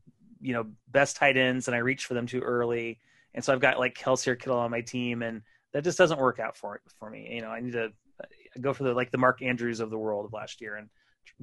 you 0.41 0.54
know 0.54 0.67
best 0.89 1.15
tight 1.15 1.38
ends, 1.38 1.67
and 1.67 1.75
I 1.75 1.80
reach 1.80 2.06
for 2.06 2.13
them 2.13 2.27
too 2.27 2.41
early, 2.41 2.99
and 3.34 3.43
so 3.43 3.54
I've 3.54 3.60
got 3.60 3.80
like 3.80 3.95
Kelce 3.95 4.27
or 4.27 4.36
Kittle 4.36 4.58
on 4.58 4.71
my 4.71 4.82
team, 4.82 5.21
and 5.21 5.41
that 5.73 5.84
just 5.84 5.97
doesn't 5.97 6.19
work 6.19 6.39
out 6.39 6.58
for 6.58 6.82
for 6.99 7.10
me. 7.10 7.30
You 7.36 7.41
know, 7.41 7.49
I 7.49 7.60
need 7.60 7.73
to 7.73 7.86
uh, 7.86 8.25
go 8.60 8.73
for 8.73 8.84
the 8.84 8.93
like 8.93 9.12
the 9.12 9.17
Mark 9.17 9.41
Andrews 9.41 9.80
of 9.80 9.89
the 9.89 9.97
world 9.97 10.25
of 10.25 10.34
last 10.34 10.62
year 10.62 10.75
and 10.75 10.89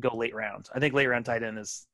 go 0.01 0.15
late 0.15 0.35
round. 0.35 0.69
I 0.75 0.81
think 0.81 0.95
late 0.95 1.07
round 1.07 1.25
tight 1.25 1.43
end 1.43 1.59
is, 1.59 1.87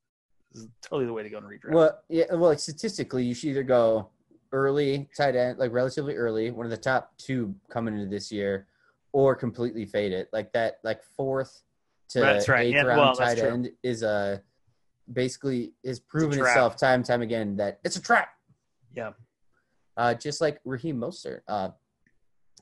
is 0.53 0.67
totally 0.83 1.07
the 1.07 1.13
way 1.13 1.23
to 1.23 1.31
go 1.31 1.39
in 1.39 1.45
redraft. 1.45 1.73
Well, 1.73 2.01
yeah. 2.09 2.25
Well, 2.31 2.51
like 2.51 2.59
statistically, 2.59 3.25
you 3.25 3.35
should 3.35 3.51
either 3.51 3.63
go 3.63 4.09
early 4.53 5.09
tight 5.17 5.37
end, 5.37 5.59
like 5.59 5.73
relatively 5.73 6.15
early, 6.15 6.51
one 6.51 6.67
of 6.67 6.71
the 6.71 6.77
top 6.77 7.13
two 7.19 7.55
coming 7.71 7.95
into 7.95 8.07
this 8.09 8.31
year, 8.31 8.67
or 9.13 9.35
completely 9.35 9.85
fade 9.85 10.13
it. 10.13 10.29
Like 10.33 10.53
that, 10.53 10.79
like 10.83 11.03
fourth 11.17 11.63
to 12.11 12.21
That's 12.21 12.49
right. 12.49 12.67
eighth 12.67 12.75
Yeah, 12.75 12.83
round 12.83 13.01
well, 13.01 13.15
tight 13.15 13.39
end 13.39 13.71
is 13.83 14.03
a 14.03 14.43
basically 15.13 15.73
is 15.83 16.01
proven 16.01 16.39
itself 16.39 16.77
time 16.77 17.01
and 17.01 17.05
time 17.05 17.23
again 17.23 17.57
that 17.57 17.81
it's 17.85 17.97
a 17.97 18.03
trap. 18.03 18.29
yeah, 18.97 19.13
Uh, 19.97 20.15
just 20.15 20.41
like 20.41 20.61
Raheem 20.65 20.97
Mostert, 20.97 21.41
uh, 21.49 21.71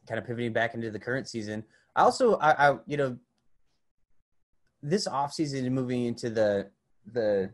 kind 0.09 0.19
of 0.19 0.27
pivoting 0.27 0.53
back 0.53 0.75
into 0.75 0.91
the 0.91 0.99
current 0.99 1.29
season. 1.29 1.65
I 1.95 2.03
also, 2.03 2.37
I, 2.37 2.71
I 2.71 2.77
you 2.87 2.97
know, 2.97 3.17
this 4.83 5.07
offseason 5.07 5.65
and 5.67 5.75
moving 5.75 6.05
into 6.05 6.31
the 6.31 6.71
the 7.13 7.51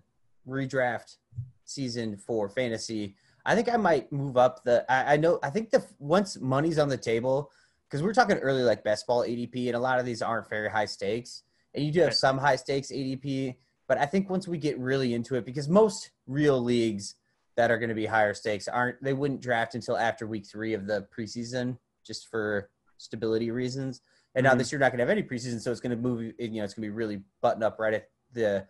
redraft 0.46 1.16
season 1.64 2.16
for 2.16 2.48
fantasy, 2.48 3.16
I 3.44 3.54
think 3.54 3.68
I 3.72 3.76
might 3.76 4.10
move 4.12 4.36
up 4.36 4.64
the. 4.64 4.84
I, 4.90 5.14
I 5.14 5.16
know. 5.16 5.38
I 5.42 5.50
think 5.50 5.70
the 5.70 5.84
once 5.98 6.40
money's 6.40 6.78
on 6.78 6.88
the 6.88 6.96
table, 6.96 7.50
because 7.88 8.02
we're 8.02 8.14
talking 8.14 8.36
early 8.38 8.62
like 8.62 8.84
best 8.84 9.06
ball 9.06 9.22
ADP, 9.22 9.66
and 9.66 9.76
a 9.76 9.80
lot 9.80 9.98
of 9.98 10.06
these 10.06 10.22
aren't 10.22 10.48
very 10.48 10.70
high 10.70 10.86
stakes, 10.86 11.42
and 11.74 11.84
you 11.84 11.92
do 11.92 12.00
have 12.00 12.14
some 12.14 12.38
high 12.38 12.56
stakes 12.56 12.90
ADP. 12.90 13.56
But 13.88 13.98
I 13.98 14.06
think 14.06 14.28
once 14.28 14.46
we 14.46 14.58
get 14.58 14.78
really 14.78 15.14
into 15.14 15.34
it, 15.34 15.44
because 15.46 15.68
most 15.68 16.10
real 16.26 16.60
leagues 16.62 17.16
that 17.56 17.70
are 17.70 17.78
going 17.78 17.88
to 17.88 17.94
be 17.94 18.06
higher 18.06 18.34
stakes 18.34 18.68
aren't 18.68 19.02
they 19.02 19.14
wouldn't 19.14 19.40
draft 19.40 19.74
until 19.74 19.96
after 19.96 20.26
week 20.26 20.46
three 20.46 20.74
of 20.74 20.86
the 20.86 21.08
preseason 21.16 21.78
just 22.06 22.28
for 22.28 22.70
stability 22.98 23.50
reasons. 23.50 24.02
And 24.34 24.44
now 24.44 24.54
Mhm. 24.54 24.58
this 24.58 24.70
year 24.70 24.78
not 24.78 24.92
going 24.92 24.98
to 24.98 25.02
have 25.02 25.10
any 25.10 25.22
preseason, 25.22 25.60
so 25.60 25.72
it's 25.72 25.80
going 25.80 25.90
to 25.90 25.96
move. 25.96 26.34
You 26.38 26.48
know, 26.50 26.64
it's 26.64 26.74
going 26.74 26.86
to 26.86 26.88
be 26.88 26.90
really 26.90 27.24
buttoned 27.40 27.64
up 27.64 27.78
right 27.80 27.94
at 27.94 28.10
the 28.32 28.66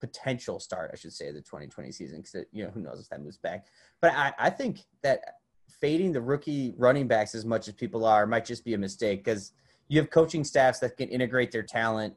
potential 0.00 0.58
start, 0.58 0.90
I 0.92 0.96
should 0.96 1.12
say, 1.12 1.28
of 1.28 1.34
the 1.34 1.42
2020 1.42 1.92
season. 1.92 2.22
Because 2.22 2.46
you 2.50 2.64
know 2.64 2.70
who 2.70 2.80
knows 2.80 3.00
if 3.00 3.08
that 3.10 3.20
moves 3.20 3.36
back. 3.38 3.66
But 4.00 4.12
I, 4.12 4.32
I 4.38 4.50
think 4.50 4.86
that 5.02 5.20
fading 5.68 6.12
the 6.12 6.20
rookie 6.22 6.74
running 6.78 7.06
backs 7.06 7.34
as 7.34 7.44
much 7.44 7.68
as 7.68 7.74
people 7.74 8.04
are 8.06 8.26
might 8.26 8.46
just 8.46 8.64
be 8.64 8.74
a 8.74 8.78
mistake 8.78 9.22
because 9.22 9.52
you 9.88 10.00
have 10.00 10.10
coaching 10.10 10.42
staffs 10.42 10.78
that 10.80 10.96
can 10.96 11.08
integrate 11.10 11.52
their 11.52 11.62
talent 11.62 12.14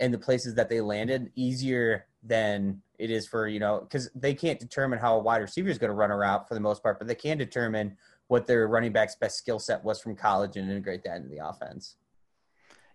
and 0.00 0.12
the 0.12 0.18
places 0.18 0.54
that 0.54 0.68
they 0.68 0.80
landed 0.80 1.30
easier 1.34 2.06
than 2.22 2.80
it 2.98 3.10
is 3.10 3.26
for 3.26 3.48
you 3.48 3.60
know 3.60 3.80
because 3.80 4.10
they 4.14 4.34
can't 4.34 4.58
determine 4.58 4.98
how 4.98 5.16
a 5.16 5.18
wide 5.18 5.42
receiver 5.42 5.68
is 5.68 5.78
going 5.78 5.90
to 5.90 5.94
run 5.94 6.10
a 6.10 6.16
route 6.16 6.48
for 6.48 6.54
the 6.54 6.60
most 6.60 6.82
part, 6.82 6.98
but 6.98 7.08
they 7.08 7.14
can 7.14 7.38
determine 7.38 7.96
what 8.28 8.46
their 8.46 8.66
running 8.68 8.92
back's 8.92 9.16
best 9.16 9.36
skill 9.36 9.58
set 9.58 9.84
was 9.84 10.00
from 10.00 10.16
college 10.16 10.56
and 10.56 10.70
integrate 10.70 11.04
that 11.04 11.16
into 11.16 11.28
the 11.28 11.46
offense. 11.46 11.96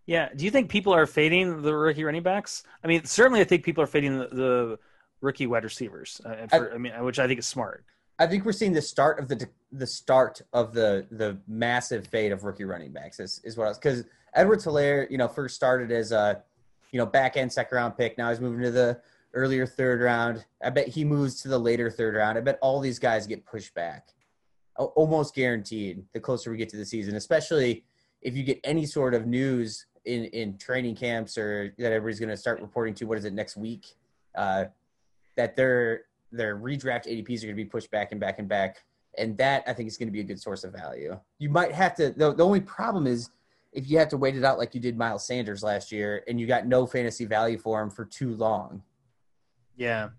yeah. 0.06 0.30
Do 0.36 0.44
you 0.44 0.52
think 0.52 0.70
people 0.70 0.94
are 0.94 1.06
fading 1.06 1.62
the 1.62 1.76
rookie 1.76 2.04
running 2.04 2.24
backs? 2.24 2.64
I 2.84 2.88
mean, 2.88 3.06
certainly, 3.06 3.42
I 3.42 3.44
think 3.44 3.64
people 3.64 3.84
are 3.84 3.88
fading 3.88 4.18
the, 4.18 4.28
the 4.28 4.80
rookie 5.22 5.48
wide 5.48 5.64
receivers. 5.64 6.20
Uh, 6.26 6.48
for, 6.48 6.74
I, 6.74 6.78
mean, 6.78 6.92
which 7.04 7.20
I 7.20 7.28
think 7.28 7.40
is 7.40 7.46
smart. 7.46 7.86
I 8.18 8.28
think 8.28 8.44
we're 8.44 8.52
seeing 8.52 8.74
the 8.74 8.82
start 8.82 9.20
of 9.20 9.28
the 9.28 9.48
the 9.72 9.88
start 9.88 10.42
of 10.52 10.74
the 10.74 11.06
the 11.12 11.38
massive 11.48 12.08
fade 12.08 12.32
of 12.32 12.44
rookie 12.44 12.66
running 12.66 12.92
backs 12.92 13.20
is, 13.20 13.40
is 13.44 13.56
what 13.56 13.66
I 13.66 13.70
was 13.70 13.78
because 13.78 14.04
Edwards-Helaire, 14.34 15.10
you 15.10 15.18
know, 15.18 15.28
first 15.28 15.56
started 15.56 15.92
as 15.92 16.12
a 16.12 16.44
you 16.92 16.98
know 16.98 17.06
back 17.06 17.38
end 17.38 17.52
second 17.52 17.76
round 17.76 17.98
pick. 17.98 18.18
Now 18.18 18.30
he's 18.30 18.40
moving 18.40 18.62
to 18.62 18.72
the 18.72 19.00
earlier 19.34 19.66
third 19.66 20.02
round. 20.02 20.46
I 20.64 20.70
bet 20.70 20.88
he 20.88 21.04
moves 21.06 21.42
to 21.42 21.48
the 21.48 21.60
later 21.60 21.90
third 21.90 22.16
round. 22.16 22.38
I 22.38 22.42
bet 22.42 22.60
all 22.62 22.80
these 22.80 23.00
guys 23.00 23.28
get 23.28 23.46
pushed 23.46 23.74
back, 23.74 24.10
almost 24.78 25.36
guaranteed. 25.36 26.04
The 26.14 26.20
closer 26.20 26.52
we 26.52 26.58
get 26.58 26.70
to 26.70 26.78
the 26.78 26.86
season, 26.86 27.16
especially 27.16 27.84
if 28.22 28.36
you 28.36 28.44
get 28.44 28.60
any 28.64 28.86
sort 28.86 29.14
of 29.14 29.28
news 29.28 29.86
in 30.06 30.26
in 30.26 30.58
training 30.58 30.96
camps 30.96 31.38
or 31.38 31.74
that 31.78 31.92
everybody's 31.92 32.20
going 32.20 32.30
to 32.30 32.38
start 32.38 32.62
reporting 32.62 32.94
to. 32.96 33.06
What 33.06 33.18
is 33.18 33.26
it 33.26 33.34
next 33.34 33.58
week? 33.58 33.96
Uh, 34.36 34.66
that 35.36 35.56
their 35.56 36.02
their 36.32 36.58
redraft 36.58 37.08
ADPs 37.08 37.40
are 37.40 37.48
going 37.48 37.56
to 37.58 37.64
be 37.64 37.66
pushed 37.66 37.92
back 37.92 38.12
and 38.12 38.20
back 38.20 38.40
and 38.40 38.48
back, 38.48 38.84
and 39.18 39.38
that 39.38 39.64
I 39.68 39.74
think 39.74 39.88
is 39.88 39.98
going 39.98 40.08
to 40.08 40.14
be 40.14 40.20
a 40.20 40.24
good 40.24 40.40
source 40.40 40.64
of 40.64 40.74
value. 40.74 41.20
You 41.38 41.50
might 41.50 41.72
have 41.72 41.96
to. 41.96 42.10
The, 42.12 42.34
the 42.34 42.46
only 42.46 42.62
problem 42.62 43.08
is 43.08 43.30
if 43.72 43.90
you 43.90 44.00
have 44.00 44.10
to 44.10 44.18
wait 44.18 44.36
it 44.36 44.44
out 44.44 44.58
like 44.58 44.74
you 44.74 44.82
did 44.82 44.98
Miles 44.98 45.26
Sanders 45.26 45.64
last 45.64 45.92
year, 45.92 46.24
and 46.28 46.40
you 46.40 46.48
got 46.48 46.66
no 46.66 46.86
fantasy 46.86 47.26
value 47.26 47.58
for 47.58 47.82
him 47.82 47.90
for 47.90 48.06
too 48.06 48.36
long. 48.36 48.84
Yeah. 49.78 50.10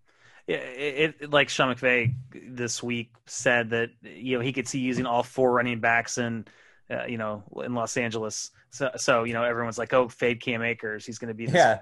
It, 0.46 1.16
it, 1.20 1.30
like 1.30 1.48
Sean 1.48 1.72
McVay 1.72 2.14
this 2.48 2.82
week 2.82 3.12
said 3.26 3.70
that 3.70 3.90
you 4.02 4.36
know 4.36 4.42
he 4.42 4.52
could 4.52 4.66
see 4.66 4.80
using 4.80 5.06
all 5.06 5.22
four 5.22 5.52
running 5.52 5.78
backs 5.78 6.18
in 6.18 6.44
uh, 6.90 7.04
you 7.06 7.18
know 7.18 7.44
in 7.64 7.74
Los 7.74 7.96
Angeles. 7.96 8.50
So 8.70 8.90
so 8.96 9.22
you 9.24 9.32
know 9.32 9.44
everyone's 9.44 9.78
like, 9.78 9.92
oh, 9.92 10.08
fade 10.08 10.40
Cam 10.40 10.62
Akers, 10.62 11.06
he's 11.06 11.18
going 11.18 11.28
to 11.28 11.34
be 11.34 11.46
this 11.46 11.54
Yeah, 11.54 11.80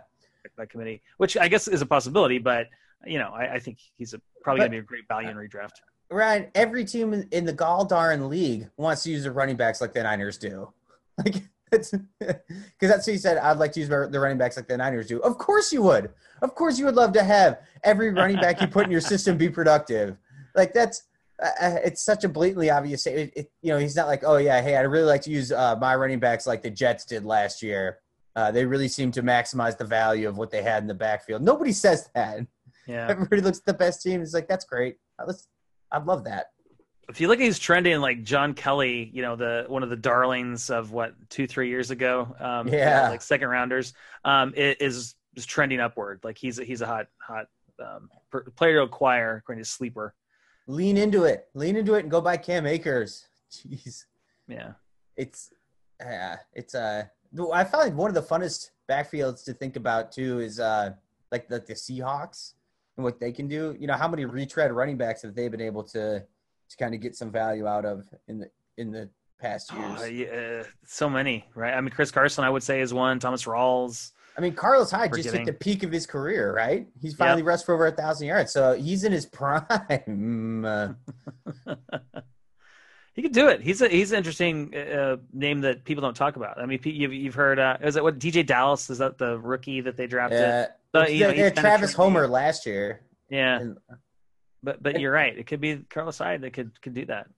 that 0.59 0.69
committee, 0.69 1.03
which 1.17 1.39
I 1.39 1.49
guess 1.49 1.67
is 1.67 1.81
a 1.81 1.87
possibility. 1.87 2.39
But 2.39 2.67
you 3.07 3.19
know, 3.19 3.31
I, 3.31 3.55
I 3.55 3.59
think 3.59 3.79
he's 3.97 4.13
a, 4.13 4.21
probably 4.43 4.61
going 4.61 4.73
to 4.73 4.75
be 4.75 4.81
a 4.81 4.83
great 4.83 5.09
value 5.09 5.31
in 5.31 5.37
redraft. 5.37 5.71
Ryan. 6.11 6.49
Every 6.55 6.85
team 6.85 7.27
in, 7.31 7.45
the 7.45 7.53
gall 7.53 7.85
darn 7.85 8.29
league 8.29 8.69
wants 8.77 9.03
to 9.05 9.11
use 9.11 9.23
their 9.23 9.33
running 9.33 9.57
backs 9.57 9.81
like 9.81 9.93
the 9.93 10.03
Niners 10.03 10.39
do. 10.39 10.73
Like 11.25 11.43
because 11.71 12.01
that's 12.81 13.07
what 13.07 13.13
he 13.13 13.19
said. 13.19 13.39
I'd 13.39 13.59
like 13.59 13.73
to 13.73 13.81
use 13.81 13.89
the 13.89 14.21
running 14.21 14.39
backs 14.39 14.57
like 14.57 14.69
the 14.69 14.77
Niners 14.77 15.09
do. 15.09 15.21
Of 15.21 15.39
course 15.39 15.73
you 15.73 15.83
would. 15.83 16.11
Of 16.43 16.55
course 16.55 16.79
you 16.79 16.85
would 16.85 16.95
love 16.95 17.13
to 17.13 17.23
have 17.23 17.61
every 17.85 18.11
running 18.11 18.37
back 18.37 18.61
you 18.61 18.67
put 18.67 18.87
in 18.87 18.91
your 18.91 19.01
system 19.01 19.37
be 19.37 19.49
productive. 19.49 20.17
Like 20.55 20.73
that's 20.73 21.03
uh, 21.41 21.77
it's 21.85 22.03
such 22.03 22.25
a 22.25 22.29
blatantly 22.29 22.71
obvious. 22.71 23.07
It, 23.07 23.33
it, 23.37 23.51
you 23.63 23.73
know, 23.73 23.79
he's 23.79 23.95
not 23.95 24.09
like, 24.09 24.25
oh 24.25 24.39
yeah, 24.39 24.61
hey, 24.61 24.77
I'd 24.77 24.83
really 24.83 25.05
like 25.05 25.23
to 25.23 25.31
use 25.31 25.53
uh, 25.53 25.77
my 25.81 25.95
running 25.95 26.19
backs 26.19 26.47
like 26.47 26.63
the 26.63 26.71
Jets 26.71 27.05
did 27.05 27.25
last 27.25 27.63
year. 27.63 27.99
Uh, 28.35 28.51
they 28.51 28.65
really 28.65 28.89
seem 28.89 29.11
to 29.13 29.23
maximize 29.23 29.77
the 29.77 29.85
value 29.85 30.29
of 30.29 30.37
what 30.39 30.51
they 30.51 30.63
had 30.63 30.83
in 30.83 30.87
the 30.87 30.95
backfield. 30.95 31.43
Nobody 31.43 31.73
says 31.73 32.09
that. 32.15 32.41
Yeah. 32.87 33.07
Everybody 33.11 33.43
looks 33.43 33.59
at 33.59 33.65
the 33.65 33.75
best 33.75 34.03
team. 34.03 34.21
It's 34.21 34.35
like 34.35 34.49
that's 34.49 34.65
great. 34.65 34.97
Uh, 35.19 35.25
Let's. 35.27 35.49
I'd 35.91 36.05
love 36.05 36.25
that. 36.25 36.51
If 37.09 37.21
you 37.21 37.29
look 37.29 37.39
at 37.41 37.45
his 37.47 37.59
trending, 37.59 38.01
like 38.01 38.23
John 38.23 38.53
Kelly, 38.55 39.11
you 39.15 39.23
know 39.23 39.35
the 39.37 39.65
one 39.69 39.83
of 39.83 39.89
the 39.91 39.97
darlings 39.97 40.69
of 40.71 40.93
what 40.93 41.15
two 41.31 41.47
three 41.47 41.69
years 41.69 41.91
ago, 41.91 42.35
um, 42.39 42.69
Yeah. 42.69 43.09
like 43.09 43.23
second 43.23 43.49
rounders, 43.49 43.95
um, 44.25 44.53
is 44.57 45.15
is 45.37 45.47
trending 45.47 45.81
upward. 45.81 46.21
Like 46.23 46.37
he's 46.37 46.59
a, 46.59 46.65
he's 46.65 46.83
a 46.83 46.87
hot 46.87 47.07
hot 47.19 47.47
um, 47.83 48.11
player 48.57 48.77
to 48.77 48.83
acquire 48.83 49.37
according 49.37 49.65
to 49.65 49.69
Sleeper. 49.71 50.15
Lean 50.67 50.99
into 50.99 51.25
it. 51.25 51.49
Lean 51.55 51.77
into 51.77 51.95
it 51.95 52.01
and 52.01 52.11
go 52.11 52.21
buy 52.21 52.37
Cam 52.37 52.67
Akers. 52.67 53.27
Jeez. 53.51 54.05
Yeah. 54.47 54.73
it's 55.17 55.51
uh, 56.05 56.37
it's 56.53 56.75
uh 56.75 57.05
I 57.53 57.65
find 57.65 57.97
one 57.97 58.11
of 58.11 58.15
the 58.15 58.23
funnest 58.23 58.71
backfields 58.89 59.45
to 59.45 59.53
think 59.55 59.77
about 59.77 60.13
too 60.13 60.41
is 60.41 60.61
uh 60.61 60.91
like 61.33 61.49
the, 61.49 61.61
the 61.61 61.75
Seahawks 61.75 62.53
and 62.97 63.05
what 63.05 63.19
they 63.21 63.33
can 63.33 63.49
do. 63.49 63.75
You 63.79 63.87
know, 63.87 63.95
how 63.95 64.09
many 64.09 64.25
retread 64.27 64.73
running 64.73 64.97
backs 64.99 65.23
have 65.23 65.35
they 65.35 65.49
been 65.49 65.61
able 65.61 65.85
to 65.85 66.23
to 66.71 66.77
kind 66.77 66.95
of 66.95 67.01
get 67.01 67.17
some 67.17 67.31
value 67.31 67.67
out 67.67 67.85
of 67.85 68.07
in 68.27 68.39
the 68.39 68.51
in 68.77 68.91
the 68.91 69.09
past 69.41 69.73
years? 69.73 70.01
Oh, 70.01 70.05
yeah, 70.05 70.63
so 70.85 71.09
many, 71.09 71.45
right? 71.55 71.75
I 71.75 71.81
mean, 71.81 71.91
Chris 71.91 72.11
Carson, 72.11 72.45
I 72.45 72.51
would 72.51 72.63
say, 72.63 72.81
is 72.81 72.93
one. 72.95 73.19
Thomas 73.19 73.45
Rawls. 73.45 74.13
I 74.37 74.41
mean, 74.41 74.55
Carlos 74.55 74.91
Hyde 74.91 75.13
just 75.15 75.35
hit 75.35 75.47
the 75.47 75.53
peak 75.53 75.83
of 75.83 75.91
his 75.91 76.07
career, 76.07 76.55
right? 76.55 76.87
He's 77.03 77.15
finally 77.15 77.43
rushed 77.43 77.67
for 77.67 77.75
over 77.75 77.87
a 77.87 77.91
thousand 77.93 78.29
yards, 78.29 78.53
so 78.53 78.75
he's 78.75 79.03
in 79.03 79.11
his 79.11 79.27
prime. 80.07 80.65
Uh, 80.65 80.89
He 83.15 83.23
could 83.23 83.33
do 83.33 83.49
it. 83.49 83.61
He's 83.61 83.83
a 83.83 83.89
he's 83.89 84.13
an 84.13 84.19
interesting 84.19 84.73
uh, 84.77 85.17
name 85.33 85.63
that 85.63 85.83
people 85.85 86.03
don't 86.03 86.15
talk 86.15 86.37
about. 86.37 86.61
I 86.61 86.67
mean, 86.67 86.79
you've, 86.85 87.13
you've 87.13 87.35
heard. 87.35 87.59
Uh, 87.59 87.77
is 87.83 87.95
that 87.95 88.05
what 88.05 88.21
DeeJay 88.21 88.47
Dallas? 88.47 88.91
Is 88.91 88.99
that 88.99 89.19
the 89.19 89.41
rookie 89.41 89.81
that 89.81 89.97
they 89.97 90.07
drafted? 90.07 90.41
uh, 90.41 90.67
But, 90.93 91.13
you 91.13 91.27
know, 91.27 91.33
he's 91.33 91.51
Travis. 91.51 91.93
Homer 91.93 92.29
last 92.29 92.65
year. 92.65 93.01
Yeah, 93.29 93.59
And 93.59 93.79
but 94.63 94.83
but 94.83 95.01
you're 95.01 95.13
right. 95.13 95.37
It 95.37 95.47
could 95.47 95.61
be 95.61 95.85
Carlos 95.91 96.19
Hyde 96.19 96.43
that 96.43 96.53
could 96.53 96.81
could 96.83 96.95
do 96.95 97.07
that. 97.07 97.29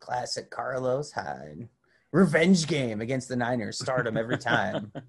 classic 0.00 0.50
Carlos 0.50 1.12
Hyde. 1.12 1.68
Revenge 2.12 2.66
game 2.66 3.00
against 3.00 3.28
the 3.28 3.36
Niners. 3.36 3.78
Start 3.78 4.06
him 4.06 4.16
every 4.16 4.38
time. 4.38 4.92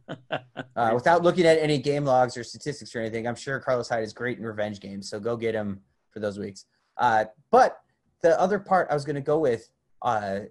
Uh, 0.75 0.91
without 0.93 1.23
looking 1.23 1.43
at 1.43 1.57
any 1.57 1.79
game 1.79 2.05
logs 2.05 2.37
or 2.37 2.43
statistics 2.43 2.95
or 2.95 2.99
anything, 2.99 3.27
I'm 3.27 3.33
sure 3.33 3.59
Carlos 3.59 3.89
Hyde 3.89 4.03
is 4.03 4.13
great 4.13 4.37
in 4.37 4.45
revenge 4.45 4.79
games. 4.79 5.09
So 5.09 5.19
go 5.19 5.35
get 5.35 5.55
him 5.55 5.81
for 6.11 6.19
those 6.19 6.37
weeks. 6.37 6.65
Uh, 6.97 7.25
but 7.49 7.79
the 8.21 8.39
other 8.39 8.59
part 8.59 8.87
I 8.91 8.93
was 8.93 9.03
going 9.03 9.15
to 9.15 9.21
go 9.21 9.39
with 9.39 9.67
uh, 10.03 10.41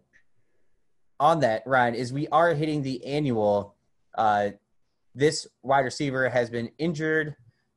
on 1.21 1.39
that, 1.41 1.63
Ryan, 1.65 1.95
is 1.95 2.13
we 2.13 2.27
are 2.29 2.55
hitting 2.55 2.83
the 2.83 3.05
annual. 3.07 3.77
Uh, 4.17 4.51
this 5.15 5.47
wide 5.63 5.85
receiver 5.85 6.29
has 6.29 6.51
been 6.51 6.71
injured 6.79 7.37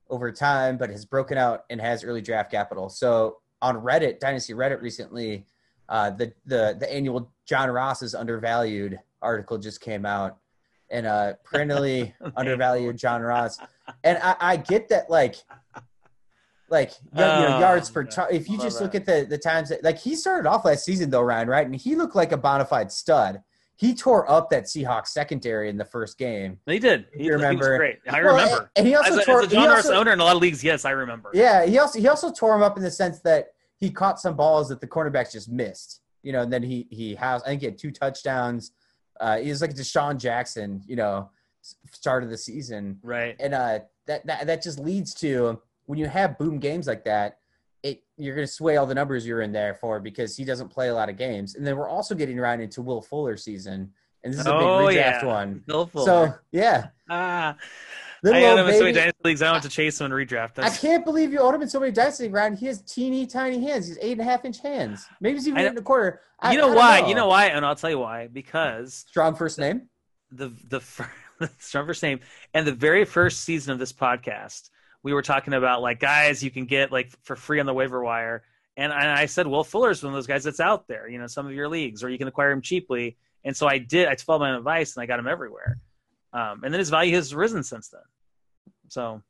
over 0.09 0.31
time, 0.31 0.77
but 0.77 0.89
has 0.89 1.05
broken 1.05 1.37
out 1.37 1.65
and 1.69 1.79
has 1.79 2.03
early 2.03 2.21
draft 2.21 2.51
capital. 2.51 2.89
So 2.89 3.37
on 3.61 3.77
Reddit, 3.77 4.19
Dynasty 4.19 4.53
Reddit 4.53 4.81
recently, 4.81 5.45
uh, 5.89 6.11
the 6.11 6.31
the 6.45 6.77
the 6.79 6.91
annual 6.91 7.31
John 7.45 7.69
Ross 7.69 8.01
is 8.01 8.13
undervalued 8.15 8.99
article 9.21 9.57
just 9.57 9.81
came 9.81 10.05
out, 10.05 10.37
and 10.89 11.05
uh, 11.05 11.33
perennially 11.43 12.13
undervalued 12.37 12.97
John 12.97 13.21
Ross. 13.21 13.57
And 14.03 14.17
I, 14.21 14.35
I 14.39 14.57
get 14.57 14.89
that, 14.89 15.09
like, 15.09 15.35
like 16.69 16.91
you 17.13 17.19
know, 17.19 17.55
Oh, 17.55 17.59
yards 17.59 17.89
per. 17.89 18.03
Tar- 18.03 18.31
if 18.31 18.47
you 18.49 18.57
just 18.59 18.77
that. 18.77 18.83
look 18.85 18.95
at 18.95 19.05
the 19.05 19.25
the 19.27 19.37
times 19.37 19.69
that, 19.69 19.83
like, 19.83 19.97
he 19.97 20.15
started 20.15 20.47
off 20.47 20.65
last 20.65 20.85
season 20.85 21.09
though, 21.09 21.21
Ryan, 21.21 21.47
right, 21.49 21.65
and 21.65 21.75
he 21.75 21.95
looked 21.95 22.15
like 22.15 22.31
a 22.31 22.37
bona 22.37 22.65
fide 22.65 22.91
stud. 22.91 23.41
He 23.79 23.95
tore 23.95 24.29
up 24.29 24.49
that 24.49 24.65
Seahawks 24.65 25.07
secondary 25.07 25.69
in 25.69 25.77
the 25.77 25.85
first 25.85 26.17
game. 26.17 26.59
He 26.65 26.79
did. 26.79 27.05
He, 27.13 27.19
you 27.23 27.29
he 27.29 27.31
remember. 27.31 27.77
great. 27.77 27.99
I 28.09 28.21
Well, 28.21 28.35
remember. 28.35 28.69
and 28.75 28.85
he 28.85 28.93
also 28.93 29.13
As 29.13 29.17
a, 29.19 29.23
tore. 29.23 29.39
as 29.41 29.45
a 29.47 29.55
John 29.55 29.69
also- 29.69 29.93
owner 29.93 30.11
in 30.11 30.19
a 30.19 30.23
lot 30.25 30.35
of 30.35 30.41
leagues, 30.41 30.61
yes, 30.61 30.83
I 30.83 30.91
remember. 30.91 31.31
Yeah, 31.33 31.65
he 31.65 31.79
also 31.79 31.97
he 31.97 32.07
also 32.09 32.29
tore 32.29 32.53
him 32.55 32.61
up 32.61 32.75
in 32.75 32.83
the 32.83 32.91
sense 32.91 33.19
that 33.21 33.53
he 33.77 33.89
caught 33.89 34.19
some 34.19 34.35
balls 34.35 34.67
that 34.67 34.81
the 34.81 34.87
cornerbacks 34.87 35.31
just 35.31 35.47
missed. 35.49 36.01
You 36.23 36.33
know, 36.33 36.41
and 36.41 36.51
then 36.51 36.61
he 36.61 36.87
he 36.91 37.15
has 37.15 37.41
I 37.43 37.47
think 37.47 37.61
he 37.61 37.67
had 37.67 37.77
two 37.77 37.91
touchdowns. 37.91 38.71
Uh, 39.21 39.37
he 39.37 39.49
was 39.49 39.61
like 39.61 39.73
DeSean 39.73 40.17
Jackson, 40.17 40.81
you 40.85 40.97
know, 40.97 41.29
start 41.91 42.23
of 42.23 42.29
the 42.29 42.37
season, 42.37 42.99
Right. 43.01 43.37
and 43.39 43.53
uh, 43.53 43.79
that 44.07 44.25
that 44.27 44.45
that 44.47 44.61
just 44.61 44.79
leads 44.79 45.13
to 45.15 45.61
when 45.85 45.97
you 45.97 46.07
have 46.07 46.37
boom 46.37 46.59
games 46.59 46.85
like 46.87 47.05
that, 47.05 47.38
it 48.19 48.23
you're 48.23 48.35
gonna 48.35 48.47
sway 48.47 48.77
all 48.77 48.85
the 48.85 48.95
numbers 48.95 49.25
you're 49.25 49.41
in 49.41 49.51
there 49.51 49.73
for 49.75 49.99
because 49.99 50.35
he 50.35 50.45
doesn't 50.45 50.69
play 50.69 50.89
a 50.89 50.93
lot 50.93 51.09
of 51.09 51.17
games, 51.17 51.55
and 51.55 51.65
then 51.65 51.77
we're 51.77 51.87
also 51.89 52.15
getting 52.15 52.37
around 52.39 52.61
into 52.61 52.81
Will 52.81 53.01
Fuller 53.01 53.37
season, 53.37 53.91
and 54.23 54.33
this 54.33 54.39
is 54.41 54.45
a 54.45 54.51
big 54.51 54.61
Oh, 54.61 54.85
redraft 54.85 54.93
yeah. 54.95 55.25
one. 55.25 55.63
Bill 55.65 55.85
Fuller. 55.87 56.05
So 56.05 56.33
yeah, 56.51 56.87
ah, 57.09 57.55
little 58.23 58.37
I 58.37 58.41
had 58.43 58.51
old 58.51 58.59
him 58.59 58.67
in 58.67 58.73
so 58.75 58.79
many 58.81 58.93
dynasty 58.93 59.19
leagues. 59.23 59.41
I 59.41 59.45
don't 59.45 59.53
have 59.55 59.63
to 59.63 59.69
chase 59.69 59.99
him 60.01 60.05
and 60.05 60.13
redraft. 60.13 60.59
I 60.63 60.69
can't 60.69 61.05
believe 61.05 61.31
you 61.31 61.39
own 61.39 61.55
him 61.55 61.61
in 61.61 61.69
so 61.69 61.79
many 61.79 61.91
dynasty 61.91 62.27
Ryan. 62.29 62.55
He 62.55 62.65
has 62.67 62.81
teeny 62.81 63.25
tiny 63.25 63.61
hands. 63.63 63.87
He's 63.87 63.97
eight 64.01 64.13
and 64.13 64.21
a 64.21 64.25
half 64.25 64.43
inch 64.45 64.59
hands. 64.61 65.05
Maybe 65.21 65.35
he's 65.37 65.47
even 65.47 65.57
I 65.57 65.61
eight 65.61 65.63
know- 65.65 65.69
and 65.69 65.77
a 65.79 65.81
quarter. 65.83 66.21
I, 66.41 66.51
you 66.53 66.57
know 66.57 66.65
I 66.65 66.67
don't 66.67 66.75
why? 66.77 67.07
You 67.07 67.15
know 67.15 67.27
why? 67.27 67.45
And 67.47 67.65
I'll 67.65 67.75
tell 67.75 67.89
you 67.89 67.99
why. 67.99 68.27
Because 68.27 68.93
Strong 68.93 69.35
first 69.35 69.59
name. 69.59 69.89
the 70.31 70.51
the 70.69 70.79
fir- 70.79 71.11
strong 71.59 71.85
first 71.87 72.01
name 72.03 72.19
and 72.53 72.65
the 72.67 72.71
very 72.73 73.03
first 73.05 73.41
season 73.43 73.71
of 73.73 73.79
this 73.79 73.91
podcast, 73.93 74.69
we 75.03 75.13
were 75.13 75.21
talking 75.21 75.53
about 75.53 75.81
like 75.81 75.99
guys 75.99 76.43
you 76.43 76.51
can 76.51 76.65
get 76.65 76.91
like 76.91 77.11
for 77.23 77.35
free 77.35 77.59
on 77.59 77.65
the 77.65 77.73
waiver 77.73 78.03
wire, 78.03 78.43
and, 78.77 78.91
and 78.91 79.09
I 79.11 79.25
said 79.25 79.47
Will 79.47 79.63
Fuller's 79.63 80.03
one 80.03 80.13
of 80.13 80.17
those 80.17 80.27
guys 80.27 80.43
that's 80.43 80.59
out 80.59 80.87
there. 80.87 81.07
You 81.09 81.19
know, 81.19 81.27
some 81.27 81.45
of 81.45 81.53
your 81.53 81.67
leagues, 81.67 82.03
or 82.03 82.09
you 82.09 82.17
can 82.17 82.27
acquire 82.27 82.51
him 82.51 82.61
cheaply. 82.61 83.17
And 83.45 83.55
so 83.55 83.67
I 83.67 83.77
did. 83.77 84.07
I 84.07 84.15
followed 84.15 84.39
my 84.39 84.55
advice, 84.57 84.95
and 84.95 85.03
I 85.03 85.05
got 85.05 85.19
him 85.19 85.27
everywhere. 85.27 85.77
Um, 86.33 86.63
and 86.63 86.73
then 86.73 86.79
his 86.79 86.89
value 86.89 87.15
has 87.15 87.33
risen 87.33 87.63
since 87.63 87.87
then. 87.89 88.01
So, 88.89 89.21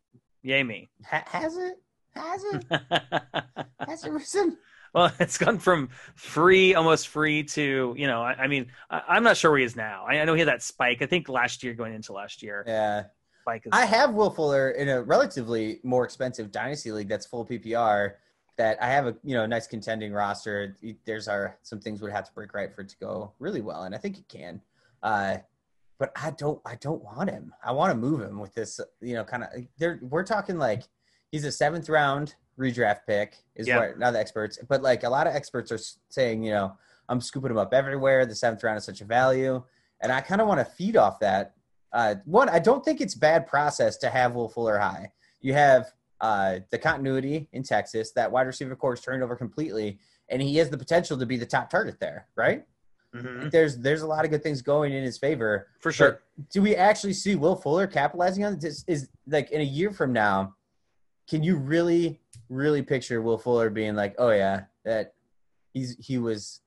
yay 0.41 0.63
me. 0.63 0.89
Ha- 1.05 1.23
has 1.27 1.57
it? 1.57 1.75
Has 2.15 2.43
it? 2.43 2.65
Has 3.87 4.03
it 4.03 4.11
risen? 4.11 4.57
well, 4.93 5.11
it's 5.19 5.37
gone 5.37 5.59
from 5.59 5.89
free, 6.15 6.73
almost 6.75 7.07
free, 7.07 7.43
to 7.43 7.93
you 7.97 8.07
know. 8.07 8.21
I, 8.21 8.33
I 8.33 8.47
mean, 8.47 8.67
I, 8.89 9.01
I'm 9.09 9.23
not 9.23 9.37
sure 9.37 9.51
where 9.51 9.59
he 9.59 9.65
is 9.65 9.75
now. 9.75 10.05
I, 10.07 10.19
I 10.19 10.25
know 10.25 10.33
he 10.33 10.39
had 10.39 10.47
that 10.49 10.63
spike. 10.63 11.01
I 11.01 11.05
think 11.05 11.29
last 11.29 11.63
year, 11.63 11.73
going 11.75 11.93
into 11.93 12.13
last 12.13 12.41
year, 12.43 12.63
Yeah. 12.67 13.03
Is. 13.47 13.69
I 13.71 13.85
have 13.85 14.13
Will 14.13 14.29
Fuller 14.29 14.71
in 14.71 14.89
a 14.89 15.01
relatively 15.01 15.79
more 15.83 16.03
expensive 16.05 16.51
dynasty 16.51 16.91
league 16.91 17.09
that's 17.09 17.25
full 17.25 17.45
PPR. 17.45 18.13
That 18.57 18.77
I 18.83 18.87
have 18.87 19.07
a 19.07 19.15
you 19.23 19.35
know 19.35 19.45
nice 19.45 19.67
contending 19.67 20.11
roster. 20.11 20.75
There's 21.05 21.27
our 21.29 21.57
some 21.61 21.79
things 21.79 22.01
would 22.01 22.11
have 22.11 22.25
to 22.25 22.33
break 22.33 22.53
right 22.53 22.73
for 22.73 22.81
it 22.81 22.89
to 22.89 22.97
go 22.99 23.33
really 23.39 23.61
well, 23.61 23.83
and 23.83 23.95
I 23.95 23.97
think 23.97 24.17
it 24.17 24.27
can. 24.27 24.61
Uh, 25.01 25.37
but 25.97 26.11
I 26.21 26.31
don't 26.31 26.59
I 26.65 26.75
don't 26.75 27.01
want 27.03 27.29
him. 27.29 27.53
I 27.63 27.71
want 27.71 27.91
to 27.91 27.97
move 27.97 28.21
him 28.21 28.37
with 28.39 28.53
this 28.53 28.79
you 29.01 29.13
know 29.13 29.23
kind 29.23 29.43
of. 29.43 29.49
There 29.77 29.99
we're 30.01 30.25
talking 30.25 30.57
like 30.57 30.83
he's 31.31 31.45
a 31.45 31.51
seventh 31.51 31.87
round 31.87 32.35
redraft 32.59 32.99
pick 33.07 33.37
is 33.55 33.65
Yeah. 33.67 33.77
what 33.77 33.97
now 33.99 34.11
the 34.11 34.19
experts. 34.19 34.59
But 34.67 34.81
like 34.81 35.03
a 35.03 35.09
lot 35.09 35.25
of 35.27 35.33
experts 35.35 35.71
are 35.71 35.79
saying 36.09 36.43
you 36.43 36.51
know 36.51 36.75
I'm 37.07 37.21
scooping 37.21 37.51
him 37.51 37.57
up 37.57 37.73
everywhere. 37.73 38.25
The 38.25 38.35
seventh 38.35 38.61
round 38.63 38.77
is 38.77 38.83
such 38.83 38.99
a 38.99 39.05
value, 39.05 39.63
and 40.01 40.11
I 40.11 40.19
kind 40.19 40.41
of 40.41 40.47
want 40.47 40.59
to 40.59 40.65
feed 40.65 40.97
off 40.97 41.21
that. 41.21 41.53
Uh, 41.91 42.15
one, 42.25 42.49
I 42.49 42.59
don't 42.59 42.83
think 42.85 43.01
it's 43.01 43.15
bad 43.15 43.47
process 43.47 43.97
to 43.97 44.09
have 44.09 44.35
Will 44.35 44.49
Fuller 44.49 44.77
high. 44.77 45.11
You 45.41 45.53
have 45.53 45.91
uh, 46.21 46.59
the 46.69 46.77
continuity 46.77 47.47
in 47.53 47.63
Texas. 47.63 48.11
That 48.11 48.31
wide 48.31 48.47
receiver 48.47 48.75
core 48.75 48.93
is 48.93 49.01
turned 49.01 49.23
over 49.23 49.35
completely, 49.35 49.99
and 50.29 50.41
he 50.41 50.57
has 50.57 50.69
the 50.69 50.77
potential 50.77 51.17
to 51.17 51.25
be 51.25 51.37
the 51.37 51.45
top 51.45 51.69
target 51.69 51.99
there. 51.99 52.27
Right? 52.35 52.65
Mhm, 53.15 53.49
There's 53.49 53.77
there's 53.79 54.03
a 54.03 54.07
lot 54.07 54.23
of 54.23 54.29
good 54.29 54.43
things 54.43 54.61
going 54.61 54.93
in 54.93 55.03
his 55.03 55.17
favor. 55.17 55.67
for 55.79 55.91
sure. 55.91 56.21
Do 56.51 56.61
we 56.61 56.75
actually 56.75 57.13
see 57.13 57.35
Will 57.35 57.55
Fuller 57.55 57.87
capitalizing 57.87 58.45
on 58.45 58.59
this? 58.59 58.83
Is 58.87 59.09
like 59.27 59.49
in 59.49 59.61
a 59.61 59.63
year 59.63 59.89
from 59.91 60.13
now, 60.13 60.53
can 61.27 61.43
you 61.43 61.55
really 61.57 62.19
really 62.49 62.81
picture 62.83 63.21
Will 63.21 63.37
Fuller 63.39 63.69
being 63.71 63.95
like, 63.95 64.13
oh 64.19 64.29
yeah, 64.29 64.65
that 64.85 65.13
he's 65.73 65.95
he 65.99 66.19
was 66.19 66.61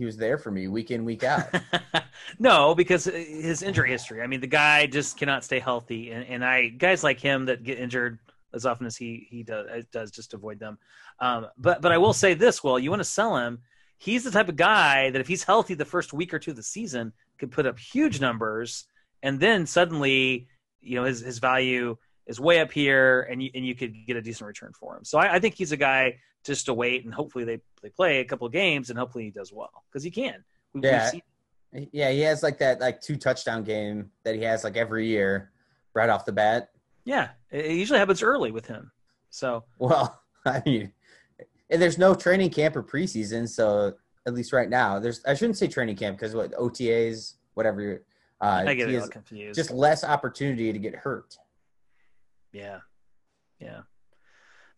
he 0.00 0.06
was 0.06 0.16
there 0.16 0.38
for 0.38 0.50
me 0.50 0.66
week 0.66 0.90
in 0.90 1.04
week 1.04 1.22
out. 1.24 1.54
no, 2.38 2.74
because 2.74 3.04
his 3.04 3.62
injury 3.62 3.90
history. 3.90 4.22
I 4.22 4.26
mean, 4.26 4.40
the 4.40 4.46
guy 4.46 4.86
just 4.86 5.18
cannot 5.18 5.44
stay 5.44 5.58
healthy, 5.58 6.10
and, 6.10 6.26
and 6.26 6.44
I 6.44 6.68
guys 6.68 7.04
like 7.04 7.20
him 7.20 7.44
that 7.46 7.62
get 7.62 7.78
injured 7.78 8.18
as 8.54 8.64
often 8.64 8.86
as 8.86 8.96
he 8.96 9.26
he 9.30 9.42
does 9.42 9.84
does 9.92 10.10
just 10.10 10.32
avoid 10.32 10.58
them. 10.58 10.78
Um, 11.18 11.48
but 11.58 11.82
but 11.82 11.92
I 11.92 11.98
will 11.98 12.14
say 12.14 12.32
this: 12.32 12.64
well, 12.64 12.78
you 12.78 12.88
want 12.88 13.00
to 13.00 13.04
sell 13.04 13.36
him. 13.36 13.58
He's 13.98 14.24
the 14.24 14.30
type 14.30 14.48
of 14.48 14.56
guy 14.56 15.10
that 15.10 15.20
if 15.20 15.28
he's 15.28 15.44
healthy 15.44 15.74
the 15.74 15.84
first 15.84 16.14
week 16.14 16.32
or 16.32 16.38
two 16.38 16.52
of 16.52 16.56
the 16.56 16.62
season, 16.62 17.12
could 17.38 17.50
put 17.50 17.66
up 17.66 17.78
huge 17.78 18.22
numbers, 18.22 18.86
and 19.22 19.38
then 19.38 19.66
suddenly, 19.66 20.48
you 20.80 20.96
know, 20.96 21.04
his 21.04 21.20
his 21.20 21.38
value 21.38 21.98
is 22.26 22.40
way 22.40 22.60
up 22.60 22.72
here, 22.72 23.28
and 23.30 23.42
you 23.42 23.50
and 23.54 23.66
you 23.66 23.74
could 23.74 23.94
get 24.06 24.16
a 24.16 24.22
decent 24.22 24.48
return 24.48 24.72
for 24.72 24.96
him. 24.96 25.04
So 25.04 25.18
I, 25.18 25.34
I 25.34 25.38
think 25.40 25.56
he's 25.56 25.72
a 25.72 25.76
guy 25.76 26.16
just 26.44 26.66
to 26.66 26.74
wait, 26.74 27.04
and 27.04 27.14
hopefully 27.14 27.44
they 27.44 27.60
they 27.82 27.90
play 27.90 28.20
a 28.20 28.24
couple 28.24 28.46
of 28.46 28.52
games, 28.52 28.90
and 28.90 28.98
hopefully 28.98 29.24
he 29.24 29.30
does 29.30 29.52
well 29.52 29.84
because 29.90 30.02
he 30.02 30.10
can. 30.10 30.44
We, 30.72 30.82
Yeah. 30.82 31.10
seen 31.10 31.22
Yeah, 31.92 32.10
he 32.10 32.20
has 32.20 32.42
like 32.42 32.58
that 32.58 32.80
like 32.80 33.00
two 33.00 33.16
touchdown 33.16 33.62
game 33.64 34.10
that 34.24 34.34
he 34.34 34.42
has 34.42 34.64
like 34.64 34.76
every 34.76 35.06
year 35.06 35.50
right 35.94 36.08
off 36.08 36.24
the 36.24 36.32
bat. 36.32 36.70
Yeah, 37.04 37.30
it 37.50 37.72
usually 37.72 37.98
happens 37.98 38.22
early 38.22 38.50
with 38.50 38.66
him. 38.66 38.90
So 39.30 39.64
Well, 39.78 40.20
I 40.44 40.62
mean, 40.64 40.92
and 41.70 41.80
there's 41.80 41.98
no 41.98 42.14
training 42.14 42.50
camp 42.50 42.76
or 42.76 42.82
preseason, 42.82 43.48
so 43.48 43.94
at 44.26 44.34
least 44.34 44.52
right 44.52 44.68
now, 44.68 44.98
there's 44.98 45.24
I 45.24 45.34
shouldn't 45.34 45.58
say 45.58 45.68
training 45.68 45.96
camp 45.96 46.18
because 46.18 46.34
what 46.34 46.52
OTAs, 46.52 47.34
whatever. 47.54 48.02
Uh, 48.40 48.64
I 48.66 48.74
get 48.74 48.88
it 48.88 48.98
all 48.98 49.06
confused. 49.08 49.54
just 49.54 49.70
less 49.70 50.02
opportunity 50.02 50.72
to 50.72 50.78
get 50.78 50.94
hurt. 50.94 51.36
yeah, 52.52 52.78
yeah. 53.58 53.80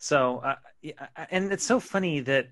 So, 0.02 0.38
uh, 0.38 0.56
yeah, 0.82 1.06
and 1.30 1.52
it's 1.52 1.62
so 1.62 1.78
funny 1.78 2.18
that, 2.20 2.48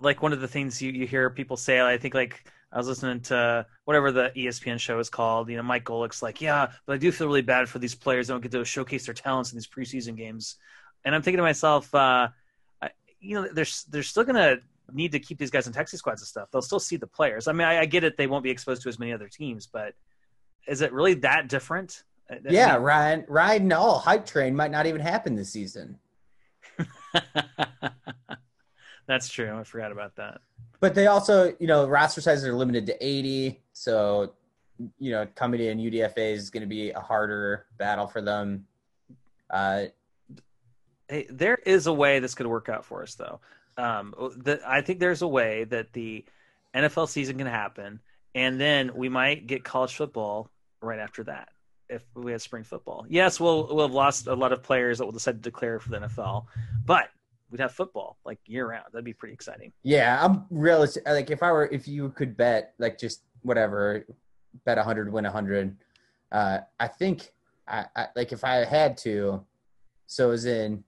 like, 0.00 0.22
one 0.22 0.32
of 0.32 0.40
the 0.40 0.48
things 0.48 0.82
you, 0.82 0.90
you 0.90 1.06
hear 1.06 1.30
people 1.30 1.56
say, 1.56 1.80
I 1.80 1.96
think, 1.96 2.14
like, 2.14 2.50
I 2.72 2.78
was 2.78 2.88
listening 2.88 3.20
to 3.22 3.64
whatever 3.84 4.10
the 4.10 4.32
ESPN 4.36 4.80
show 4.80 4.98
is 4.98 5.08
called. 5.08 5.48
You 5.48 5.56
know, 5.56 5.62
Mike 5.62 5.84
Golic's 5.84 6.20
like, 6.20 6.40
yeah, 6.40 6.72
but 6.84 6.94
I 6.94 6.96
do 6.98 7.12
feel 7.12 7.28
really 7.28 7.42
bad 7.42 7.68
for 7.68 7.78
these 7.78 7.94
players 7.94 8.26
that 8.26 8.32
don't 8.32 8.40
get 8.40 8.50
to 8.50 8.64
showcase 8.64 9.06
their 9.06 9.14
talents 9.14 9.52
in 9.52 9.56
these 9.56 9.68
preseason 9.68 10.16
games. 10.16 10.56
And 11.04 11.14
I'm 11.14 11.22
thinking 11.22 11.36
to 11.36 11.44
myself, 11.44 11.94
uh, 11.94 12.26
I, 12.82 12.90
you 13.20 13.36
know, 13.40 13.46
they're 13.52 13.66
they're 13.90 14.02
still 14.02 14.24
gonna 14.24 14.56
need 14.92 15.12
to 15.12 15.20
keep 15.20 15.38
these 15.38 15.50
guys 15.52 15.68
in 15.68 15.72
taxi 15.72 15.96
squads 15.96 16.22
and 16.22 16.26
stuff. 16.26 16.48
They'll 16.50 16.60
still 16.60 16.80
see 16.80 16.96
the 16.96 17.06
players. 17.06 17.46
I 17.46 17.52
mean, 17.52 17.68
I, 17.68 17.82
I 17.82 17.84
get 17.84 18.02
it; 18.02 18.16
they 18.16 18.26
won't 18.26 18.42
be 18.42 18.50
exposed 18.50 18.82
to 18.82 18.88
as 18.88 18.98
many 18.98 19.12
other 19.12 19.28
teams, 19.28 19.68
but 19.68 19.94
is 20.66 20.80
it 20.80 20.92
really 20.92 21.14
that 21.14 21.48
different? 21.48 22.02
I 22.28 22.38
Yeah, 22.48 22.72
mean- 22.72 22.82
Ryan, 22.82 23.24
riding 23.28 23.72
all 23.72 24.00
hype 24.00 24.26
train 24.26 24.56
might 24.56 24.72
not 24.72 24.86
even 24.86 25.00
happen 25.00 25.36
this 25.36 25.50
season. 25.50 26.00
That's 29.06 29.28
true. 29.28 29.58
I 29.58 29.64
forgot 29.64 29.92
about 29.92 30.16
that. 30.16 30.40
But 30.80 30.94
they 30.94 31.06
also, 31.06 31.54
you 31.58 31.66
know, 31.66 31.86
roster 31.86 32.20
sizes 32.20 32.46
are 32.46 32.54
limited 32.54 32.86
to 32.86 33.06
80. 33.06 33.60
So, 33.72 34.32
you 34.98 35.12
know, 35.12 35.26
coming 35.34 35.60
in 35.60 35.78
UDFA 35.78 36.32
is 36.32 36.50
going 36.50 36.62
to 36.62 36.66
be 36.66 36.90
a 36.90 37.00
harder 37.00 37.66
battle 37.78 38.06
for 38.06 38.20
them. 38.20 38.66
Uh, 39.50 39.84
Hey, 41.08 41.26
there 41.28 41.56
is 41.66 41.86
a 41.86 41.92
way 41.92 42.18
this 42.18 42.34
could 42.34 42.46
work 42.46 42.68
out 42.68 42.84
for 42.84 43.02
us, 43.02 43.14
though. 43.14 43.40
Um, 43.76 44.14
the, 44.36 44.60
I 44.66 44.80
think 44.80 45.00
there's 45.00 45.20
a 45.20 45.28
way 45.28 45.64
that 45.64 45.92
the 45.92 46.24
NFL 46.74 47.08
season 47.08 47.36
can 47.36 47.46
happen, 47.46 48.00
and 48.34 48.58
then 48.58 48.90
we 48.94 49.10
might 49.10 49.46
get 49.46 49.64
college 49.64 49.94
football 49.94 50.48
right 50.80 50.98
after 50.98 51.24
that 51.24 51.50
if 51.88 52.02
we 52.14 52.32
had 52.32 52.40
spring 52.40 52.64
football. 52.64 53.06
Yes, 53.08 53.38
we'll 53.38 53.66
we'll 53.68 53.86
have 53.86 53.94
lost 53.94 54.26
a 54.26 54.34
lot 54.34 54.52
of 54.52 54.62
players 54.62 54.98
that 54.98 55.04
will 55.04 55.12
decide 55.12 55.42
to 55.42 55.50
declare 55.50 55.78
for 55.80 55.90
the 55.90 55.98
NFL, 55.98 56.46
but 56.84 57.08
we'd 57.50 57.60
have 57.60 57.72
football 57.72 58.18
like 58.24 58.38
year 58.46 58.68
round. 58.68 58.86
That'd 58.92 59.04
be 59.04 59.12
pretty 59.12 59.34
exciting. 59.34 59.72
yeah, 59.84 60.18
I'm 60.20 60.44
realistic. 60.50 61.06
Like, 61.06 61.30
if 61.30 61.42
I 61.42 61.52
were, 61.52 61.66
if 61.66 61.86
you 61.86 62.10
could 62.10 62.36
bet, 62.36 62.74
like, 62.78 62.98
just 62.98 63.22
whatever, 63.42 64.04
bet 64.64 64.76
a 64.76 64.80
100, 64.80 65.12
win 65.12 65.24
a 65.24 65.28
100, 65.28 65.76
uh, 66.32 66.58
I 66.80 66.88
think, 66.88 67.32
I, 67.68 67.84
I 67.94 68.06
like, 68.16 68.32
if 68.32 68.42
I 68.42 68.64
had 68.64 68.96
to, 68.98 69.44
so 70.06 70.32
as 70.32 70.46
in 70.46 70.82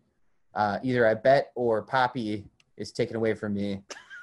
uh, 0.55 0.79
either 0.83 1.07
I 1.07 1.15
bet 1.15 1.53
or 1.55 1.83
Poppy 1.83 2.45
is 2.77 2.91
taken 2.91 3.15
away 3.15 3.35
from 3.35 3.55
me, 3.55 3.83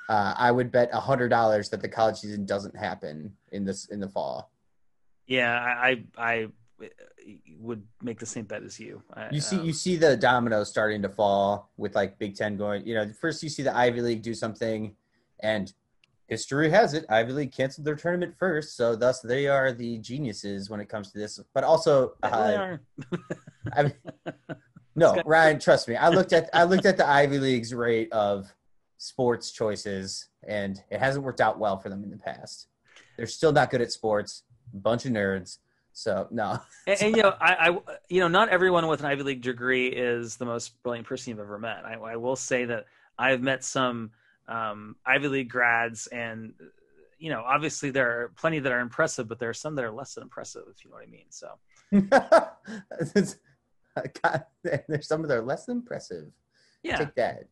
uh, 0.10 0.34
I 0.38 0.52
would 0.52 0.70
bet 0.70 0.90
a 0.92 1.00
$100 1.00 1.70
that 1.70 1.82
the 1.82 1.88
college 1.88 2.18
season 2.18 2.46
doesn't 2.46 2.76
happen 2.76 3.32
in 3.54 3.64
this 3.64 3.86
in 3.86 4.02
the 4.02 4.10
fall. 4.10 4.52
Yeah, 5.28 5.58
I, 5.58 6.04
I, 6.18 6.32
I 6.32 6.48
would 7.60 7.84
make 8.02 8.20
the 8.20 8.26
same 8.26 8.46
bet 8.46 8.64
as 8.64 8.80
you. 8.80 9.02
I, 9.14 9.30
You 9.32 9.42
see, 9.42 9.58
um, 9.58 9.66
you 9.66 9.74
see 9.74 9.96
the 9.96 10.18
dominoes 10.18 10.70
starting 10.70 11.02
to 11.02 11.10
fall 11.10 11.72
with 11.78 11.96
like 11.96 12.20
Big 12.20 12.36
Ten 12.36 12.58
going. 12.58 12.86
You 12.86 12.96
know, 12.96 13.10
first 13.20 13.44
you 13.44 13.50
see 13.50 13.64
the 13.64 13.76
Ivy 13.76 14.02
League 14.02 14.22
do 14.22 14.34
something, 14.34 14.96
and 15.40 15.72
history 16.28 16.70
has 16.70 16.94
it 16.94 17.06
Ivy 17.10 17.34
League 17.34 17.52
canceled 17.52 17.86
their 17.86 17.96
tournament 17.96 18.36
first, 18.38 18.76
so 18.76 18.96
thus 18.96 19.22
they 19.22 19.48
are 19.48 19.72
the 19.72 19.98
geniuses 20.00 20.70
when 20.70 20.80
it 20.80 20.90
comes 20.90 21.12
to 21.12 21.20
this. 21.20 21.40
But 21.54 21.64
also, 21.64 22.14
uh. 22.24 22.78
I 23.74 23.84
mean, 23.84 23.94
no, 24.96 25.22
Ryan, 25.26 25.60
trust 25.60 25.88
me. 25.88 25.96
I 25.96 26.10
looked 26.10 26.34
at 26.34 26.50
I 26.54 26.64
looked 26.64 26.86
at 26.86 26.98
the 26.98 27.08
Ivy 27.08 27.40
League's 27.40 27.74
rate 27.74 28.12
of 28.12 28.54
sports 28.98 29.52
choices, 29.52 30.30
and 30.48 30.82
it 30.90 31.00
hasn't 31.00 31.24
worked 31.24 31.42
out 31.42 31.60
well 31.60 31.78
for 31.78 31.90
them 31.90 32.04
in 32.04 32.10
the 32.10 32.18
past. 32.18 32.68
They're 33.18 33.28
still 33.28 33.52
not 33.52 33.70
good 33.70 33.82
at 33.82 33.92
sports. 33.92 34.44
Bunch 34.74 35.06
of 35.06 35.12
nerds. 35.12 35.60
So 35.94 36.28
no, 36.32 36.60
and, 36.88 37.02
and, 37.02 37.16
you 37.16 37.24
know, 37.24 37.34
I, 37.40 37.70
I, 37.70 37.78
you 38.10 38.20
know, 38.20 38.28
not 38.28 38.50
everyone 38.50 38.88
with 38.88 39.00
an 39.00 39.06
Ivy 39.06 39.24
League 39.24 39.42
degree 39.42 39.88
is 39.88 40.36
the 40.38 40.46
most 40.46 40.82
brilliant 40.84 41.08
person 41.08 41.32
you've 41.32 41.40
ever 41.40 41.58
met. 41.60 41.86
I, 41.86 41.94
I 41.94 42.16
will 42.16 42.36
say 42.36 42.66
that 42.66 42.86
I've 43.18 43.42
met 43.42 43.64
some 43.64 44.12
um, 44.48 44.96
Ivy 45.06 45.28
League 45.28 45.50
grads, 45.50 46.08
and 46.08 46.54
you 47.20 47.30
know, 47.30 47.44
obviously 47.46 47.92
there 47.92 48.10
are 48.10 48.32
plenty 48.36 48.58
that 48.60 48.72
are 48.72 48.80
impressive, 48.80 49.28
but 49.28 49.38
there 49.40 49.50
are 49.50 49.54
some 49.54 49.76
that 49.76 49.86
are 49.86 49.92
less 49.92 50.16
than 50.16 50.24
impressive, 50.24 50.64
if 50.70 50.84
you 50.84 50.90
know 50.90 50.98
what 50.98 51.04
I 51.04 51.10
mean. 51.10 51.26
So, 51.30 51.52
God, 54.22 54.46
there's 54.88 55.08
some 55.08 55.22
of 55.22 55.30
them 55.30 55.40
are 55.40 55.46
less 55.46 55.68
impressive. 55.68 56.32
yeah, 56.82 56.98
Take 56.98 57.14
that. 57.16 57.46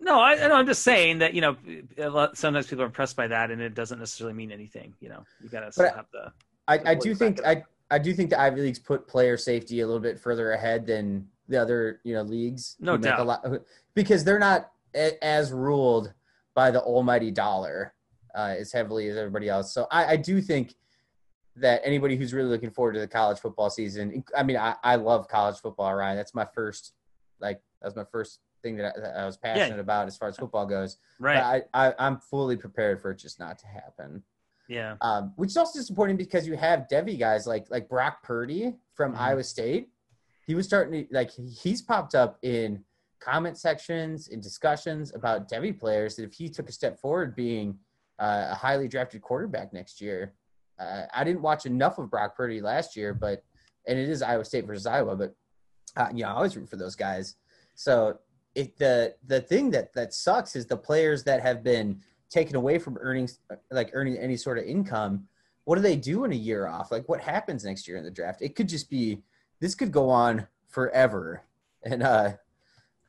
no, 0.00 0.18
I, 0.18 0.32
I 0.32 0.48
know, 0.48 0.54
I'm 0.54 0.66
just 0.66 0.82
saying 0.82 1.18
that 1.18 1.34
you 1.34 1.42
know, 1.42 1.56
lot, 1.98 2.38
sometimes 2.38 2.66
people 2.66 2.84
are 2.84 2.86
impressed 2.86 3.16
by 3.16 3.28
that, 3.28 3.50
and 3.50 3.60
it 3.60 3.74
doesn't 3.74 3.98
necessarily 3.98 4.34
mean 4.34 4.50
anything. 4.50 4.94
You 5.00 5.10
know, 5.10 5.24
you 5.42 5.50
gotta 5.50 5.70
still 5.70 5.84
But 5.86 5.96
have 5.96 6.06
the 6.10 6.32
I, 6.68 6.92
I 6.92 6.94
do 6.94 7.14
think 7.14 7.44
I 7.44 7.64
I 7.92 7.98
do 7.98 8.14
think 8.14 8.30
the 8.30 8.40
Ivy 8.40 8.62
leagues 8.62 8.78
put 8.78 9.06
player 9.06 9.36
safety 9.36 9.80
a 9.80 9.86
little 9.86 10.00
bit 10.00 10.18
further 10.18 10.52
ahead 10.52 10.86
than 10.86 11.28
the 11.48 11.60
other 11.60 12.00
you 12.04 12.14
know 12.14 12.22
leagues. 12.22 12.76
No 12.80 12.96
doubt. 12.96 13.26
lot, 13.26 13.46
because 13.94 14.24
they're 14.24 14.38
not 14.38 14.70
as 14.94 15.52
ruled 15.52 16.12
by 16.54 16.70
the 16.70 16.80
almighty 16.80 17.30
dollar 17.30 17.94
uh, 18.34 18.54
as 18.58 18.72
heavily 18.72 19.08
as 19.08 19.16
everybody 19.16 19.48
else. 19.48 19.74
So 19.74 19.86
I, 19.90 20.12
I 20.12 20.16
do 20.16 20.40
think 20.40 20.74
that 21.56 21.82
anybody 21.84 22.16
who's 22.16 22.32
really 22.32 22.48
looking 22.48 22.70
forward 22.70 22.94
to 22.94 23.00
the 23.00 23.06
college 23.06 23.38
football 23.38 23.68
season. 23.68 24.24
I 24.34 24.42
mean, 24.42 24.56
I, 24.56 24.74
I 24.82 24.96
love 24.96 25.28
college 25.28 25.58
football, 25.58 25.94
Ryan. 25.94 26.16
That's 26.16 26.34
my 26.34 26.46
first 26.54 26.94
like 27.40 27.60
that's 27.82 27.94
my 27.94 28.04
first 28.04 28.40
thing 28.62 28.76
that 28.76 28.94
I, 28.96 29.00
that 29.00 29.16
I 29.18 29.26
was 29.26 29.36
passionate 29.36 29.80
about 29.80 30.06
as 30.06 30.16
far 30.16 30.28
as 30.28 30.36
football 30.38 30.64
goes. 30.64 30.96
right. 31.20 31.68
But 31.72 31.78
I, 31.78 31.88
I 31.88 31.94
I'm 31.98 32.18
fully 32.18 32.56
prepared 32.56 33.02
for 33.02 33.10
it 33.10 33.18
just 33.18 33.38
not 33.38 33.58
to 33.58 33.66
happen 33.66 34.22
yeah, 34.72 34.96
um, 35.00 35.32
which 35.36 35.50
is 35.50 35.56
also 35.56 35.78
disappointing 35.78 36.16
because 36.16 36.46
you 36.46 36.56
have 36.56 36.86
Devy 36.90 37.18
guys 37.18 37.46
like 37.46 37.66
like 37.70 37.88
Brock 37.88 38.22
Purdy 38.22 38.74
from 38.94 39.14
Mhm. 39.14 39.18
Iowa 39.20 39.44
State. 39.44 39.90
He 40.46 40.54
was 40.54 40.66
starting 40.66 41.06
to 41.06 41.14
like 41.14 41.30
he's 41.30 41.82
popped 41.82 42.14
up 42.14 42.38
in 42.42 42.84
comment 43.20 43.56
sections 43.56 44.28
in 44.28 44.40
discussions 44.40 45.14
about 45.14 45.48
Devy 45.48 45.78
players 45.78 46.16
that 46.16 46.24
if 46.24 46.32
he 46.32 46.48
took 46.48 46.68
a 46.68 46.72
step 46.72 46.98
forward 46.98 47.36
being 47.36 47.78
uh, 48.18 48.48
a 48.50 48.54
highly 48.54 48.88
drafted 48.88 49.20
quarterback 49.22 49.72
next 49.72 50.00
year. 50.00 50.34
Uh, 50.78 51.04
I 51.12 51.24
didn't 51.24 51.42
watch 51.42 51.66
enough 51.66 51.98
of 51.98 52.10
Brock 52.10 52.36
Purdy 52.36 52.60
last 52.60 52.96
year, 52.96 53.14
but 53.14 53.42
and 53.86 53.98
it 53.98 54.08
is 54.08 54.22
Iowa 54.22 54.44
State 54.44 54.66
versus 54.66 54.86
Iowa, 54.86 55.16
but 55.16 55.34
uh, 55.96 56.08
you 56.14 56.22
know 56.22 56.28
I 56.30 56.32
always 56.32 56.56
root 56.56 56.68
for 56.68 56.76
those 56.76 56.94
guys. 56.96 57.36
So 57.74 58.18
it 58.54 58.78
the 58.78 59.14
the 59.26 59.40
thing 59.40 59.70
that 59.70 59.92
that 59.94 60.12
sucks 60.14 60.56
is 60.56 60.66
the 60.66 60.76
players 60.76 61.24
that 61.24 61.40
have 61.42 61.62
been 61.62 62.00
taken 62.32 62.56
away 62.56 62.78
from 62.78 62.98
earnings 63.00 63.38
like 63.70 63.90
earning 63.92 64.16
any 64.16 64.36
sort 64.36 64.58
of 64.58 64.64
income 64.64 65.28
what 65.64 65.76
do 65.76 65.82
they 65.82 65.96
do 65.96 66.24
in 66.24 66.32
a 66.32 66.36
year 66.36 66.66
off? 66.66 66.90
Like 66.90 67.08
what 67.08 67.20
happens 67.20 67.64
next 67.64 67.86
year 67.86 67.96
in 67.96 68.04
the 68.04 68.10
draft? 68.10 68.42
It 68.42 68.54
could 68.56 68.68
just 68.68 68.90
be 68.90 69.22
this 69.60 69.74
could 69.74 69.92
go 69.92 70.10
on 70.10 70.46
forever. 70.68 71.42
And 71.84 72.02
uh 72.02 72.32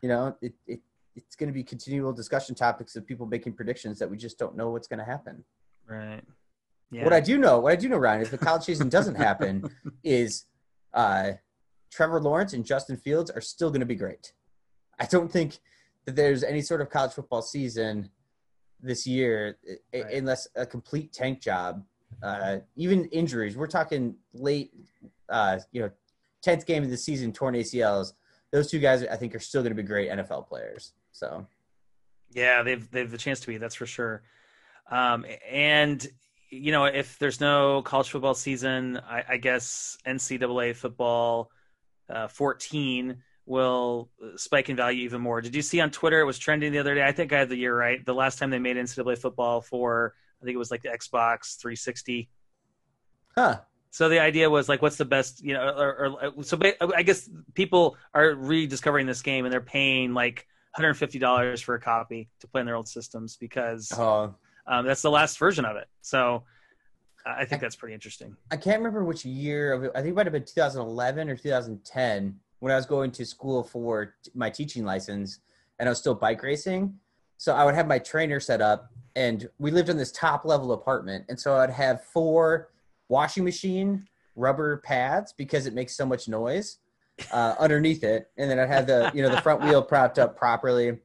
you 0.02 0.10
know 0.10 0.36
it, 0.42 0.54
it 0.68 0.82
it's 1.16 1.36
going 1.36 1.48
to 1.48 1.54
be 1.54 1.64
continual 1.64 2.12
discussion 2.12 2.56
topics 2.56 2.96
of 2.96 3.06
people 3.06 3.28
making 3.28 3.54
predictions 3.54 4.00
that 4.00 4.10
we 4.10 4.18
just 4.18 4.40
don't 4.40 4.58
know 4.58 4.72
what's 4.72 4.88
going 4.88 5.00
to 5.00 5.06
happen. 5.06 5.44
Right. 5.88 6.24
Yeah. 6.92 7.04
what 7.06 7.14
i 7.14 7.20
do 7.20 7.40
know 7.40 7.60
what 7.60 7.72
i 7.72 7.76
do 7.76 7.90
know 7.90 7.98
ryan 7.98 8.22
is 8.22 8.30
the 8.30 8.38
college 8.38 8.64
season 8.64 8.88
doesn't 8.88 9.16
happen 9.16 9.68
is 10.04 10.46
uh 10.94 11.32
trevor 11.92 12.22
lawrence 12.22 12.54
and 12.54 12.64
justin 12.64 12.98
fields 12.98 13.32
are 13.32 13.42
still 13.42 13.70
going 13.70 13.80
to 13.80 13.86
be 13.86 13.96
great. 13.96 14.34
I 15.00 15.06
don't 15.06 15.32
think 15.32 15.58
that 16.06 16.16
there's 16.16 16.44
any 16.44 16.62
sort 16.62 16.82
of 16.82 16.92
college 16.92 17.14
football 17.14 17.42
season 17.42 18.10
this 18.84 19.08
year 19.08 19.58
Right. 19.94 20.14
unless 20.14 20.48
a 20.56 20.66
complete 20.66 21.12
tank 21.14 21.42
job 21.42 21.84
uh 22.22 22.58
even 22.76 23.06
injuries 23.06 23.58
we're 23.58 23.66
talking 23.68 24.16
late 24.34 24.72
uh 25.30 25.58
you 25.72 25.82
know 25.82 25.90
10th 26.46 26.66
game 26.66 26.84
of 26.84 26.90
the 26.90 26.98
season 26.98 27.32
torn 27.34 27.56
acls 27.56 28.14
those 28.52 28.70
two 28.70 28.80
guys 28.80 29.04
i 29.06 29.16
think 29.16 29.34
are 29.34 29.40
still 29.40 29.62
going 29.64 29.72
to 29.76 29.82
be 29.82 29.88
great 29.88 30.10
nfl 30.12 30.46
players 30.48 30.94
so 31.12 31.48
Yeah, 32.34 32.64
they've 32.64 32.90
they've 32.92 33.10
the 33.10 33.18
chance 33.18 33.40
to 33.42 33.48
be. 33.48 33.58
That's 33.58 33.76
for 33.76 33.86
sure. 33.86 34.24
Um, 34.92 35.26
and 35.50 36.06
you 36.50 36.72
know, 36.72 36.86
if 36.86 37.18
there's 37.20 37.40
no 37.40 37.82
college 37.84 38.10
football 38.10 38.34
season, 38.36 39.00
I, 39.08 39.24
I 39.30 39.38
guess 39.38 39.98
NCAA 40.06 40.76
football 40.76 41.50
uh, 42.10 42.28
14 42.28 43.18
will 43.46 44.10
spike 44.36 44.70
in 44.70 44.76
value 44.76 45.04
even 45.04 45.22
more. 45.22 45.42
Did 45.42 45.56
you 45.56 45.62
see 45.62 45.82
on 45.82 45.92
Twitter? 45.92 46.20
It 46.22 46.26
was 46.26 46.40
trending 46.40 46.72
the 46.72 46.80
other 46.80 46.96
day. 46.96 47.04
I 47.04 47.12
think 47.12 47.34
I 47.34 47.40
had 47.40 47.50
the 47.50 47.58
year 47.58 47.78
right. 47.78 48.04
The 48.06 48.14
last 48.14 48.40
time 48.40 48.50
they 48.50 48.60
made 48.60 48.78
NCAA 48.78 49.18
football 49.18 49.62
for, 49.62 50.14
I 50.42 50.46
think 50.46 50.56
it 50.56 50.60
was 50.60 50.72
like 50.72 50.82
the 50.82 50.90
Xbox 50.90 51.58
360. 51.58 52.30
huh 53.36 53.60
So 53.92 54.10
the 54.10 54.20
idea 54.20 54.50
was 54.50 54.70
like, 54.70 54.82
what's 54.82 54.98
the 54.98 55.06
best, 55.06 55.44
you 55.44 55.54
know, 55.54 55.68
or, 55.68 56.18
or 56.36 56.44
so 56.44 56.60
I 56.96 57.04
guess 57.04 57.30
people 57.54 57.98
are 58.14 58.34
rediscovering 58.34 59.08
this 59.08 59.22
game 59.22 59.46
and 59.46 59.54
they're 59.54 59.62
paying 59.62 60.14
like 60.14 60.48
$150 60.78 61.64
for 61.64 61.76
a 61.76 61.82
copy 61.82 62.30
to 62.40 62.48
play 62.48 62.62
in 62.62 62.66
their 62.66 62.76
old 62.76 62.88
systems 62.88 63.38
because 63.38 63.92
oh 63.98 64.34
um, 64.66 64.86
that's 64.86 65.02
the 65.02 65.12
last 65.12 65.38
version 65.38 65.66
of 65.66 65.76
it. 65.76 65.88
So 66.02 66.44
uh, 67.26 67.36
I 67.38 67.46
think 67.46 67.62
that's 67.62 67.76
pretty 67.76 67.94
interesting. 67.94 68.36
I 68.52 68.58
can't 68.58 68.80
remember 68.80 69.04
which 69.04 69.26
year 69.26 69.74
of 69.74 69.84
it. 69.84 69.92
I 69.96 70.00
think 70.02 70.12
it 70.12 70.16
might 70.16 70.26
have 70.26 70.34
been 70.34 70.46
2011 70.46 71.30
or 71.30 71.36
2010 71.36 72.40
when 72.64 72.72
I 72.72 72.78
was 72.78 72.86
going 72.86 73.12
to 73.12 73.26
school 73.26 73.62
for 73.62 74.16
my 74.34 74.50
teaching 74.50 74.86
license 74.86 75.42
and 75.80 75.90
I 75.90 75.92
was 75.92 76.00
still 76.00 76.16
bike 76.16 76.42
racing. 76.42 76.98
So 77.36 77.54
I 77.54 77.66
would 77.66 77.76
have 77.76 77.88
my 77.88 78.00
trainer 78.00 78.40
set 78.40 78.62
up 78.62 78.90
and 79.18 79.50
we 79.60 79.70
lived 79.70 79.90
in 79.90 79.98
this 79.98 80.14
top 80.14 80.46
level 80.46 80.72
apartment. 80.72 81.26
And 81.28 81.38
so 81.38 81.58
I'd 81.58 81.70
have 81.72 82.06
four 82.06 82.70
washing 83.10 83.44
machine 83.44 84.08
rubber 84.38 84.78
pads 84.78 85.34
because 85.34 85.66
it 85.66 85.74
makes 85.74 85.94
so 85.98 86.06
much 86.06 86.30
noise 86.30 86.78
uh, 87.34 87.56
underneath 87.60 88.02
it. 88.02 88.32
And 88.38 88.50
then 88.50 88.60
I'd 88.60 88.70
have 88.70 88.88
the, 88.88 89.12
you 89.14 89.24
know, 89.24 89.30
the 89.30 89.42
front 89.42 89.62
wheel 89.62 89.82
propped 89.82 90.18
up 90.18 90.38
properly. 90.38 90.98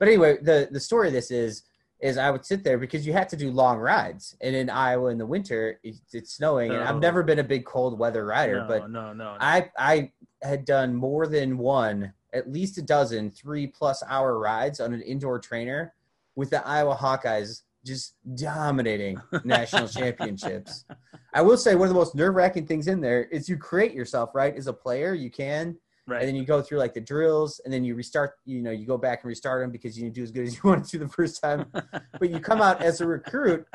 But 0.00 0.08
anyway, 0.08 0.38
the, 0.42 0.68
the 0.72 0.80
story 0.80 1.06
of 1.06 1.14
this 1.14 1.30
is, 1.30 1.62
is 2.00 2.18
I 2.18 2.32
would 2.32 2.44
sit 2.44 2.64
there 2.64 2.78
because 2.78 3.06
you 3.06 3.12
had 3.12 3.28
to 3.28 3.36
do 3.36 3.52
long 3.52 3.78
rides. 3.78 4.36
And 4.40 4.56
in 4.56 4.68
Iowa 4.68 5.10
in 5.10 5.18
the 5.18 5.24
winter, 5.24 5.78
it's, 5.84 6.00
it's 6.12 6.34
snowing. 6.34 6.72
And 6.72 6.82
I've 6.82 6.98
never 6.98 7.22
been 7.22 7.38
a 7.38 7.44
big 7.44 7.64
cold 7.64 7.96
weather 7.96 8.26
rider, 8.26 8.62
no, 8.62 8.66
but 8.66 8.90
no, 8.90 9.12
no, 9.12 9.14
no. 9.14 9.36
I 9.38 9.70
I 9.78 10.12
had 10.42 10.64
done 10.64 10.94
more 10.94 11.26
than 11.26 11.58
one, 11.58 12.12
at 12.32 12.50
least 12.50 12.78
a 12.78 12.82
dozen, 12.82 13.30
three 13.30 13.66
plus 13.66 14.02
hour 14.08 14.38
rides 14.38 14.80
on 14.80 14.92
an 14.92 15.02
indoor 15.02 15.38
trainer 15.38 15.94
with 16.34 16.50
the 16.50 16.66
Iowa 16.66 16.94
Hawkeyes 16.94 17.62
just 17.86 18.14
dominating 18.34 19.20
national 19.44 19.88
championships. 19.88 20.84
I 21.32 21.40
will 21.40 21.56
say 21.56 21.74
one 21.74 21.88
of 21.88 21.94
the 21.94 21.98
most 21.98 22.14
nerve 22.14 22.34
wracking 22.34 22.66
things 22.66 22.88
in 22.88 23.00
there 23.00 23.24
is 23.24 23.48
you 23.48 23.56
create 23.56 23.92
yourself, 23.92 24.30
right? 24.34 24.54
As 24.54 24.66
a 24.66 24.72
player, 24.72 25.14
you 25.14 25.30
can, 25.30 25.76
right. 26.06 26.20
and 26.20 26.28
then 26.28 26.34
you 26.34 26.44
go 26.44 26.60
through 26.60 26.78
like 26.78 26.94
the 26.94 27.00
drills, 27.00 27.60
and 27.64 27.72
then 27.72 27.84
you 27.84 27.94
restart. 27.94 28.32
You 28.44 28.60
know, 28.60 28.72
you 28.72 28.86
go 28.86 28.98
back 28.98 29.22
and 29.22 29.28
restart 29.28 29.62
them 29.62 29.70
because 29.70 29.96
you 29.96 30.04
didn't 30.04 30.16
do 30.16 30.22
as 30.22 30.30
good 30.30 30.46
as 30.46 30.54
you 30.54 30.60
wanted 30.64 30.86
to 30.86 30.98
the 30.98 31.08
first 31.08 31.40
time. 31.40 31.66
but 31.72 32.30
you 32.30 32.40
come 32.40 32.60
out 32.60 32.82
as 32.82 33.00
a 33.00 33.06
recruit, 33.06 33.66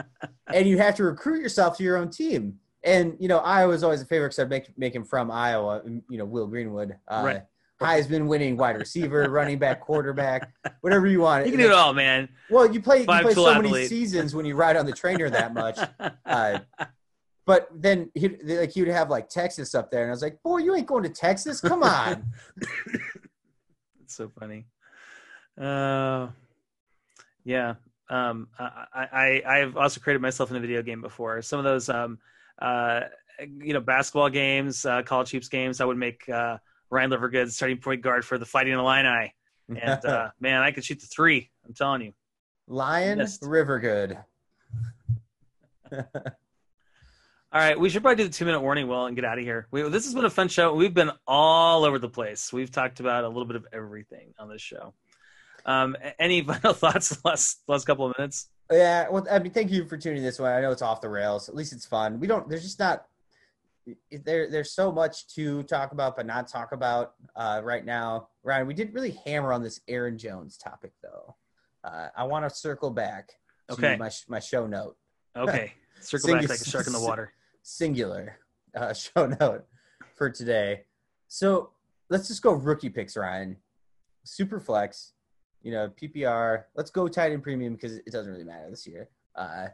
and 0.53 0.67
you 0.67 0.77
have 0.77 0.95
to 0.95 1.03
recruit 1.03 1.41
yourself 1.41 1.77
to 1.77 1.83
your 1.83 1.97
own 1.97 2.09
team. 2.09 2.59
And 2.83 3.15
you 3.19 3.27
know, 3.27 3.37
Iowa's 3.39 3.83
always 3.83 4.01
a 4.01 4.05
favorite 4.05 4.29
because 4.29 4.39
I 4.39 4.45
make 4.45 4.77
make 4.77 4.95
him 4.95 5.03
from 5.03 5.29
Iowa. 5.29 5.81
You 5.85 6.17
know, 6.17 6.25
Will 6.25 6.47
Greenwood, 6.47 6.95
uh, 7.07 7.21
Right. 7.23 7.43
Heisman 7.81 8.27
winning 8.27 8.57
wide 8.57 8.77
receiver, 8.77 9.27
running 9.29 9.57
back, 9.57 9.81
quarterback, 9.81 10.53
whatever 10.81 11.07
you 11.07 11.21
want. 11.21 11.45
you 11.47 11.51
can 11.51 11.59
do 11.59 11.65
it 11.65 11.73
all, 11.73 11.93
man. 11.93 12.29
Well, 12.49 12.71
you 12.71 12.79
play 12.79 12.99
you 12.99 13.05
play 13.05 13.33
so 13.33 13.59
many 13.59 13.85
seasons 13.87 14.35
when 14.35 14.45
you 14.45 14.55
ride 14.55 14.77
on 14.77 14.85
the 14.85 14.93
trainer 14.93 15.29
that 15.29 15.53
much. 15.53 15.79
Uh, 16.25 16.59
but 17.45 17.67
then 17.75 18.09
he 18.13 18.29
like 18.43 18.71
he 18.71 18.81
would 18.81 18.89
have 18.89 19.09
like 19.09 19.27
Texas 19.27 19.75
up 19.75 19.91
there, 19.91 20.03
and 20.03 20.11
I 20.11 20.13
was 20.13 20.21
like, 20.21 20.41
"Boy, 20.43 20.59
you 20.59 20.73
ain't 20.75 20.85
going 20.85 21.03
to 21.03 21.09
Texas? 21.09 21.59
Come 21.59 21.83
on!" 21.83 22.31
It's 24.11 24.17
so 24.17 24.29
funny. 24.39 24.65
Uh, 25.57 26.27
yeah. 27.45 27.75
Um, 28.09 28.49
I, 28.59 28.85
I, 28.93 29.43
I've 29.47 29.77
also 29.77 30.01
created 30.01 30.21
myself 30.21 30.51
in 30.51 30.57
a 30.57 30.59
video 30.59 30.81
game 30.81 31.01
before. 31.01 31.41
Some 31.41 31.59
of 31.59 31.63
those, 31.63 31.87
um, 31.87 32.19
uh, 32.59 33.01
you 33.39 33.73
know, 33.73 33.79
basketball 33.79 34.29
games, 34.29 34.85
uh, 34.85 35.01
college 35.03 35.31
hoops 35.31 35.49
games, 35.49 35.81
I 35.81 35.85
would 35.85 35.97
make, 35.97 36.27
uh, 36.29 36.57
Ryan 36.89 37.11
Livergood 37.11 37.49
starting 37.51 37.77
point 37.77 38.01
guard 38.01 38.25
for 38.25 38.37
the 38.37 38.45
Fighting 38.45 38.73
Illini. 38.73 39.33
And, 39.69 40.05
uh, 40.05 40.31
man, 40.39 40.61
I 40.61 40.71
could 40.71 40.83
shoot 40.83 40.99
the 40.99 41.07
three. 41.07 41.49
I'm 41.65 41.73
telling 41.73 42.01
you. 42.01 42.13
Lion 42.67 43.17
Missed. 43.17 43.41
Rivergood. 43.41 44.17
All 47.53 47.59
right, 47.59 47.77
we 47.77 47.89
should 47.89 48.01
probably 48.01 48.23
do 48.23 48.29
the 48.29 48.33
two 48.33 48.45
minute 48.45 48.61
warning, 48.61 48.87
Will, 48.87 49.07
and 49.07 49.15
get 49.15 49.25
out 49.25 49.37
of 49.37 49.43
here. 49.43 49.67
We, 49.71 49.81
this 49.89 50.05
has 50.05 50.13
been 50.13 50.23
a 50.23 50.29
fun 50.29 50.47
show. 50.47 50.73
We've 50.73 50.93
been 50.93 51.11
all 51.27 51.83
over 51.83 51.99
the 51.99 52.07
place. 52.07 52.53
We've 52.53 52.71
talked 52.71 53.01
about 53.01 53.25
a 53.25 53.27
little 53.27 53.43
bit 53.43 53.57
of 53.57 53.67
everything 53.73 54.33
on 54.39 54.47
this 54.47 54.61
show. 54.61 54.93
Um, 55.65 55.97
any 56.17 56.41
final 56.45 56.71
thoughts 56.71 57.23
last 57.25 57.61
last 57.67 57.85
couple 57.85 58.05
of 58.05 58.17
minutes? 58.17 58.47
Yeah, 58.71 59.09
well, 59.09 59.25
I 59.29 59.39
mean, 59.39 59.51
thank 59.51 59.69
you 59.71 59.85
for 59.85 59.97
tuning 59.97 60.23
this 60.23 60.39
one. 60.39 60.51
I 60.51 60.61
know 60.61 60.71
it's 60.71 60.81
off 60.81 61.01
the 61.01 61.09
rails. 61.09 61.49
At 61.49 61.55
least 61.55 61.73
it's 61.73 61.85
fun. 61.85 62.19
We 62.19 62.27
don't. 62.27 62.47
There's 62.49 62.63
just 62.63 62.79
not. 62.79 63.05
There, 64.11 64.47
there's 64.49 64.71
so 64.71 64.91
much 64.91 65.27
to 65.35 65.63
talk 65.63 65.91
about, 65.91 66.15
but 66.15 66.25
not 66.25 66.47
talk 66.47 66.71
about 66.71 67.15
uh, 67.35 67.61
right 67.63 67.83
now. 67.83 68.27
Ryan, 68.43 68.67
we 68.67 68.73
didn't 68.73 68.93
really 68.93 69.19
hammer 69.25 69.51
on 69.51 69.63
this 69.63 69.81
Aaron 69.87 70.17
Jones 70.17 70.55
topic, 70.57 70.91
though. 71.01 71.35
Uh, 71.83 72.09
I 72.15 72.23
want 72.25 72.47
to 72.47 72.55
circle 72.55 72.91
back 72.91 73.31
to 73.69 73.73
Okay. 73.73 73.97
my 73.97 74.09
my 74.27 74.39
show 74.39 74.65
note. 74.67 74.97
Okay, 75.35 75.71
circle 76.01 76.33
back 76.33 76.49
like 76.49 76.59
a 76.59 76.65
shark 76.65 76.87
in 76.87 76.93
the 76.93 76.99
water. 76.99 77.31
singular 77.63 78.37
uh, 78.75 78.93
show 78.93 79.27
note 79.39 79.65
for 80.15 80.29
today. 80.29 80.81
So 81.29 81.69
let's 82.09 82.27
just 82.27 82.41
go 82.41 82.51
rookie 82.51 82.89
picks, 82.89 83.15
Ryan. 83.15 83.55
Super 84.25 84.59
flex, 84.59 85.13
you 85.61 85.71
know, 85.71 85.89
PPR. 85.89 86.63
Let's 86.75 86.89
go 86.89 87.07
tight 87.07 87.31
end 87.31 87.43
premium 87.43 87.73
because 87.73 87.97
it 87.97 88.11
doesn't 88.11 88.31
really 88.31 88.43
matter 88.43 88.69
this 88.69 88.87
year. 88.87 89.09
Uh, 89.35 89.67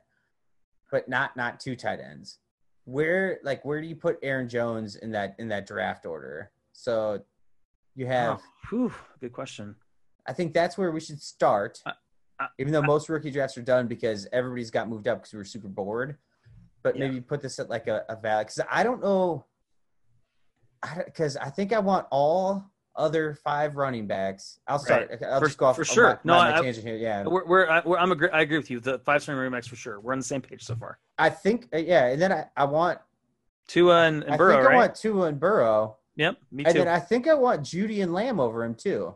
but 0.92 1.08
not 1.10 1.36
not 1.36 1.60
two 1.60 1.76
tight 1.76 2.00
ends. 2.00 2.40
Where 2.86 3.40
like 3.44 3.64
where 3.66 3.82
do 3.82 3.88
you 3.88 3.96
put 3.96 4.18
Aaron 4.24 4.48
Jones 4.48 4.96
in 4.96 5.12
that 5.12 5.36
in 5.40 5.48
that 5.50 5.66
draft 5.68 6.06
order? 6.06 6.52
So 6.74 7.22
you 7.96 8.06
have. 8.08 8.40
Oh, 8.40 8.44
whew, 8.70 8.94
good 9.20 9.34
question. 9.34 9.76
I 10.26 10.34
think 10.34 10.54
that's 10.54 10.78
where 10.78 10.92
we 10.92 11.00
should 11.00 11.22
start. 11.22 11.82
Uh, 11.86 11.92
uh, 12.40 12.48
even 12.60 12.72
though 12.72 12.82
most 12.82 13.10
rookie 13.10 13.32
drafts 13.32 13.58
are 13.58 13.64
done 13.64 13.88
because 13.88 14.28
everybody's 14.32 14.70
got 14.70 14.88
moved 14.88 15.08
up 15.08 15.20
because 15.20 15.34
we 15.34 15.38
were 15.38 15.46
super 15.46 15.68
bored. 15.68 16.18
But 16.84 16.96
Yeah. 16.96 17.08
maybe 17.08 17.22
put 17.22 17.42
this 17.42 17.60
at 17.60 17.70
like 17.70 17.88
a, 17.88 18.06
a 18.10 18.16
value 18.16 18.46
because 18.46 18.62
I 18.70 18.84
don't 18.84 19.02
know. 19.02 19.46
Because 21.06 21.36
I, 21.38 21.50
think 21.50 21.74
I 21.74 21.80
want 21.80 22.06
all 22.12 22.70
other 22.98 23.36
five 23.44 23.76
running 23.78 24.08
backs. 24.08 24.60
I'll 24.68 24.80
start. 24.80 25.12
I'll 25.24 25.40
For- 25.40 25.46
just 25.48 25.58
go 25.58 25.68
off 25.68 25.76
for 25.76 25.86
sure. 25.86 26.20
My, 26.24 26.34
No, 26.34 26.34
my, 26.40 26.58
I- 26.58 26.62
tangent 26.62 26.86
here. 26.86 26.98
Yeah, 26.98 27.24
We're, 27.24 27.46
we're, 27.46 27.70
I, 27.70 27.82
we're 27.86 27.98
I'm 27.98 28.12
agree, 28.12 28.30
I 28.34 28.42
agree 28.42 28.58
with 28.58 28.70
you. 28.70 28.80
The 28.80 29.00
five 29.00 29.22
star 29.24 29.36
running 29.36 29.52
backs 29.52 29.68
for 29.68 29.76
sure. 29.76 30.00
We're 30.00 30.14
on 30.14 30.20
the 30.20 30.26
same 30.26 30.42
page 30.42 30.64
so 30.64 30.76
far. 30.76 30.98
I 31.18 31.30
think. 31.30 31.70
uh, 31.74 31.78
Yeah, 31.78 32.08
and 32.08 32.22
then 32.22 32.32
I, 32.32 32.46
I 32.58 32.66
want. 32.66 33.00
Tua 33.68 34.04
and, 34.08 34.24
and 34.24 34.34
I 34.34 34.38
Burrow, 34.38 34.56
think 34.56 34.62
I 34.66 34.70
right? 34.70 34.76
want 34.78 34.96
Tua 34.96 35.28
and 35.28 35.40
Burrow, 35.40 35.98
Yep, 36.16 36.38
me 36.52 36.64
too. 36.64 36.70
and 36.70 36.80
then 36.80 36.88
I 36.88 37.00
think 37.00 37.28
I 37.28 37.34
want 37.34 37.62
Jeudy 37.62 38.02
and 38.02 38.14
Lamb 38.14 38.40
over 38.40 38.64
him 38.64 38.74
too. 38.74 39.14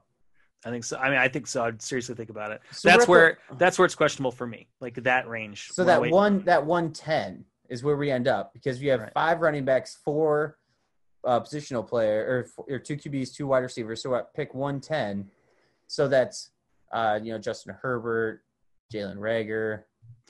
I 0.65 0.69
think 0.69 0.83
so. 0.83 0.97
I 0.97 1.09
mean, 1.09 1.17
I 1.17 1.27
think 1.29 1.47
so. 1.47 1.63
I'd 1.63 1.81
seriously 1.81 2.13
think 2.15 2.29
about 2.29 2.51
it. 2.51 2.61
So 2.71 2.89
that's 2.89 3.03
at 3.03 3.05
the- 3.05 3.11
where 3.11 3.37
that's 3.57 3.79
where 3.79 3.85
it's 3.85 3.95
questionable 3.95 4.31
for 4.31 4.45
me. 4.45 4.67
Like 4.81 4.95
that 5.03 5.27
range. 5.27 5.69
So 5.71 5.83
that 5.85 6.01
one 6.11 6.43
that 6.43 6.63
one 6.65 6.91
ten 6.91 7.45
is 7.69 7.81
where 7.83 7.95
we 7.95 8.11
end 8.11 8.27
up 8.27 8.53
because 8.53 8.79
we 8.81 8.87
have 8.87 8.99
Right. 8.99 9.13
five 9.13 9.39
running 9.39 9.63
backs, 9.63 9.97
four 10.03 10.57
uh, 11.23 11.39
positional 11.39 11.87
player, 11.87 12.47
or, 12.57 12.73
or 12.75 12.79
two 12.79 12.95
QBs, 12.97 13.33
two 13.33 13.47
wide 13.47 13.59
receivers. 13.59 14.01
So 14.01 14.15
at 14.15 14.33
pick 14.33 14.53
one 14.53 14.79
ten. 14.79 15.29
So 15.87 16.07
that's 16.07 16.51
uh, 16.91 17.19
you 17.21 17.31
know 17.33 17.37
Justin 17.39 17.75
Herbert, 17.81 18.41
Jalen 18.93 19.17
Reagor, 19.17 19.83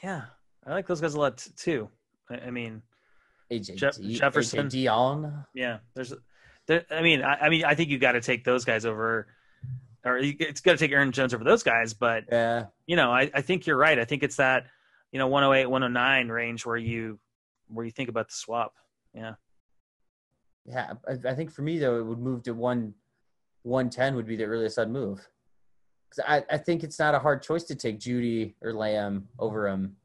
Yeah, 0.04 0.24
I 0.66 0.72
like 0.72 0.88
those 0.88 1.02
guys 1.02 1.14
a 1.14 1.20
lot 1.20 1.38
t- 1.38 1.52
too. 1.56 1.89
I, 2.30 2.36
I 2.48 2.52
mean, 2.52 2.82
AJ, 3.52 3.98
D- 4.02 4.16
Jefferson. 4.16 4.68
AJ 4.68 4.72
Dillon. 4.72 5.46
yeah. 5.54 5.80
There's, 5.94 6.14
there. 6.68 6.86
I 6.92 7.02
mean, 7.02 7.22
I, 7.22 7.34
I 7.36 7.50
mean, 7.50 7.64
I 7.66 7.76
think 7.76 7.89
you 7.89 7.98
got 7.98 8.14
to 8.14 8.22
take 8.22 8.44
those 8.44 8.66
guys 8.66 8.86
over, 8.86 9.28
or 10.06 10.18
you, 10.20 10.36
it's 10.39 10.62
got 10.62 10.74
to 10.74 10.78
take 10.78 10.92
Aaron 10.92 11.12
Jones 11.12 11.34
over 11.34 11.44
those 11.44 11.64
guys. 11.64 11.94
But 11.94 12.26
Yeah, 12.32 12.66
you 12.86 12.96
know, 12.96 13.12
I, 13.12 13.30
I 13.34 13.42
think 13.42 13.66
you're 13.66 13.78
right. 13.78 13.98
I 13.98 14.06
think 14.06 14.24
it's 14.24 14.38
that 14.38 14.66
you 15.12 15.20
know 15.20 15.28
108, 15.28 15.66
109 15.68 16.30
range 16.30 16.66
where 16.66 16.78
you 16.78 17.20
where 17.68 17.86
you 17.86 17.92
think 17.92 18.10
about 18.10 18.28
the 18.28 18.36
swap. 18.36 18.74
Yeah. 19.14 19.34
Yeah. 20.66 20.93
I, 21.07 21.30
I 21.30 21.36
think 21.36 21.51
for 21.51 21.62
me 21.62 21.80
though, 21.80 21.99
it 21.99 22.05
would 22.05 22.20
move 22.20 22.43
to 22.43 22.53
one 22.53 22.93
one 23.64 23.89
ten 23.89 24.16
would 24.16 24.26
be 24.26 24.36
the 24.36 24.45
earliest 24.45 24.80
I'd 24.80 24.89
move. 24.89 25.20
'Cause 26.09 26.26
I, 26.28 26.43
I 26.49 26.57
think 26.57 26.84
it's 26.84 26.99
not 26.99 27.16
a 27.16 27.20
hard 27.20 27.41
choice 27.41 27.64
to 27.66 27.76
take 27.76 27.99
Jeudy 27.99 28.55
or 28.62 28.74
Lamb 28.74 29.30
over 29.39 29.68
him, 29.68 29.95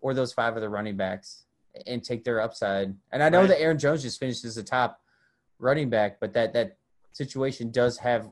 or 0.00 0.14
those 0.14 0.32
five 0.32 0.56
other 0.56 0.70
running 0.70 0.96
backs, 0.96 1.44
and 1.86 2.02
take 2.02 2.24
their 2.24 2.40
upside. 2.40 2.94
And 3.12 3.22
I 3.22 3.28
know 3.28 3.40
Right. 3.40 3.48
that 3.48 3.60
Aaron 3.60 3.78
Jones 3.78 4.02
just 4.02 4.18
finished 4.18 4.44
as 4.46 4.54
the 4.54 4.62
top 4.62 5.00
running 5.58 5.90
back, 5.90 6.20
but 6.20 6.32
that 6.32 6.54
that 6.54 6.78
situation 7.12 7.70
does 7.70 7.98
have, 7.98 8.30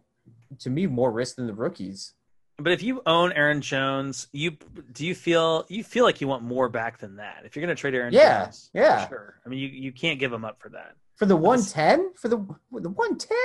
to 0.61 0.71
me, 0.71 0.87
more 0.87 1.13
risk 1.13 1.37
than 1.37 1.47
the 1.47 1.53
rookies. 1.53 2.15
But 2.57 2.73
if 2.73 2.83
you 2.83 3.03
own 3.05 3.33
Aaron 3.33 3.61
Jones, 3.61 4.29
you 4.33 4.53
do 4.93 5.05
you 5.07 5.15
feel 5.15 5.67
you 5.69 5.85
feel 5.85 6.05
like 6.05 6.21
you 6.23 6.29
want 6.29 6.43
more 6.43 6.69
back 6.71 6.99
than 6.99 7.17
that? 7.17 7.43
If 7.45 7.55
you're 7.55 7.65
going 7.67 7.75
to 7.77 7.79
trade 7.81 7.95
Aaron 7.95 8.15
Yeah, 8.15 8.45
Jones, 8.45 8.71
yeah. 8.73 9.09
sure. 9.09 9.41
I 9.45 9.49
mean, 9.51 9.59
you, 9.59 9.69
you 9.69 9.93
can't 9.93 10.19
give 10.19 10.33
him 10.33 10.45
up 10.47 10.59
for 10.61 10.71
that. 10.71 10.95
For 11.21 11.27
the 11.27 11.37
one 11.37 11.63
ten, 11.63 12.15
for 12.15 12.29
the 12.29 12.39
the 12.73 12.89
one 12.89 13.19
ten, 13.19 13.37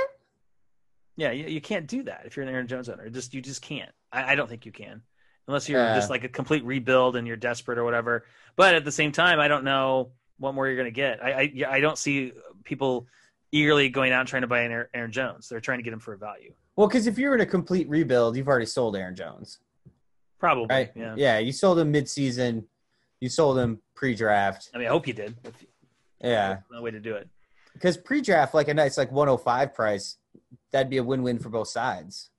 Yeah, 1.18 1.32
you, 1.32 1.48
you 1.48 1.60
can't 1.60 1.88
do 1.88 2.04
that 2.04 2.22
if 2.26 2.38
you're 2.38 2.46
an 2.46 2.54
Aaron 2.54 2.68
Jones 2.68 2.88
owner. 2.88 3.10
Just 3.10 3.34
you 3.34 3.42
just 3.42 3.62
can't. 3.62 3.92
I, 4.14 4.32
I 4.32 4.36
don't 4.36 4.48
think 4.50 4.66
you 4.66 4.72
can, 4.72 5.02
unless 5.50 5.68
you're 5.68 5.82
Yeah. 5.84 5.94
just 5.94 6.10
like 6.10 6.24
a 6.24 6.30
complete 6.30 6.64
rebuild 6.64 7.18
and 7.18 7.28
you're 7.28 7.36
desperate 7.36 7.78
or 7.78 7.84
whatever. 7.84 8.24
But 8.56 8.76
at 8.76 8.86
the 8.86 8.94
same 8.94 9.12
time, 9.12 9.42
I 9.42 9.50
don't 9.50 9.66
know 9.66 10.12
what 10.38 10.56
more 10.56 10.68
you're 10.68 10.78
going 10.78 10.86
to 10.86 10.92
get. 10.92 11.22
I 11.22 11.32
I, 11.34 11.64
I 11.76 11.80
don't 11.82 11.98
see 11.98 12.32
people 12.64 13.08
eagerly 13.52 13.90
going 13.90 14.14
out 14.14 14.22
and 14.22 14.30
trying 14.30 14.44
to 14.44 14.48
buy 14.48 14.62
an 14.62 14.72
Aaron, 14.72 14.88
Aaron 14.94 15.12
Jones. 15.12 15.50
They're 15.50 15.60
trying 15.60 15.80
to 15.80 15.84
get 15.84 15.92
him 15.92 16.00
for 16.00 16.14
a 16.14 16.18
value, 16.18 16.54
well, 16.78 16.88
because 16.88 17.08
if 17.08 17.18
you're 17.20 17.36
in 17.36 17.42
a 17.42 17.46
complete 17.46 17.90
rebuild, 17.90 18.38
you've 18.38 18.48
already 18.48 18.68
sold 18.68 18.96
Aaron 18.96 19.16
Jones. 19.18 19.60
probably. 20.40 20.68
Right? 20.74 20.92
Yeah. 21.18 21.40
you 21.40 21.52
sold 21.52 21.78
him 21.80 21.92
mid-season. 21.92 22.68
You 23.20 23.28
sold 23.28 23.58
him 23.60 23.82
pre-draft. 23.96 24.70
I 24.74 24.78
mean, 24.78 24.88
I 24.88 24.92
hope 24.92 25.08
you 25.08 25.14
did. 25.14 25.36
If, 25.44 25.66
Yeah, 26.22 26.60
no 26.72 26.82
way 26.82 26.92
to 26.92 27.00
do 27.02 27.16
it. 27.16 27.28
Because 27.76 27.98
pre-draft, 27.98 28.54
like 28.54 28.70
a 28.70 28.74
nice 28.74 28.98
like 28.98 29.12
105 29.12 29.74
price, 29.74 30.18
that'd 30.72 30.90
be 30.90 30.98
a 30.98 31.04
win-win 31.04 31.40
for 31.40 31.50
both 31.50 31.68
sides. 31.68 32.32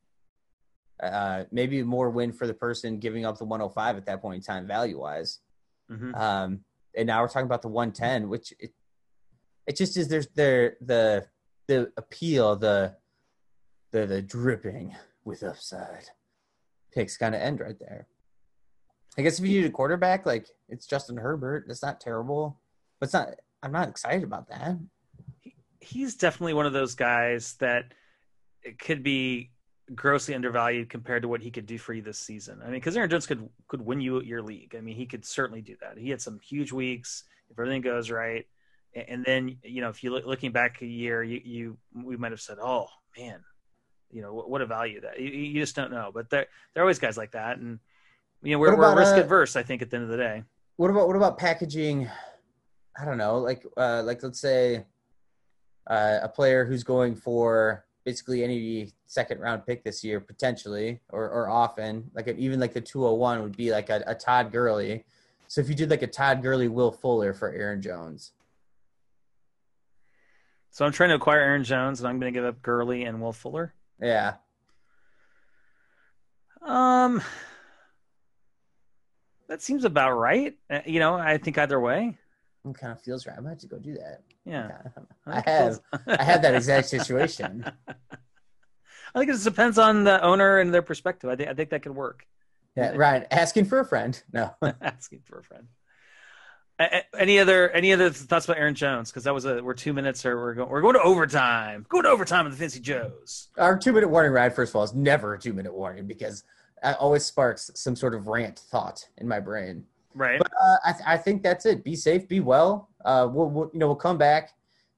Uh, 1.01 1.45
maybe 1.53 1.83
more 1.83 2.09
win 2.09 2.33
for 2.33 2.47
the 2.47 2.55
person 2.55 2.99
giving 2.99 3.27
up 3.27 3.37
the 3.37 3.45
105 3.45 3.97
at 3.99 4.07
that 4.07 4.23
point 4.23 4.37
in 4.37 4.43
time, 4.43 4.67
value-wise. 4.67 5.41
hmm 5.89 6.15
Um, 6.15 6.61
and 6.97 7.07
now 7.07 7.21
we're 7.21 7.29
talking 7.29 7.45
about 7.45 7.61
the 7.61 7.69
110, 7.69 8.31
which 8.31 8.55
it, 8.59 8.73
it 9.67 9.77
just 9.77 9.97
is. 9.99 10.09
There's 10.09 10.29
there 10.29 10.77
the 10.81 11.27
the 11.69 11.93
appeal, 11.99 12.57
the 12.57 12.97
the 13.93 14.07
the 14.07 14.23
dripping 14.23 14.97
with 15.25 15.43
upside 15.43 16.09
picks 16.95 17.19
kind 17.19 17.35
of 17.35 17.43
end 17.43 17.61
right 17.61 17.79
there. 17.79 18.07
I 19.19 19.23
guess 19.23 19.39
if 19.39 19.45
you 19.45 19.61
need 19.61 19.69
a 19.69 19.73
quarterback, 19.73 20.25
like 20.25 20.47
it's 20.71 20.87
Justin 20.87 21.19
Herbert, 21.19 21.65
that's 21.67 21.83
not 21.83 22.01
terrible, 22.01 22.59
but 22.99 23.07
it's 23.07 23.15
not. 23.15 23.35
I'm 23.63 23.73
not 23.73 23.89
excited 23.89 24.25
about 24.25 24.49
that. 24.49 24.79
He's 25.87 26.17
definitely 26.17 26.55
one 26.55 26.67
of 26.67 26.73
those 26.73 26.95
guys 26.95 27.55
that 27.55 27.93
could 28.79 29.03
be 29.03 29.51
grossly 29.95 30.35
undervalued 30.35 30.91
compared 30.91 31.23
to 31.23 31.29
what 31.29 31.41
he 31.41 31.51
could 31.51 31.67
do 31.67 31.79
for 31.79 31.95
you 31.95 32.03
this 32.03 32.19
season. 32.19 32.61
I 32.61 32.65
mean, 32.65 32.75
because 32.75 32.97
Aaron 32.97 33.09
Jones 33.09 33.27
could 33.27 33.49
could 33.69 33.81
win 33.81 34.01
you 34.01 34.21
your 34.23 34.43
league. 34.43 34.75
I 34.77 34.81
mean, 34.81 34.97
he 34.97 35.07
could 35.07 35.25
certainly 35.25 35.63
do 35.63 35.77
that. 35.81 35.99
He 35.99 36.11
had 36.11 36.21
some 36.21 36.41
huge 36.41 36.73
weeks 36.73 37.25
if 37.51 37.59
everything 37.59 37.83
goes 37.83 38.11
right, 38.11 38.47
and 38.95 39.25
then 39.25 39.59
you 39.63 39.81
know 39.81 39.89
if 39.89 40.03
you 40.03 40.11
look 40.11 40.27
looking 40.27 40.53
back 40.53 40.83
a 40.83 40.87
year, 40.87 41.23
you 41.23 41.41
you 41.45 41.79
we 41.95 42.17
might 42.17 42.33
have 42.33 42.41
said, 42.41 42.59
oh 42.61 42.89
man, 43.17 43.41
you 44.11 44.23
know 44.23 44.35
what, 44.35 44.51
what 44.51 44.63
a 44.63 44.67
value 44.67 45.01
that 45.03 45.21
you, 45.21 45.29
you 45.29 45.61
just 45.61 45.77
don't 45.77 45.93
know. 45.93 46.11
But 46.13 46.31
there 46.31 46.47
there 46.75 46.83
are 46.83 46.87
always 46.87 46.99
guys 46.99 47.17
like 47.17 47.33
that, 47.33 47.59
and 47.59 47.79
you 48.43 48.53
know 48.53 48.59
we're, 48.59 48.71
What 48.71 48.79
we're 48.79 48.85
about, 48.85 48.99
risk 48.99 49.15
uh, 49.15 49.21
adverse. 49.21 49.55
I 49.55 49.63
think 49.63 49.83
at 49.83 49.91
the 49.91 49.97
end 49.97 50.05
of 50.05 50.11
the 50.11 50.17
day. 50.17 50.43
What 50.77 50.91
about 50.91 51.07
what 51.07 51.17
about 51.17 51.39
packaging? 51.39 52.09
I 52.99 53.05
don't 53.05 53.19
know, 53.19 53.39
like 53.39 53.65
uh, 53.77 54.03
like 54.05 54.23
let's 54.23 54.41
say 54.41 54.85
uh, 55.87 56.19
a 56.23 56.29
player 56.29 56.65
who's 56.65 56.83
going 56.85 57.15
for 57.15 57.85
basically 58.05 58.43
any 58.45 58.93
second 59.07 59.41
round 59.41 59.67
pick 59.67 59.83
this 59.85 60.03
year 60.05 60.21
potentially 60.21 61.01
or 61.11 61.29
or 61.29 61.49
often 61.49 62.11
like 62.15 62.29
even 62.29 62.61
like 62.61 62.73
the 62.73 62.81
201 62.81 63.43
would 63.43 63.57
be 63.57 63.71
like 63.71 63.91
a, 63.91 64.03
a 64.07 64.15
Todd 64.15 64.53
Gurley. 64.53 65.05
So 65.49 65.61
if 65.61 65.69
you 65.69 65.75
did 65.75 65.91
like 65.91 66.03
a 66.03 66.07
Todd 66.09 66.43
Gurley, 66.43 66.69
Will 66.69 66.91
Fuller 66.93 67.33
for 67.33 67.51
Aaron 67.53 67.81
Jones, 67.81 68.33
So 70.71 70.85
I'm 70.85 70.93
trying 70.93 71.11
to 71.11 71.15
acquire 71.15 71.41
Aaron 71.41 71.63
Jones, 71.65 72.01
and 72.01 72.09
I'm 72.09 72.19
going 72.19 72.33
to 72.33 72.37
give 72.37 72.45
up 72.45 72.61
Gurley 72.63 73.05
and 73.05 73.21
Will 73.21 73.33
Fuller. 73.33 73.73
yeah, 74.01 74.35
Um, 76.63 77.23
that 79.49 79.63
seems 79.63 79.85
about 79.85 80.13
right. 80.17 80.57
Uh, 80.69 80.81
you 80.85 80.99
know, 80.99 81.15
I 81.15 81.39
think 81.39 81.59
either 81.59 81.79
way. 81.81 82.19
It 82.71 82.79
kind 82.79 82.93
of 82.93 83.01
feels 83.03 83.27
right. 83.27 83.37
I 83.37 83.41
might 83.41 83.51
have 83.51 83.59
to 83.61 83.67
go 83.67 83.79
do 83.79 83.95
that. 83.95 84.23
Yeah, 84.45 84.71
I 85.27 85.41
have 85.49 85.81
I 86.07 86.23
have 86.23 86.43
that 86.43 86.55
exact 86.55 86.89
situation. 86.97 87.65
I 87.89 89.19
think 89.19 89.31
it 89.31 89.35
just 89.35 89.45
depends 89.45 89.79
on 89.79 90.05
the 90.05 90.23
owner 90.23 90.59
and 90.59 90.73
their 90.75 90.83
perspective. 90.83 91.31
I 91.31 91.37
think 91.37 91.49
I 91.49 91.55
think 91.55 91.71
that 91.71 91.83
could 91.83 91.95
work. 91.95 92.27
Yeah, 92.77 92.93
Ryan 92.95 93.25
asking 93.31 93.65
for 93.67 93.81
a 93.81 93.85
friend. 93.87 94.21
No, 94.33 94.55
Asking 94.83 95.21
for 95.25 95.39
a 95.39 95.43
friend. 95.43 95.69
A- 96.79 97.05
Any 97.19 97.39
other 97.39 97.71
any 97.71 97.93
other 97.95 98.11
thoughts 98.11 98.45
about 98.45 98.59
Aaron 98.59 98.75
Jones? 98.75 99.11
Because 99.11 99.25
that 99.25 99.33
was 99.33 99.47
a 99.47 99.63
we're 99.63 99.73
two 99.73 99.95
minutes 99.95 100.27
or 100.27 100.37
we're 100.37 100.55
going 100.55 100.69
we're 100.69 100.83
going 100.83 100.95
to 100.95 101.01
overtime. 101.03 101.87
Going 101.89 102.05
to 102.05 102.11
overtime 102.11 102.45
with 102.45 102.53
the 102.53 102.59
Fancy 102.59 102.81
Joes. 102.81 103.49
our 103.57 103.79
two 103.79 103.93
minute 103.95 104.09
warning 104.09 104.33
ride 104.33 104.55
first 104.55 104.73
of 104.73 104.77
all 104.77 104.83
is 104.83 104.93
never 104.95 105.33
a 105.35 105.39
two 105.39 105.55
minute 105.55 105.73
warning 105.73 106.07
because 106.07 106.45
it 106.85 106.97
always 107.01 107.25
sparks 107.25 107.71
some 107.75 107.97
sort 107.97 108.15
of 108.15 108.27
rant 108.29 108.59
thought 108.59 109.03
in 109.17 109.27
my 109.27 109.41
brain 109.41 109.85
Right. 110.17 110.39
But 110.39 110.51
uh, 110.51 110.77
I, 110.83 110.93
th- 110.93 111.05
I 111.07 111.17
think 111.19 111.43
that's 111.43 111.67
it. 111.67 111.85
Be 111.85 111.95
safe, 111.95 112.27
be 112.27 112.41
well. 112.41 112.89
Uh, 113.05 113.29
we'll, 113.31 113.51
we'll 113.51 113.71
you 113.75 113.79
know 113.79 113.87
we'll 113.87 113.97
come 113.97 114.17
back. 114.17 114.55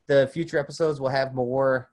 The 0.07 0.31
future 0.33 0.59
episodes 0.59 1.01
will 1.01 1.09
have 1.09 1.35
more 1.35 1.91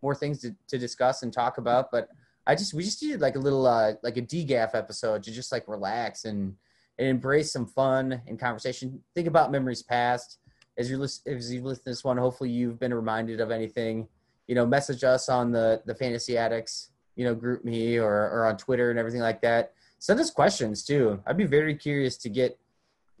more 0.00 0.14
things 0.14 0.40
to, 0.42 0.54
to 0.68 0.78
discuss 0.78 1.24
and 1.24 1.32
talk 1.32 1.58
about. 1.58 1.90
But 1.90 2.08
I 2.46 2.54
just 2.54 2.72
we 2.74 2.84
just 2.84 3.02
needed 3.02 3.20
like 3.20 3.34
a 3.34 3.40
little 3.40 3.66
uh, 3.66 3.94
like 4.04 4.16
a 4.16 4.22
DGAF 4.22 4.76
episode 4.76 5.24
to 5.24 5.32
just 5.32 5.50
like 5.50 5.66
relax 5.66 6.24
and, 6.24 6.54
and 7.00 7.08
embrace 7.08 7.52
some 7.52 7.66
fun 7.66 8.22
and 8.28 8.38
conversation. 8.38 9.02
Think 9.12 9.26
about 9.26 9.50
memories 9.50 9.82
past 9.82 10.38
as 10.78 10.88
you 10.88 10.98
listen 10.98 11.34
as 11.34 11.52
you 11.52 11.60
listen 11.62 11.82
to 11.82 11.90
this 11.90 12.04
one. 12.04 12.16
Hopefully 12.16 12.50
you've 12.50 12.78
been 12.78 12.94
reminded 12.94 13.40
of 13.40 13.50
anything. 13.50 14.06
You 14.46 14.54
know, 14.54 14.64
message 14.64 15.02
us 15.02 15.28
on 15.28 15.50
the 15.50 15.82
the 15.84 15.96
Fantasy 15.96 16.38
Addicts 16.38 16.90
you 17.16 17.24
know 17.24 17.34
GroupMe 17.34 17.96
or 18.00 18.30
or 18.30 18.46
on 18.46 18.56
Twitter 18.56 18.90
and 18.90 18.98
everything 19.00 19.20
like 19.20 19.42
that. 19.42 19.72
Send 19.98 20.20
us 20.20 20.30
questions 20.30 20.84
too. 20.84 21.20
I'd 21.26 21.36
be 21.36 21.44
very 21.44 21.74
curious 21.74 22.16
to 22.18 22.28
get 22.28 22.56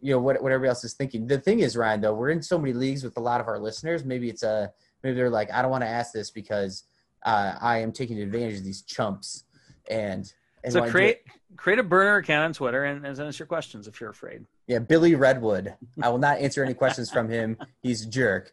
you 0.00 0.12
know 0.12 0.18
what 0.18 0.42
what 0.42 0.52
everybody 0.52 0.68
else 0.68 0.84
is 0.84 0.94
thinking. 0.94 1.26
The 1.26 1.38
thing 1.38 1.60
is, 1.60 1.76
Ryan, 1.76 2.00
though, 2.00 2.14
we're 2.14 2.30
in 2.30 2.42
so 2.42 2.58
many 2.58 2.72
leagues 2.72 3.02
with 3.02 3.16
a 3.16 3.20
lot 3.20 3.40
of 3.40 3.48
our 3.48 3.58
listeners. 3.58 4.04
Maybe 4.04 4.28
it's 4.28 4.42
a 4.42 4.72
maybe 5.02 5.16
they're 5.16 5.30
like, 5.30 5.52
I 5.52 5.62
don't 5.62 5.70
want 5.70 5.84
to 5.84 5.88
ask 5.88 6.12
this 6.12 6.30
because 6.30 6.84
uh, 7.24 7.54
I 7.60 7.78
am 7.78 7.92
taking 7.92 8.20
advantage 8.20 8.58
of 8.58 8.64
these 8.64 8.82
chumps. 8.82 9.44
And, 9.90 10.30
and 10.64 10.72
so 10.72 10.88
create 10.88 11.20
create 11.56 11.78
a 11.78 11.82
burner 11.82 12.16
account 12.16 12.44
on 12.44 12.52
Twitter 12.52 12.84
and, 12.84 13.04
and 13.04 13.16
send 13.16 13.28
us 13.28 13.38
your 13.38 13.46
questions 13.46 13.88
if 13.88 14.00
you're 14.00 14.10
afraid. 14.10 14.44
yeah, 14.66 14.78
Billy 14.78 15.14
Redwood. 15.14 15.74
I 16.02 16.08
will 16.08 16.18
not 16.18 16.38
answer 16.38 16.62
any 16.62 16.74
questions 16.74 17.10
from 17.10 17.28
him. 17.28 17.56
He's 17.82 18.04
a 18.04 18.08
jerk. 18.08 18.52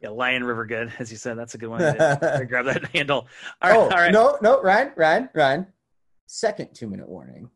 Yeah, 0.00 0.10
Lion 0.10 0.44
River 0.44 0.66
Good, 0.66 0.92
as 0.98 1.10
you 1.10 1.16
said, 1.16 1.38
that's 1.38 1.54
a 1.54 1.58
good 1.58 1.70
one. 1.70 1.80
to, 1.80 2.44
grab 2.46 2.66
that 2.66 2.84
handle. 2.94 3.26
All 3.62 3.70
right, 3.70 3.78
oh 3.78 3.82
all 3.84 3.88
right. 3.88 4.12
no, 4.12 4.36
no, 4.42 4.60
Ryan, 4.60 4.92
Ryan, 4.96 5.30
Ryan. 5.32 5.66
Second 6.26 6.74
two 6.74 6.88
minute 6.88 7.08
warning. 7.08 7.48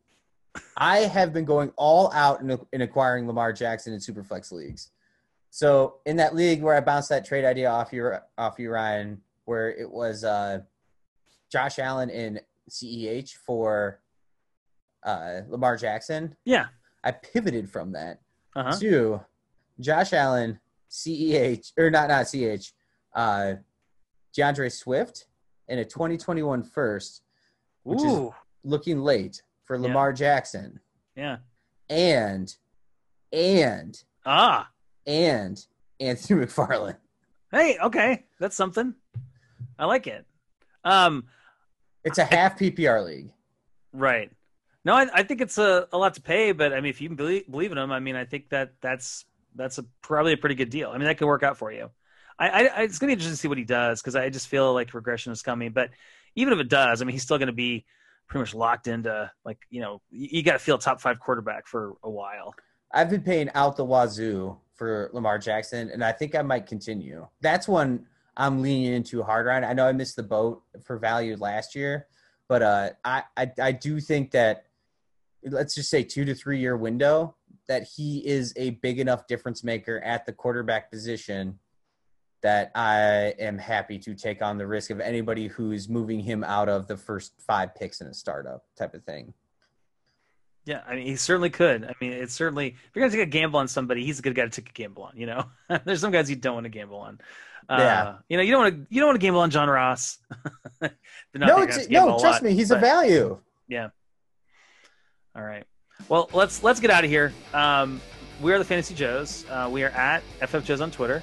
I 0.76 0.98
have 1.00 1.32
been 1.32 1.44
going 1.44 1.72
all 1.76 2.12
out 2.12 2.40
in, 2.40 2.58
in 2.72 2.82
acquiring 2.82 3.26
Lamar 3.26 3.52
Jackson 3.52 3.92
in 3.92 3.98
Superflex 4.00 4.50
leagues. 4.52 4.90
So 5.50 5.96
in 6.06 6.16
that 6.16 6.34
league 6.34 6.62
where 6.62 6.74
I 6.74 6.80
bounced 6.80 7.08
that 7.10 7.24
trade 7.24 7.44
idea 7.44 7.70
off 7.70 7.92
you, 7.92 8.12
off 8.36 8.58
you, 8.58 8.70
Ryan, 8.70 9.20
where 9.44 9.70
it 9.70 9.90
was 9.90 10.24
uh, 10.24 10.60
Josh 11.50 11.78
Allen 11.78 12.10
in 12.10 12.40
CEH 12.70 13.32
for 13.34 14.00
uh, 15.04 15.40
Lamar 15.48 15.76
Jackson, 15.76 16.36
Yeah. 16.44 16.66
I 17.04 17.12
pivoted 17.12 17.70
from 17.70 17.92
that 17.92 18.20
Uh-huh. 18.56 18.76
to 18.80 19.20
Josh 19.80 20.12
Allen, 20.12 20.58
CEH 20.90 21.72
or 21.78 21.90
not 21.90 22.08
not 22.08 22.26
CH, 22.26 22.72
uh, 23.14 23.54
DeAndre 24.36 24.70
Swift, 24.72 25.26
and 25.68 25.80
a 25.80 25.84
2021 25.84 26.62
first, 26.62 27.22
which 27.84 28.00
is 28.02 28.30
looking 28.64 29.00
late 29.02 29.42
for 29.68 29.76
Yeah. 29.76 29.82
Lamar 29.82 30.12
Jackson, 30.12 30.80
Yeah. 31.14 31.36
and 31.88 32.52
and 33.32 34.02
Ah. 34.26 34.70
and 35.06 35.64
Anthony 36.00 36.44
McFarland. 36.46 36.96
Hey, 37.52 37.78
okay. 37.78 38.24
That's 38.40 38.56
something. 38.56 38.94
I 39.78 39.84
like 39.84 40.06
it. 40.06 40.26
Um, 40.84 41.28
It's 42.04 42.18
a 42.18 42.24
half 42.24 42.58
PPR 42.58 43.04
league. 43.04 43.30
right. 43.92 44.32
No, 44.84 44.94
I, 44.94 45.06
I 45.12 45.22
think 45.22 45.42
it's 45.42 45.58
a, 45.58 45.86
a 45.92 45.98
lot 45.98 46.14
to 46.14 46.22
pay, 46.22 46.52
but 46.52 46.72
I 46.72 46.76
mean, 46.80 46.88
if 46.88 47.00
you 47.02 47.10
believe, 47.10 47.50
believe 47.50 47.72
in 47.72 47.76
them, 47.76 47.92
I 47.92 48.00
mean, 48.00 48.16
I 48.16 48.24
think 48.24 48.48
that 48.50 48.72
that's 48.80 49.26
that's 49.54 49.76
a 49.78 49.84
probably 50.02 50.32
a 50.32 50.36
pretty 50.38 50.54
good 50.54 50.70
deal. 50.70 50.88
I 50.90 50.96
mean, 50.96 51.06
that 51.06 51.18
could 51.18 51.26
work 51.26 51.42
out 51.42 51.58
for 51.58 51.70
you. 51.70 51.90
I, 52.38 52.48
I 52.48 52.60
I- 52.68 52.82
it's 52.84 52.98
gonna 52.98 53.08
be 53.08 53.12
interesting 53.14 53.34
to 53.34 53.36
see 53.36 53.48
what 53.48 53.58
he 53.58 53.64
does 53.64 54.00
because 54.00 54.16
I 54.16 54.30
just 54.30 54.48
feel 54.48 54.72
like 54.72 54.94
regression 54.94 55.32
is 55.32 55.42
coming. 55.42 55.72
But 55.72 55.90
even 56.36 56.54
if 56.54 56.60
it 56.60 56.68
does, 56.70 57.02
I 57.02 57.04
mean, 57.04 57.12
he's 57.12 57.24
still 57.24 57.36
gonna 57.38 57.52
be 57.52 57.84
pretty 58.28 58.42
much 58.42 58.54
locked 58.54 58.86
into 58.86 59.30
like 59.44 59.58
you 59.70 59.80
know 59.80 60.00
you, 60.10 60.28
you 60.32 60.42
got 60.42 60.52
to 60.52 60.58
feel 60.58 60.78
top 60.78 61.00
five 61.00 61.18
quarterback 61.18 61.66
for 61.66 61.94
a 62.02 62.10
while. 62.10 62.54
I've 62.92 63.10
been 63.10 63.22
paying 63.22 63.50
out 63.54 63.76
the 63.76 63.84
wazoo 63.84 64.56
for 64.74 65.10
Lamar 65.12 65.38
Jackson, 65.38 65.90
and 65.90 66.04
I 66.04 66.12
think 66.12 66.34
I 66.34 66.42
might 66.42 66.66
continue. 66.66 67.26
That's 67.40 67.68
one 67.68 68.06
I'm 68.36 68.62
leaning 68.62 68.94
into 68.94 69.22
hard 69.22 69.48
on. 69.48 69.64
I 69.64 69.72
know 69.72 69.86
I 69.86 69.92
missed 69.92 70.16
the 70.16 70.22
boat 70.22 70.62
for 70.84 70.98
value 70.98 71.36
last 71.36 71.74
year, 71.74 72.06
but 72.48 72.62
uh, 72.62 72.90
I, 73.04 73.24
I 73.36 73.52
I 73.60 73.72
do 73.72 74.00
think 74.00 74.30
that 74.32 74.66
let's 75.44 75.74
just 75.74 75.90
say 75.90 76.02
two 76.02 76.24
to 76.24 76.34
three 76.34 76.60
year 76.60 76.76
window 76.76 77.34
that 77.66 77.82
he 77.82 78.26
is 78.26 78.54
a 78.56 78.70
big 78.70 78.98
enough 78.98 79.26
difference 79.26 79.62
maker 79.62 80.00
at 80.00 80.24
the 80.24 80.32
quarterback 80.32 80.90
position 80.90 81.58
that 82.42 82.70
I 82.74 83.34
am 83.38 83.58
happy 83.58 83.98
to 83.98 84.14
take 84.14 84.42
on 84.42 84.58
the 84.58 84.66
risk 84.66 84.90
of 84.90 85.00
anybody 85.00 85.48
who's 85.48 85.88
moving 85.88 86.20
him 86.20 86.44
out 86.44 86.68
of 86.68 86.86
the 86.86 86.96
first 86.96 87.32
five 87.46 87.74
picks 87.74 88.00
in 88.00 88.06
a 88.06 88.14
startup 88.14 88.64
type 88.76 88.94
of 88.94 89.04
thing. 89.04 89.34
Yeah, 90.64 90.82
I 90.86 90.96
mean, 90.96 91.06
he 91.06 91.16
certainly 91.16 91.50
could. 91.50 91.84
I 91.84 91.94
mean, 92.00 92.12
it's 92.12 92.34
certainly 92.34 92.68
if 92.68 92.90
you're 92.94 93.02
gonna 93.02 93.16
take 93.16 93.26
a 93.26 93.30
gamble 93.30 93.58
on 93.58 93.68
somebody, 93.68 94.04
he's 94.04 94.18
a 94.18 94.22
good 94.22 94.34
guy 94.34 94.42
to 94.44 94.50
take 94.50 94.68
a 94.68 94.72
gamble 94.72 95.04
on. 95.04 95.16
You 95.16 95.26
know, 95.26 95.44
there's 95.84 96.00
some 96.00 96.10
guys 96.12 96.28
you 96.28 96.36
don't 96.36 96.54
want 96.54 96.64
to 96.64 96.70
gamble 96.70 96.98
on. 96.98 97.18
Uh, 97.68 97.76
Yeah. 97.78 98.14
You 98.28 98.36
know, 98.36 98.42
you 98.42 98.52
don't 98.52 98.62
want 98.62 98.74
to 98.74 98.94
you 98.94 99.00
don't 99.00 99.08
want 99.08 99.20
to 99.20 99.26
gamble 99.26 99.40
on 99.40 99.50
John 99.50 99.68
Ross. 99.68 100.18
But 100.80 100.92
No, 101.34 101.46
you're 101.46 101.56
gonna 101.56 101.66
it's, 101.66 101.76
have 101.76 101.84
to 101.84 101.90
gamble 101.90 102.12
no, 102.12 102.18
trust 102.18 102.42
lot, 102.42 102.50
me, 102.50 102.54
he's 102.54 102.70
a 102.70 102.78
value. 102.78 103.38
Yeah. 103.66 103.88
All 105.34 105.42
right. 105.42 105.64
Well, 106.08 106.28
let's 106.32 106.62
let's 106.62 106.80
get 106.80 106.90
out 106.90 107.04
of 107.04 107.10
here. 107.10 107.32
Um, 107.52 108.00
we 108.40 108.52
are 108.52 108.58
the 108.58 108.64
Fantasy 108.64 108.94
Joes. 108.94 109.44
Uh, 109.50 109.68
we 109.70 109.82
are 109.82 109.90
at 109.90 110.22
FF 110.46 110.64
Joes 110.64 110.80
on 110.80 110.90
Twitter. 110.90 111.22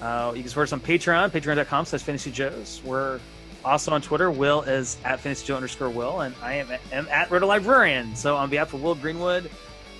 Uh, 0.00 0.32
you 0.34 0.42
can 0.42 0.48
support 0.48 0.68
us 0.68 0.72
on 0.72 0.80
Patreon, 0.80 1.30
patreon.com 1.30 1.84
slash 1.84 2.02
Fantasy 2.02 2.30
Joes. 2.30 2.80
We're 2.84 3.20
also 3.64 3.92
on 3.92 4.00
Twitter. 4.00 4.30
Will 4.30 4.62
is 4.62 4.96
at 5.04 5.20
Fantasy 5.20 5.46
Joe 5.46 5.56
underscore 5.56 5.90
Will, 5.90 6.20
and 6.20 6.34
I 6.42 6.54
am, 6.54 6.68
am 6.92 7.06
at 7.08 7.30
Roto 7.30 7.46
Librarian. 7.46 8.16
So 8.16 8.36
on 8.36 8.48
behalf 8.50 8.72
of 8.72 8.82
Will 8.82 8.94
Greenwood, 8.94 9.50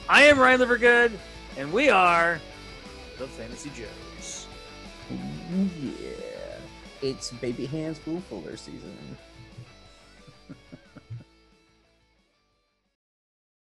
I 0.08 0.22
am 0.22 0.38
Ryan 0.38 0.60
Livergood, 0.60 1.12
and 1.58 1.72
we 1.72 1.90
are 1.90 2.40
the 3.18 3.26
Fantasy 3.26 3.70
Joes. 3.70 4.46
Yeah. 5.80 6.08
It's 7.02 7.30
baby 7.32 7.66
hands 7.66 8.00
Will 8.06 8.20
Fuller 8.22 8.56
season. 8.56 8.96